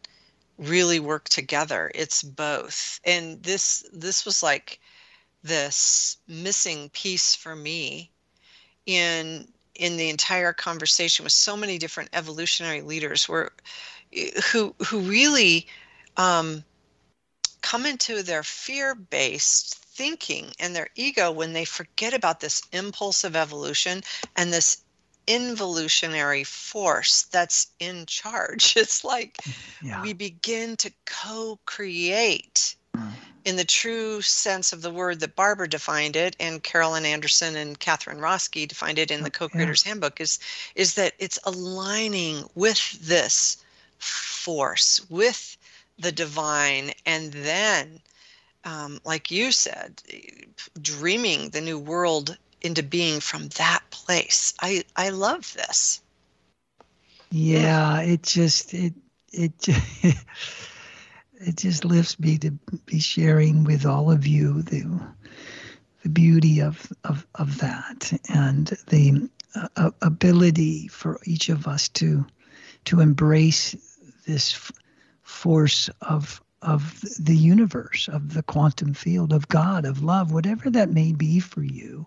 really 0.61 0.99
work 0.99 1.27
together. 1.29 1.91
It's 1.95 2.23
both. 2.23 2.99
And 3.03 3.41
this 3.43 3.85
this 3.91 4.25
was 4.25 4.43
like 4.43 4.79
this 5.43 6.17
missing 6.27 6.89
piece 6.89 7.35
for 7.35 7.55
me 7.55 8.11
in 8.85 9.47
in 9.75 9.97
the 9.97 10.09
entire 10.09 10.53
conversation 10.53 11.23
with 11.23 11.33
so 11.33 11.57
many 11.57 11.77
different 11.77 12.09
evolutionary 12.13 12.81
leaders 12.81 13.27
were 13.27 13.51
who 14.51 14.75
who 14.85 14.99
really 14.99 15.67
um, 16.17 16.63
come 17.61 17.85
into 17.85 18.21
their 18.21 18.43
fear-based 18.43 19.75
thinking 19.75 20.51
and 20.59 20.75
their 20.75 20.89
ego 20.95 21.31
when 21.31 21.53
they 21.53 21.65
forget 21.65 22.13
about 22.13 22.39
this 22.39 22.61
impulse 22.71 23.23
of 23.23 23.35
evolution 23.35 24.01
and 24.35 24.51
this 24.51 24.83
involutionary 25.27 26.43
force 26.43 27.23
that's 27.23 27.67
in 27.79 28.05
charge. 28.05 28.75
It's 28.81 29.03
like 29.03 29.37
yeah. 29.81 30.01
we 30.01 30.13
begin 30.13 30.77
to 30.77 30.91
co-create 31.05 32.75
mm 32.95 33.11
in 33.43 33.55
the 33.55 33.65
true 33.65 34.21
sense 34.21 34.71
of 34.71 34.83
the 34.83 34.91
word 34.91 35.19
that 35.19 35.35
Barbara 35.35 35.67
defined 35.67 36.15
it, 36.15 36.35
and 36.39 36.61
Carolyn 36.61 37.05
Anderson 37.05 37.55
and 37.55 37.79
Katharine 37.79 38.19
Roske 38.19 38.67
defined 38.67 38.99
it 38.99 39.09
in 39.09 39.23
the 39.23 39.31
Co-Creators 39.31 39.83
yeah. 39.83 39.89
Handbook, 39.89 40.21
is 40.21 40.37
is 40.75 40.93
that 40.93 41.13
it's 41.17 41.39
aligning 41.43 42.47
with 42.53 42.99
this 43.01 43.57
force, 43.97 45.01
with 45.09 45.57
the 45.97 46.11
divine 46.11 46.91
and 47.05 47.31
then 47.33 47.99
um, 48.63 48.99
like 49.05 49.31
you 49.31 49.51
said 49.51 50.01
dreaming 50.81 51.49
the 51.49 51.61
new 51.61 51.79
world 51.79 52.37
into 52.61 52.83
being 52.83 53.19
from 53.19 53.47
that 53.49 53.81
place 53.91 54.53
i 54.59 54.83
i 54.95 55.09
love 55.09 55.53
this 55.53 56.01
yeah 57.29 58.01
it 58.01 58.23
just 58.23 58.73
it 58.73 58.93
it 59.31 59.53
it 61.33 61.55
just 61.55 61.85
lifts 61.85 62.19
me 62.19 62.37
to 62.37 62.51
be 62.85 62.99
sharing 62.99 63.63
with 63.63 63.85
all 63.85 64.11
of 64.11 64.27
you 64.27 64.61
the 64.63 64.83
the 66.03 66.09
beauty 66.09 66.61
of 66.61 66.91
of, 67.03 67.25
of 67.35 67.59
that 67.59 68.11
and 68.29 68.67
the 68.87 69.29
uh, 69.75 69.91
ability 70.01 70.87
for 70.87 71.19
each 71.25 71.49
of 71.49 71.67
us 71.67 71.89
to 71.89 72.25
to 72.85 72.99
embrace 72.99 73.75
this 74.25 74.53
f- 74.53 74.71
force 75.23 75.89
of 76.01 76.41
of 76.61 77.01
the 77.19 77.35
universe, 77.35 78.07
of 78.07 78.33
the 78.33 78.43
quantum 78.43 78.93
field, 78.93 79.33
of 79.33 79.47
God, 79.47 79.83
of 79.83 80.03
love, 80.03 80.31
whatever 80.31 80.69
that 80.69 80.91
may 80.91 81.11
be 81.11 81.39
for 81.39 81.63
you. 81.63 82.05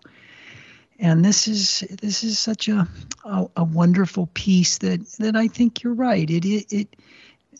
And 0.99 1.25
this 1.25 1.47
is 1.47 1.83
this 2.01 2.23
is 2.23 2.39
such 2.39 2.67
a 2.67 2.87
a, 3.25 3.45
a 3.57 3.63
wonderful 3.63 4.27
piece 4.33 4.77
that 4.79 5.05
that 5.19 5.35
I 5.35 5.47
think 5.47 5.83
you're 5.83 5.93
right. 5.93 6.29
It 6.29 6.45
it 6.45 6.71
it 6.71 6.95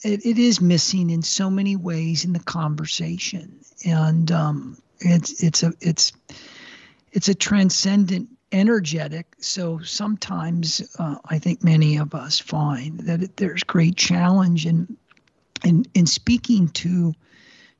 it 0.03 0.38
is 0.38 0.61
missing 0.61 1.09
in 1.09 1.21
so 1.21 1.49
many 1.49 1.75
ways 1.75 2.25
in 2.25 2.33
the 2.33 2.39
conversation, 2.39 3.59
and 3.86 4.31
um, 4.31 4.77
it's 4.99 5.43
it's 5.43 5.63
a 5.63 5.73
it's 5.81 6.13
it's 7.11 7.27
a 7.27 7.36
transcendent 7.36 8.29
energetic. 8.51 9.36
So 9.39 9.79
sometimes 9.79 10.95
uh, 10.97 11.17
I 11.25 11.39
think 11.39 11.63
many 11.63 11.97
of 11.97 12.15
us 12.15 12.39
find 12.39 12.99
that 13.01 13.23
it, 13.23 13.38
there's 13.38 13.63
great 13.63 13.97
challenge 13.97 14.65
in 14.65 14.97
in 15.63 15.86
in 15.93 16.05
speaking 16.05 16.69
to 16.69 17.13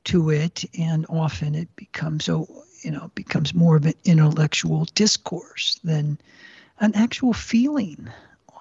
to 0.04 0.30
it, 0.30 0.64
and 0.78 1.06
often 1.08 1.54
it 1.54 1.74
becomes 1.76 2.24
so 2.24 2.64
you 2.82 2.90
know 2.90 3.10
becomes 3.14 3.54
more 3.54 3.76
of 3.76 3.86
an 3.86 3.94
intellectual 4.04 4.86
discourse 4.94 5.78
than 5.84 6.18
an 6.80 6.94
actual 6.94 7.32
feeling, 7.32 8.10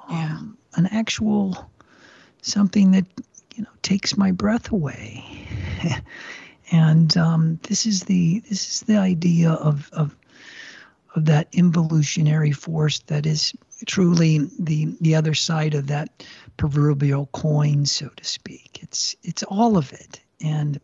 yeah. 0.09 0.37
um, 0.37 0.57
an 0.75 0.87
actual 0.87 1.69
something 2.41 2.91
that 2.91 3.05
you 3.55 3.63
know 3.63 3.69
takes 3.81 4.17
my 4.17 4.31
breath 4.31 4.71
away. 4.71 5.23
and 6.71 7.15
um, 7.17 7.59
this 7.63 7.85
is 7.85 8.03
the 8.03 8.39
this 8.41 8.67
is 8.69 8.79
the 8.81 8.97
idea 8.97 9.51
of 9.51 9.89
of 9.93 10.15
of 11.15 11.25
that 11.25 11.47
involutionary 11.53 12.51
force 12.51 12.99
that 13.07 13.25
is 13.25 13.53
truly 13.85 14.49
the 14.59 14.95
the 15.01 15.15
other 15.15 15.33
side 15.33 15.73
of 15.73 15.87
that 15.87 16.23
proverbial 16.57 17.27
coin, 17.27 17.85
so 17.85 18.09
to 18.15 18.23
speak. 18.23 18.79
It's 18.81 19.15
it's 19.23 19.43
all 19.43 19.77
of 19.77 19.91
it, 19.93 20.21
and 20.41 20.79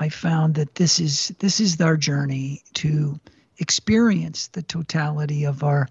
I 0.00 0.08
found 0.08 0.54
that 0.54 0.74
this 0.76 0.98
is 0.98 1.28
this 1.38 1.60
is 1.60 1.78
our 1.80 1.96
journey 1.96 2.62
to 2.74 3.20
experience 3.58 4.48
the 4.48 4.62
totality 4.62 5.44
of 5.44 5.62
our 5.62 5.88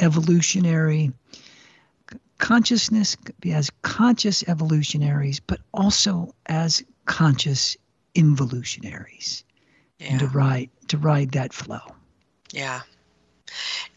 evolutionary 0.00 1.12
consciousness 2.38 3.16
as 3.44 3.70
conscious 3.82 4.42
evolutionaries, 4.48 5.38
but 5.38 5.60
also 5.74 6.34
as 6.46 6.82
conscious 7.04 7.76
involutionaries, 8.14 9.44
yeah. 9.98 10.12
and 10.12 10.20
to 10.20 10.28
ride 10.28 10.70
to 10.88 10.96
ride 10.96 11.32
that 11.32 11.52
flow. 11.52 11.94
Yeah. 12.52 12.80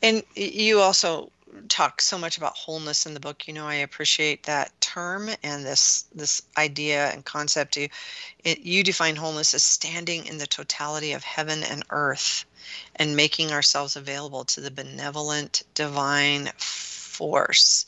And 0.03 0.21
you 0.35 0.81
also 0.81 1.31
talk 1.69 2.01
so 2.01 2.17
much 2.17 2.37
about 2.37 2.57
wholeness 2.57 3.05
in 3.05 3.13
the 3.13 3.21
book. 3.21 3.47
You 3.47 3.53
know, 3.53 3.65
I 3.65 3.75
appreciate 3.75 4.43
that 4.43 4.74
term 4.95 5.29
and 5.43 5.65
this 5.65 6.05
this 6.15 6.41
idea 6.57 7.11
and 7.11 7.25
concept. 7.25 7.75
You, 7.75 7.89
it, 8.45 8.59
you 8.59 8.81
define 8.81 9.17
wholeness 9.17 9.53
as 9.53 9.63
standing 9.63 10.25
in 10.25 10.37
the 10.37 10.47
totality 10.47 11.11
of 11.11 11.23
heaven 11.23 11.63
and 11.63 11.83
earth, 11.89 12.45
and 12.95 13.15
making 13.15 13.51
ourselves 13.51 13.97
available 13.97 14.45
to 14.45 14.61
the 14.61 14.71
benevolent 14.71 15.63
divine 15.73 16.49
force. 16.57 17.85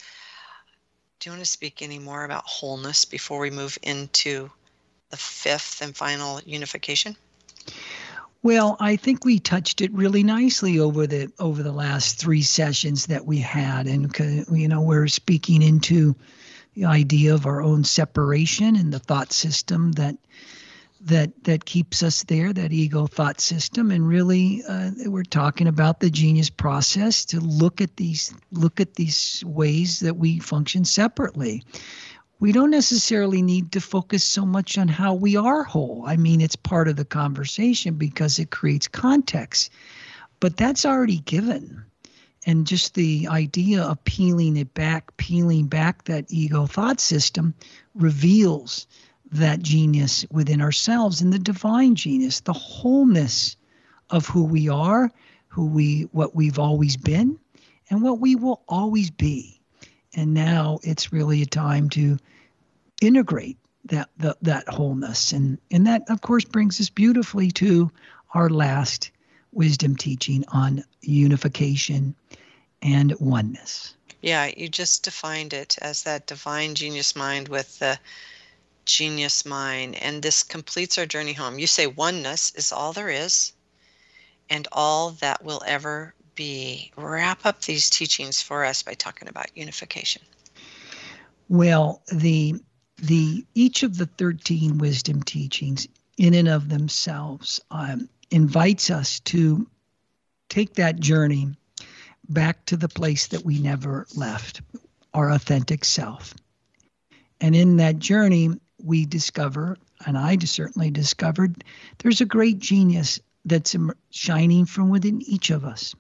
Do 1.20 1.30
you 1.30 1.32
want 1.32 1.46
to 1.46 1.50
speak 1.50 1.82
any 1.82 1.98
more 1.98 2.26
about 2.26 2.44
wholeness 2.46 3.06
before 3.06 3.40
we 3.40 3.52
move 3.52 3.78
into 3.82 4.52
the 5.10 5.18
fifth 5.18 5.82
and 5.82 5.96
final 5.96 6.42
unification? 6.46 7.16
Well, 8.44 8.76
I 8.80 8.98
think 8.98 9.24
we 9.24 9.40
touched 9.40 9.82
it 9.82 9.92
really 9.94 10.24
nicely 10.24 10.78
over 10.78 11.08
the 11.08 11.32
over 11.40 11.64
the 11.64 11.72
last 11.72 12.20
three 12.20 12.42
sessions 12.42 13.06
that 13.06 13.26
we 13.26 13.38
had, 13.38 13.88
and 13.88 14.14
you 14.52 14.68
know 14.68 14.82
we're 14.82 15.08
speaking 15.08 15.62
into 15.62 16.14
idea 16.86 17.34
of 17.34 17.46
our 17.46 17.62
own 17.62 17.84
separation 17.84 18.76
and 18.76 18.94
the 18.94 19.00
thought 19.00 19.32
system 19.32 19.94
that 19.94 20.18
that 21.02 21.44
that 21.44 21.64
keeps 21.64 22.02
us 22.02 22.24
there, 22.24 22.52
that 22.52 22.74
ego 22.74 23.06
thought 23.06 23.40
system, 23.40 23.92
and 23.92 24.08
really 24.08 24.64
uh, 24.68 24.90
we're 25.06 25.24
talking 25.24 25.68
about 25.68 26.00
the 26.00 26.10
genius 26.10 26.50
process 26.50 27.26
to 27.26 27.40
look 27.40 27.82
at 27.82 27.96
these 27.98 28.34
look 28.52 28.80
at 28.80 28.96
these 28.96 29.44
ways 29.46 30.00
that 30.00 30.18
we 30.18 30.40
function 30.40 30.84
separately 30.86 31.64
we 32.40 32.52
don't 32.52 32.70
necessarily 32.70 33.42
need 33.42 33.72
to 33.72 33.82
focus 33.82 34.24
so 34.24 34.46
much 34.46 34.78
on 34.78 34.88
how 34.88 35.14
we 35.14 35.36
are 35.36 35.64
whole. 35.64 36.04
I 36.06 36.18
mean, 36.18 36.42
it's 36.42 36.56
part 36.56 36.88
of 36.88 36.96
the 36.96 37.06
conversation 37.06 37.96
because 37.96 38.38
it 38.38 38.52
creates 38.52 38.88
context, 38.88 39.72
but 40.40 40.56
that's 40.56 40.86
already 40.86 41.18
given. 41.20 41.84
And 42.48 42.66
just 42.66 42.94
the 42.94 43.28
idea 43.28 43.84
of 43.84 44.02
peeling 44.06 44.56
it 44.56 44.74
back, 44.74 45.18
peeling 45.18 45.68
back 45.68 46.06
that 46.06 46.26
ego 46.30 46.66
thought 46.66 47.02
system 47.02 47.54
reveals 47.94 48.88
that 49.32 49.62
genius 49.62 50.26
within 50.32 50.62
ourselves 50.62 51.22
and 51.22 51.34
the 51.34 51.40
divine 51.40 51.96
genius, 51.96 52.40
the 52.40 52.54
wholeness 52.54 53.58
of 54.10 54.28
who 54.28 54.46
we 54.46 54.70
are, 54.70 55.12
who 55.50 55.66
we 55.68 56.04
what 56.14 56.36
we've 56.36 56.58
always 56.58 56.96
been, 56.96 57.38
and 57.90 58.02
what 58.02 58.20
we 58.20 58.36
will 58.36 58.64
always 58.70 59.12
be. 59.12 59.60
And 60.16 60.34
now 60.34 60.80
it's 60.84 61.12
really 61.12 61.42
a 61.42 61.46
time 61.48 61.90
to 61.92 62.18
integrate 63.02 63.58
that 63.86 64.10
the, 64.18 64.38
that 64.44 64.70
wholeness. 64.70 65.34
And, 65.34 65.58
and 65.70 65.88
that, 65.88 66.04
of 66.10 66.22
course, 66.22 66.46
brings 66.46 66.80
us 66.80 66.90
beautifully 66.90 67.52
to 67.52 67.92
our 68.34 68.50
last 68.50 69.12
wisdom 69.58 69.96
teaching 69.96 70.46
on 70.50 70.84
unification 71.02 72.16
and 72.82 73.14
oneness. 73.20 73.96
Yeah, 74.22 74.50
you 74.56 74.70
just 74.70 75.04
defined 75.04 75.54
it 75.54 75.78
as 75.82 76.04
that 76.04 76.28
divine 76.28 76.76
genius 76.76 77.16
mind 77.16 77.48
with 77.48 77.80
the 77.80 78.00
genius 78.86 79.46
mind. 79.46 79.96
And 79.96 80.22
this 80.22 80.44
completes 80.44 80.98
our 80.98 81.06
journey 81.06 81.34
home. 81.34 81.60
You 81.60 81.68
say 81.68 81.88
oneness 81.88 82.52
is 82.56 82.72
all 82.72 82.94
there 82.94 83.10
is 83.10 83.52
and 84.50 84.68
all 84.72 85.12
that 85.12 85.44
will 85.44 85.62
ever 85.66 86.14
be. 86.36 86.92
Wrap 86.96 87.46
up 87.46 87.62
these 87.62 87.90
teachings 87.90 88.42
for 88.42 88.64
us 88.64 88.84
by 88.84 88.94
talking 88.94 89.28
about 89.28 89.56
unification. 89.56 90.22
Well, 91.50 92.02
the 92.12 92.56
the 92.98 93.46
each 93.54 93.84
of 93.84 93.98
the 93.98 94.08
13 94.08 94.80
wisdom 94.80 95.22
teachings 95.22 95.88
in 96.18 96.34
and 96.34 96.48
of 96.48 96.70
themselves 96.70 97.62
um, 97.70 98.10
invites 98.32 98.90
us 98.90 99.20
to 99.22 99.68
take 100.50 100.76
that 100.76 101.00
journey 101.00 101.56
back 102.30 102.66
to 102.66 102.78
the 102.78 102.90
place 102.90 103.28
that 103.28 103.46
we 103.46 103.60
never 103.60 104.06
left 104.16 104.62
our 105.14 105.32
authentic 105.32 105.86
self 105.86 106.34
and 107.40 107.56
in 107.56 107.78
that 107.78 108.00
journey 108.00 108.50
we 108.84 109.06
discover 109.06 109.78
and 110.06 110.18
i 110.18 110.38
certainly 110.38 110.92
discovered 110.92 111.64
there's 112.00 112.20
a 112.20 112.26
great 112.26 112.60
genius 112.60 113.20
that's 113.46 113.76
shining 114.10 114.66
from 114.66 114.90
within 114.90 115.22
each 115.22 115.50
of 115.50 115.64
us 115.64 115.96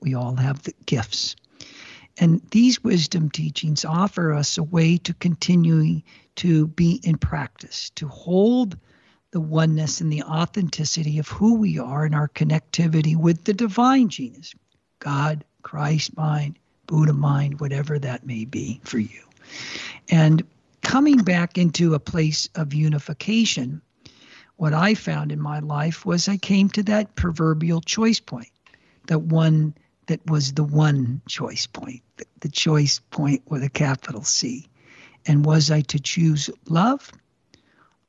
we 0.00 0.14
all 0.14 0.36
have 0.36 0.62
the 0.62 0.74
gifts. 0.86 1.36
And 2.18 2.42
these 2.50 2.82
wisdom 2.82 3.30
teachings 3.30 3.84
offer 3.84 4.32
us 4.32 4.58
a 4.58 4.62
way 4.62 4.98
to 4.98 5.14
continue 5.14 6.00
to 6.36 6.66
be 6.66 7.00
in 7.02 7.18
practice, 7.18 7.90
to 7.90 8.08
hold 8.08 8.76
the 9.32 9.40
oneness 9.40 10.00
and 10.00 10.12
the 10.12 10.22
authenticity 10.22 11.18
of 11.18 11.28
who 11.28 11.54
we 11.54 11.78
are 11.78 12.04
and 12.04 12.14
our 12.14 12.28
connectivity 12.28 13.16
with 13.16 13.44
the 13.44 13.52
divine 13.54 14.08
genius 14.08 14.54
God, 14.98 15.44
Christ 15.62 16.16
mind, 16.16 16.58
Buddha 16.86 17.14
mind, 17.14 17.60
whatever 17.60 17.98
that 17.98 18.26
may 18.26 18.44
be 18.44 18.80
for 18.84 18.98
you. 18.98 19.22
And 20.10 20.42
coming 20.82 21.18
back 21.18 21.56
into 21.56 21.94
a 21.94 22.00
place 22.00 22.48
of 22.54 22.74
unification, 22.74 23.80
what 24.56 24.74
I 24.74 24.94
found 24.94 25.32
in 25.32 25.40
my 25.40 25.60
life 25.60 26.04
was 26.04 26.28
I 26.28 26.36
came 26.36 26.68
to 26.70 26.82
that 26.82 27.14
proverbial 27.14 27.80
choice 27.80 28.20
point, 28.20 28.50
that 29.06 29.20
one 29.20 29.74
that 30.06 30.20
was 30.26 30.52
the 30.52 30.64
one 30.64 31.22
choice 31.28 31.66
point, 31.66 32.02
the, 32.16 32.26
the 32.40 32.48
choice 32.48 33.00
point 33.10 33.42
with 33.46 33.62
a 33.62 33.70
capital 33.70 34.22
C. 34.22 34.68
And 35.24 35.46
was 35.46 35.70
I 35.70 35.82
to 35.82 36.00
choose 36.00 36.50
love 36.68 37.10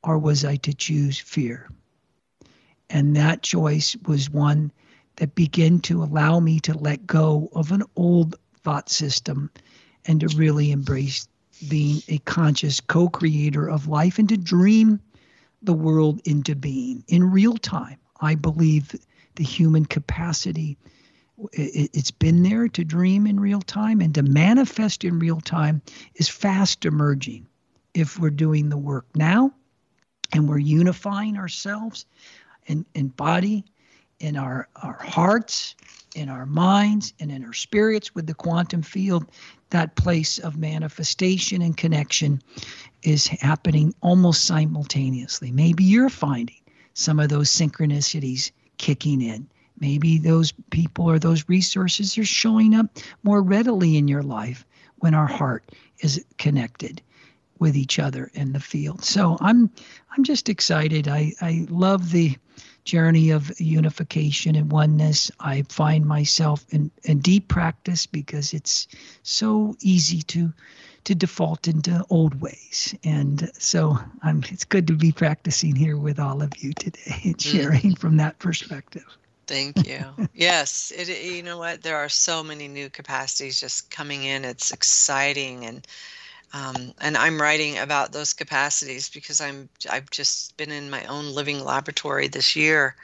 or 0.04 0.18
was 0.18 0.44
I 0.44 0.56
to 0.56 0.74
choose 0.74 1.18
fear? 1.18 1.68
And 2.90 3.16
that 3.16 3.42
choice 3.42 3.96
was 4.06 4.30
one 4.30 4.72
that 5.16 5.34
began 5.34 5.80
to 5.80 6.02
allow 6.02 6.40
me 6.40 6.60
to 6.60 6.76
let 6.76 7.06
go 7.06 7.48
of 7.54 7.72
an 7.72 7.82
old 7.96 8.36
thought 8.62 8.90
system 8.90 9.50
and 10.04 10.20
to 10.20 10.28
really 10.28 10.70
embrace 10.70 11.28
being 11.68 12.02
a 12.08 12.18
conscious 12.18 12.80
co 12.80 13.08
creator 13.08 13.68
of 13.68 13.88
life 13.88 14.18
and 14.18 14.28
to 14.28 14.36
dream 14.36 15.00
the 15.62 15.74
world 15.74 16.20
into 16.24 16.56
being 16.56 17.04
in 17.08 17.30
real 17.30 17.56
time. 17.56 17.98
I 18.20 18.34
believe 18.34 18.94
the 19.36 19.44
human 19.44 19.86
capacity 19.86 20.76
it's 21.52 22.10
been 22.10 22.42
there 22.42 22.68
to 22.68 22.84
dream 22.84 23.26
in 23.26 23.40
real 23.40 23.62
time 23.62 24.00
and 24.00 24.14
to 24.14 24.22
manifest 24.22 25.02
in 25.02 25.18
real 25.18 25.40
time 25.40 25.82
is 26.14 26.28
fast 26.28 26.84
emerging 26.84 27.46
if 27.94 28.18
we're 28.18 28.30
doing 28.30 28.68
the 28.68 28.76
work 28.76 29.06
now 29.16 29.52
and 30.32 30.48
we're 30.48 30.58
unifying 30.58 31.36
ourselves 31.36 32.06
in, 32.66 32.84
in 32.94 33.08
body 33.08 33.64
in 34.20 34.36
our, 34.36 34.68
our 34.76 34.98
hearts 35.02 35.74
in 36.14 36.28
our 36.28 36.46
minds 36.46 37.12
and 37.20 37.30
in 37.30 37.44
our 37.44 37.52
spirits 37.52 38.14
with 38.14 38.26
the 38.26 38.34
quantum 38.34 38.82
field. 38.82 39.26
That 39.70 39.96
place 39.96 40.38
of 40.38 40.56
manifestation 40.56 41.62
and 41.62 41.76
connection 41.76 42.42
is 43.02 43.26
happening 43.26 43.94
almost 44.00 44.44
simultaneously. 44.44 45.50
Maybe 45.50 45.84
you're 45.84 46.10
finding 46.10 46.60
some 46.94 47.18
of 47.18 47.30
those 47.30 47.50
synchronicities 47.50 48.52
kicking 48.76 49.22
in. 49.22 49.48
Maybe 49.80 50.18
those 50.18 50.52
people 50.70 51.06
or 51.06 51.18
those 51.18 51.48
resources 51.48 52.16
are 52.18 52.24
showing 52.24 52.74
up 52.74 52.98
more 53.22 53.42
readily 53.42 53.96
in 53.96 54.06
your 54.06 54.22
life 54.22 54.66
when 54.98 55.14
our 55.14 55.26
heart 55.26 55.64
is 56.00 56.24
connected 56.38 57.02
with 57.62 57.76
each 57.76 58.00
other 58.00 58.28
in 58.34 58.52
the 58.52 58.60
field. 58.60 59.04
So 59.04 59.38
I'm 59.40 59.70
I'm 60.10 60.24
just 60.24 60.48
excited. 60.48 61.08
I, 61.08 61.32
I 61.40 61.66
love 61.70 62.10
the 62.10 62.36
journey 62.84 63.30
of 63.30 63.58
unification 63.60 64.56
and 64.56 64.70
oneness. 64.70 65.30
I 65.38 65.62
find 65.68 66.04
myself 66.04 66.66
in, 66.70 66.90
in 67.04 67.20
deep 67.20 67.46
practice 67.46 68.04
because 68.04 68.52
it's 68.52 68.88
so 69.22 69.76
easy 69.80 70.22
to 70.22 70.52
to 71.04 71.14
default 71.14 71.68
into 71.68 72.04
old 72.10 72.40
ways. 72.40 72.94
And 73.04 73.50
so 73.58 73.96
I'm 74.22 74.42
it's 74.48 74.64
good 74.64 74.88
to 74.88 74.94
be 74.94 75.12
practicing 75.12 75.76
here 75.76 75.96
with 75.96 76.18
all 76.18 76.42
of 76.42 76.52
you 76.58 76.72
today 76.72 77.20
and 77.24 77.38
mm. 77.38 77.52
sharing 77.52 77.94
from 77.94 78.16
that 78.16 78.40
perspective. 78.40 79.06
Thank 79.46 79.86
you. 79.86 80.04
yes, 80.34 80.92
it, 80.96 81.08
you 81.24 81.44
know 81.44 81.58
what? 81.58 81.82
There 81.82 81.98
are 81.98 82.08
so 82.08 82.42
many 82.42 82.66
new 82.66 82.90
capacities 82.90 83.60
just 83.60 83.90
coming 83.90 84.24
in. 84.24 84.44
It's 84.44 84.72
exciting, 84.72 85.64
and 85.64 85.86
um, 86.52 86.92
and 87.00 87.16
I'm 87.16 87.40
writing 87.40 87.78
about 87.78 88.12
those 88.12 88.34
capacities 88.34 89.08
because 89.08 89.40
I'm 89.40 89.68
I've 89.90 90.10
just 90.10 90.56
been 90.56 90.70
in 90.70 90.90
my 90.90 91.04
own 91.06 91.34
living 91.34 91.64
laboratory 91.64 92.28
this 92.28 92.54
year. 92.54 92.94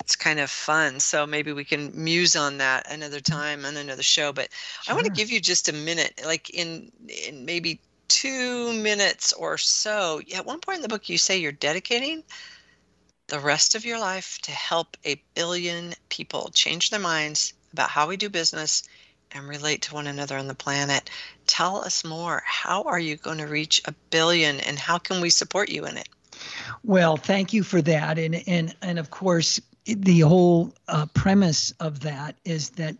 It's 0.00 0.16
kind 0.16 0.40
of 0.40 0.50
fun. 0.50 1.00
So 1.00 1.26
maybe 1.26 1.52
we 1.52 1.64
can 1.64 1.92
muse 1.94 2.36
on 2.36 2.58
that 2.58 2.90
another 2.90 3.20
time 3.20 3.64
on 3.64 3.76
another 3.76 4.02
show. 4.02 4.32
But 4.32 4.48
sure. 4.82 4.92
I 4.92 4.94
want 4.94 5.06
to 5.06 5.12
give 5.12 5.30
you 5.30 5.40
just 5.40 5.68
a 5.68 5.72
minute, 5.72 6.20
like 6.24 6.50
in 6.50 6.90
in 7.26 7.44
maybe 7.44 7.80
two 8.08 8.72
minutes 8.72 9.32
or 9.32 9.56
so. 9.56 10.20
At 10.34 10.46
one 10.46 10.60
point 10.60 10.76
in 10.76 10.82
the 10.82 10.88
book, 10.88 11.08
you 11.08 11.18
say 11.18 11.38
you're 11.38 11.52
dedicating 11.52 12.24
the 13.28 13.40
rest 13.40 13.74
of 13.74 13.84
your 13.84 13.98
life 13.98 14.38
to 14.42 14.52
help 14.52 14.96
a 15.04 15.20
billion 15.34 15.94
people 16.08 16.50
change 16.54 16.90
their 16.90 17.00
minds 17.00 17.52
about 17.72 17.90
how 17.90 18.06
we 18.06 18.16
do 18.16 18.28
business 18.28 18.82
and 19.36 19.48
relate 19.48 19.82
to 19.82 19.94
one 19.94 20.06
another 20.06 20.36
on 20.36 20.48
the 20.48 20.54
planet. 20.54 21.10
Tell 21.46 21.76
us 21.84 22.04
more. 22.04 22.42
How 22.44 22.82
are 22.84 22.98
you 22.98 23.16
going 23.16 23.38
to 23.38 23.46
reach 23.46 23.82
a 23.84 23.92
billion 24.10 24.60
and 24.60 24.78
how 24.78 24.98
can 24.98 25.20
we 25.20 25.30
support 25.30 25.68
you 25.68 25.86
in 25.86 25.96
it? 25.96 26.08
Well, 26.84 27.16
thank 27.16 27.52
you 27.52 27.62
for 27.62 27.80
that. 27.82 28.18
And 28.18 28.42
and 28.46 28.74
and 28.82 28.98
of 28.98 29.10
course, 29.10 29.60
the 29.84 30.20
whole 30.20 30.74
uh, 30.88 31.06
premise 31.14 31.72
of 31.80 32.00
that 32.00 32.36
is 32.44 32.70
that 32.70 32.96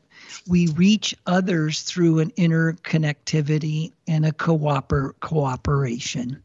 we 0.49 0.69
reach 0.69 1.15
others 1.27 1.83
through 1.83 2.21
an 2.21 2.31
interconnectivity 2.33 3.93
and 4.09 4.25
a 4.25 4.33
cooper- 4.33 5.15
cooperation 5.21 6.43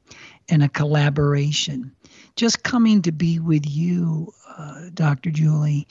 and 0.49 0.63
a 0.63 0.69
collaboration 0.69 1.91
just 2.35 2.63
coming 2.63 3.01
to 3.03 3.11
be 3.11 3.39
with 3.39 3.69
you, 3.69 4.33
uh, 4.57 4.89
Dr. 4.93 5.31
Julie, 5.31 5.87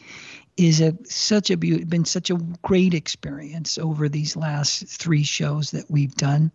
is 0.61 0.83
a 0.83 0.95
such 1.05 1.49
a 1.51 1.57
been 1.57 2.05
such 2.05 2.29
a 2.29 2.35
great 2.61 2.93
experience 2.93 3.79
over 3.79 4.11
these 4.11 4.37
last 4.37 4.87
three 4.87 5.23
shows 5.23 5.71
that 5.71 5.91
we've 5.91 6.15
done. 6.15 6.53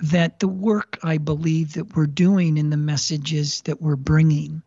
That 0.00 0.40
the 0.40 0.48
work 0.48 0.98
I 1.04 1.18
believe 1.18 1.74
that 1.74 1.94
we're 1.94 2.06
doing 2.06 2.56
in 2.56 2.70
the 2.70 2.76
messages 2.76 3.60
that 3.62 3.80
we're 3.80 3.96
bringing, 3.96 4.62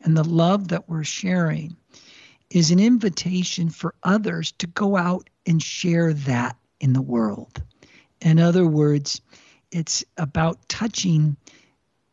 and 0.00 0.16
the 0.16 0.24
love 0.24 0.68
that 0.68 0.88
we're 0.88 1.04
sharing, 1.04 1.76
is 2.50 2.72
an 2.72 2.80
invitation 2.80 3.70
for 3.70 3.94
others 4.02 4.50
to 4.58 4.66
go 4.66 4.96
out 4.96 5.30
and 5.46 5.62
share 5.62 6.12
that 6.12 6.56
in 6.80 6.94
the 6.94 7.02
world. 7.02 7.62
In 8.20 8.40
other 8.40 8.66
words, 8.66 9.20
it's 9.70 10.04
about 10.16 10.68
touching 10.68 11.36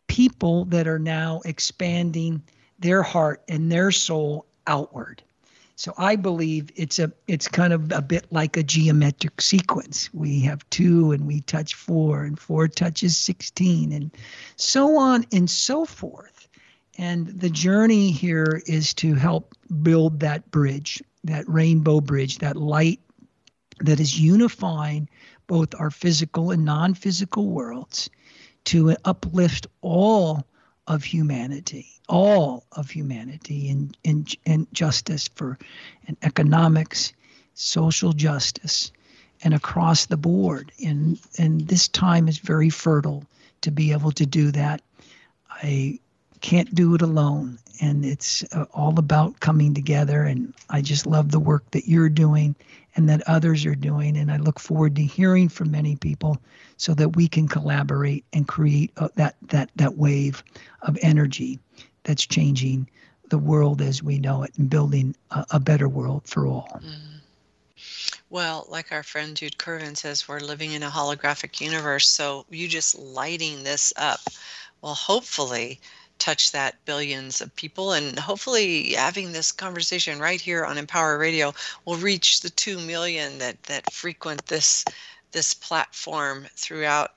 people 0.07 0.65
that 0.65 0.87
are 0.87 0.99
now 0.99 1.41
expanding 1.43 2.43
their 2.77 3.01
heart 3.01 3.41
and 3.47 3.71
their 3.71 3.89
soul 3.91 4.45
outward. 4.67 5.23
So 5.75 5.93
I 5.97 6.15
believe 6.15 6.69
it's 6.75 6.99
a 6.99 7.11
it's 7.27 7.47
kind 7.47 7.73
of 7.73 7.91
a 7.91 8.01
bit 8.01 8.27
like 8.31 8.57
a 8.57 8.63
geometric 8.63 9.41
sequence. 9.41 10.13
We 10.13 10.41
have 10.41 10.69
two 10.69 11.11
and 11.11 11.25
we 11.25 11.41
touch 11.41 11.73
four 11.73 12.23
and 12.23 12.39
four 12.39 12.67
touches 12.67 13.17
16 13.17 13.91
and 13.91 14.11
so 14.55 14.97
on 14.97 15.25
and 15.31 15.49
so 15.49 15.85
forth. 15.85 16.47
And 16.97 17.27
the 17.27 17.49
journey 17.49 18.11
here 18.11 18.61
is 18.67 18.93
to 18.95 19.15
help 19.15 19.55
build 19.81 20.19
that 20.19 20.49
bridge, 20.51 21.01
that 21.23 21.49
rainbow 21.49 22.01
bridge, 22.01 22.37
that 22.37 22.55
light 22.55 22.99
that 23.79 23.99
is 23.99 24.19
unifying 24.19 25.09
both 25.47 25.73
our 25.79 25.89
physical 25.89 26.51
and 26.51 26.63
non-physical 26.63 27.49
worlds 27.49 28.09
to 28.65 28.95
uplift 29.05 29.67
all 29.81 30.45
of 30.87 31.03
humanity, 31.03 31.87
all 32.09 32.65
of 32.73 32.89
humanity 32.89 33.69
in, 33.69 33.95
in, 34.03 34.25
in 34.45 34.67
justice 34.73 35.29
for 35.35 35.57
in 36.07 36.17
economics, 36.23 37.13
social 37.53 38.13
justice, 38.13 38.91
and 39.43 39.53
across 39.53 40.05
the 40.05 40.17
board. 40.17 40.71
And, 40.83 41.19
and 41.37 41.61
this 41.61 41.87
time 41.87 42.27
is 42.27 42.37
very 42.37 42.69
fertile 42.69 43.23
to 43.61 43.71
be 43.71 43.91
able 43.91 44.11
to 44.11 44.25
do 44.25 44.51
that. 44.51 44.81
I 45.49 45.99
can't 46.41 46.73
do 46.75 46.95
it 46.95 47.01
alone. 47.01 47.59
And 47.81 48.05
it's 48.05 48.43
uh, 48.53 48.65
all 48.73 48.99
about 48.99 49.39
coming 49.39 49.73
together. 49.73 50.23
And 50.23 50.53
I 50.69 50.81
just 50.81 51.05
love 51.07 51.31
the 51.31 51.39
work 51.39 51.69
that 51.71 51.87
you're 51.87 52.09
doing 52.09 52.55
and 52.95 53.09
that 53.09 53.27
others 53.27 53.65
are 53.65 53.75
doing. 53.75 54.17
And 54.17 54.31
I 54.31 54.37
look 54.37 54.59
forward 54.59 54.95
to 54.95 55.03
hearing 55.03 55.49
from 55.49 55.71
many 55.71 55.95
people 55.95 56.37
so 56.77 56.93
that 56.95 57.15
we 57.15 57.27
can 57.27 57.47
collaborate 57.47 58.25
and 58.33 58.47
create 58.47 58.91
uh, 58.97 59.09
that, 59.15 59.35
that, 59.47 59.71
that 59.75 59.97
wave 59.97 60.43
of 60.81 60.97
energy 61.01 61.59
that's 62.03 62.25
changing 62.25 62.89
the 63.29 63.37
world 63.37 63.81
as 63.81 64.03
we 64.03 64.19
know 64.19 64.43
it 64.43 64.51
and 64.57 64.69
building 64.69 65.15
a, 65.31 65.45
a 65.51 65.59
better 65.59 65.87
world 65.87 66.23
for 66.25 66.45
all. 66.45 66.79
Mm. 66.83 67.13
Well, 68.29 68.65
like 68.69 68.91
our 68.91 69.03
friend 69.03 69.35
Jude 69.35 69.57
Currivan 69.57 69.97
says, 69.97 70.27
we're 70.27 70.39
living 70.39 70.71
in 70.71 70.83
a 70.83 70.89
holographic 70.89 71.61
universe. 71.61 72.07
So 72.09 72.45
you 72.49 72.67
just 72.67 72.97
lighting 72.97 73.63
this 73.63 73.93
up 73.95 74.21
will 74.81 74.93
hopefully 74.93 75.79
touch 76.23 76.53
that 76.53 76.85
billions 76.85 77.41
of 77.41 77.53
people 77.57 77.91
and 77.91 78.17
hopefully 78.17 78.93
having 78.93 79.33
this 79.33 79.51
conversation 79.51 80.19
right 80.19 80.39
here 80.39 80.63
on 80.63 80.77
empower 80.77 81.17
radio 81.17 81.53
will 81.83 81.97
reach 81.97 82.39
the 82.39 82.49
2 82.49 82.79
million 82.79 83.37
that 83.39 83.61
that 83.63 83.91
frequent 83.91 84.45
this 84.45 84.85
this 85.33 85.53
platform 85.53 86.47
throughout 86.55 87.15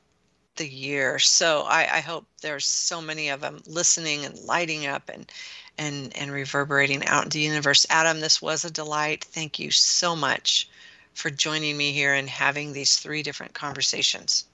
the 0.56 0.66
year. 0.66 1.20
So 1.20 1.62
i, 1.68 1.98
I 1.98 2.00
hope 2.00 2.26
there's 2.42 2.64
so 2.66 3.00
many 3.00 3.28
of 3.28 3.40
them 3.40 3.62
listening 3.64 4.24
and 4.24 4.36
lighting 4.40 4.88
up 4.88 5.08
and 5.08 5.30
and 5.78 6.16
and 6.16 6.32
reverberating 6.32 7.06
out 7.06 7.26
into 7.26 7.38
the 7.38 7.44
universe. 7.44 7.86
Adam 7.88 8.18
this 8.18 8.42
was 8.42 8.64
a 8.64 8.72
delight. 8.72 9.22
Thank 9.22 9.60
you 9.60 9.70
so 9.70 10.16
much 10.16 10.68
for 11.14 11.30
joining 11.30 11.76
me 11.76 11.92
here 11.92 12.14
and 12.14 12.28
having 12.28 12.72
these 12.72 12.98
three 12.98 13.22
different 13.22 13.54
conversations 13.54 14.46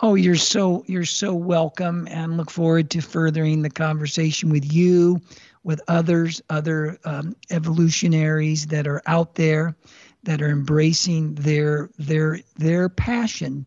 Oh, 0.00 0.14
you're 0.14 0.34
so 0.36 0.84
you're 0.86 1.04
so 1.04 1.34
welcome, 1.34 2.08
and 2.10 2.36
look 2.36 2.50
forward 2.50 2.90
to 2.90 3.00
furthering 3.00 3.62
the 3.62 3.70
conversation 3.70 4.50
with 4.50 4.70
you, 4.72 5.20
with 5.62 5.80
others, 5.88 6.42
other 6.50 6.98
um, 7.04 7.36
evolutionaries 7.50 8.66
that 8.66 8.86
are 8.86 9.02
out 9.06 9.34
there, 9.34 9.76
that 10.24 10.42
are 10.42 10.50
embracing 10.50 11.34
their 11.34 11.90
their 11.98 12.40
their 12.56 12.88
passion 12.88 13.66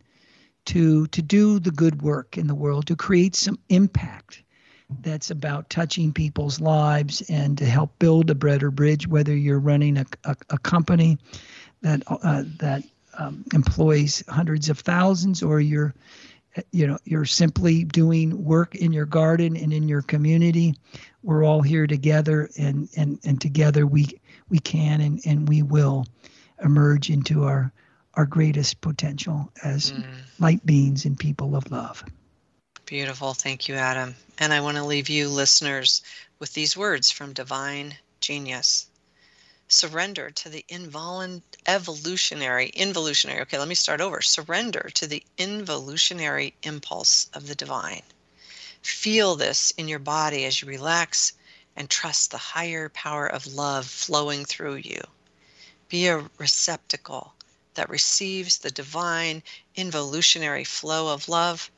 to 0.66 1.08
to 1.08 1.22
do 1.22 1.60
the 1.60 1.72
good 1.72 2.02
work 2.02 2.38
in 2.38 2.48
the 2.48 2.56
world, 2.56 2.88
to 2.88 2.96
create 2.96 3.36
some 3.36 3.58
impact. 3.70 4.44
That's 5.02 5.32
about 5.32 5.70
touching 5.70 6.14
people's 6.14 6.62
lives 6.62 7.22
and 7.30 7.58
to 7.58 7.66
help 7.66 8.00
build 8.00 8.30
a 8.30 8.36
better 8.36 8.72
bridge. 8.72 9.08
Whether 9.08 9.36
you're 9.36 9.60
running 9.60 9.98
a, 9.98 10.06
a, 10.24 10.36
a 10.52 10.58
company 10.58 11.18
that 11.82 12.04
uh, 12.08 12.44
that 12.60 12.84
um, 13.18 13.43
employs 13.53 14.24
hundreds 14.28 14.70
of 14.70 14.80
thousands 14.80 15.43
or 15.43 15.59
you're 15.59 15.93
you 16.72 16.88
know 16.88 16.97
you're 17.03 17.26
simply 17.26 17.84
doing 17.84 18.43
work 18.43 18.74
in 18.76 18.91
your 18.91 19.05
garden 19.05 19.55
and 19.55 19.72
in 19.72 19.88
your 19.88 20.01
community 20.01 20.76
we're 21.22 21.43
all 21.43 21.61
here 21.61 21.86
together 21.86 22.49
and 22.57 22.89
and 22.97 23.20
and 23.24 23.39
together 23.39 23.86
we 23.86 24.07
we 24.49 24.57
can 24.59 25.01
and 25.01 25.22
and 25.26 25.47
we 25.47 25.61
will 25.61 26.05
emerge 26.63 27.09
into 27.09 27.43
our 27.43 27.72
our 28.15 28.26
greatest 28.26 28.82
potential 28.82 29.51
as 29.63 29.91
mm. 29.91 30.03
light 30.39 30.65
beings 30.65 31.05
and 31.05 31.20
people 31.20 31.55
of 31.55 31.70
love 31.72 32.03
Beautiful. 32.88 33.34
Thank 33.34 33.68
you, 33.68 33.76
Adam. 33.76 34.15
And 34.38 34.53
I 34.53 34.61
want 34.61 34.78
to 34.78 34.84
leave 34.86 35.09
you 35.09 35.28
listeners 35.28 36.03
with 36.39 36.53
these 36.53 36.78
words 36.78 37.11
from 37.11 37.34
Divine 37.34 37.93
Genius. 38.22 38.88
Surrender 39.70 40.32
to 40.32 40.47
the 40.47 40.63
involunt 40.70 41.41
evolutionary 41.65 42.70
involutionary. 42.70 43.41
Okay, 43.41 43.57
let 43.57 43.68
me 43.68 43.76
start 43.76 43.99
over. 43.99 44.22
Surrender 44.22 44.89
to 44.93 45.05
the 45.05 45.24
involutionary 45.38 46.53
impulse 46.63 47.30
of 47.34 47.47
the 47.47 47.55
divine. 47.55 48.03
Feel 48.82 49.36
this 49.36 49.72
in 49.72 49.89
your 49.89 49.99
body 49.99 50.45
as 50.45 50.61
you 50.61 50.68
relax 50.70 51.34
and 51.76 51.89
trust 51.89 52.32
the 52.32 52.38
higher 52.38 52.88
power 52.89 53.28
of 53.28 53.45
love 53.45 53.86
flowing 53.86 54.45
through 54.45 54.76
you. 54.76 55.01
Be 55.89 56.07
a 56.07 56.30
receptacle 56.38 57.34
that 57.74 57.89
receives 57.89 58.57
the 58.57 58.72
divine 58.72 59.43
involutionary 59.76 60.63
flow 60.63 61.13
of 61.13 61.28
love 61.28 61.70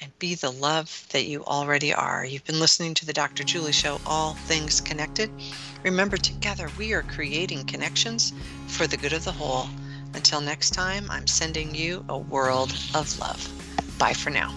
and 0.00 0.18
be 0.18 0.34
the 0.34 0.50
love 0.50 1.06
that 1.10 1.26
you 1.26 1.44
already 1.44 1.92
are. 1.92 2.24
You've 2.24 2.44
been 2.44 2.60
listening 2.60 2.94
to 2.94 3.06
the 3.06 3.12
Dr. 3.12 3.44
Julie 3.44 3.72
Show, 3.72 4.00
All 4.06 4.34
Things 4.34 4.80
Connected. 4.80 5.30
Remember, 5.82 6.16
together 6.16 6.70
we 6.78 6.92
are 6.92 7.02
creating 7.02 7.64
connections 7.64 8.32
for 8.68 8.86
the 8.86 8.96
good 8.96 9.12
of 9.12 9.24
the 9.24 9.32
whole. 9.32 9.68
Until 10.14 10.40
next 10.40 10.70
time, 10.70 11.10
I'm 11.10 11.26
sending 11.26 11.74
you 11.74 12.04
a 12.08 12.18
world 12.18 12.72
of 12.94 13.18
love. 13.18 13.98
Bye 13.98 14.12
for 14.12 14.30
now. 14.30 14.54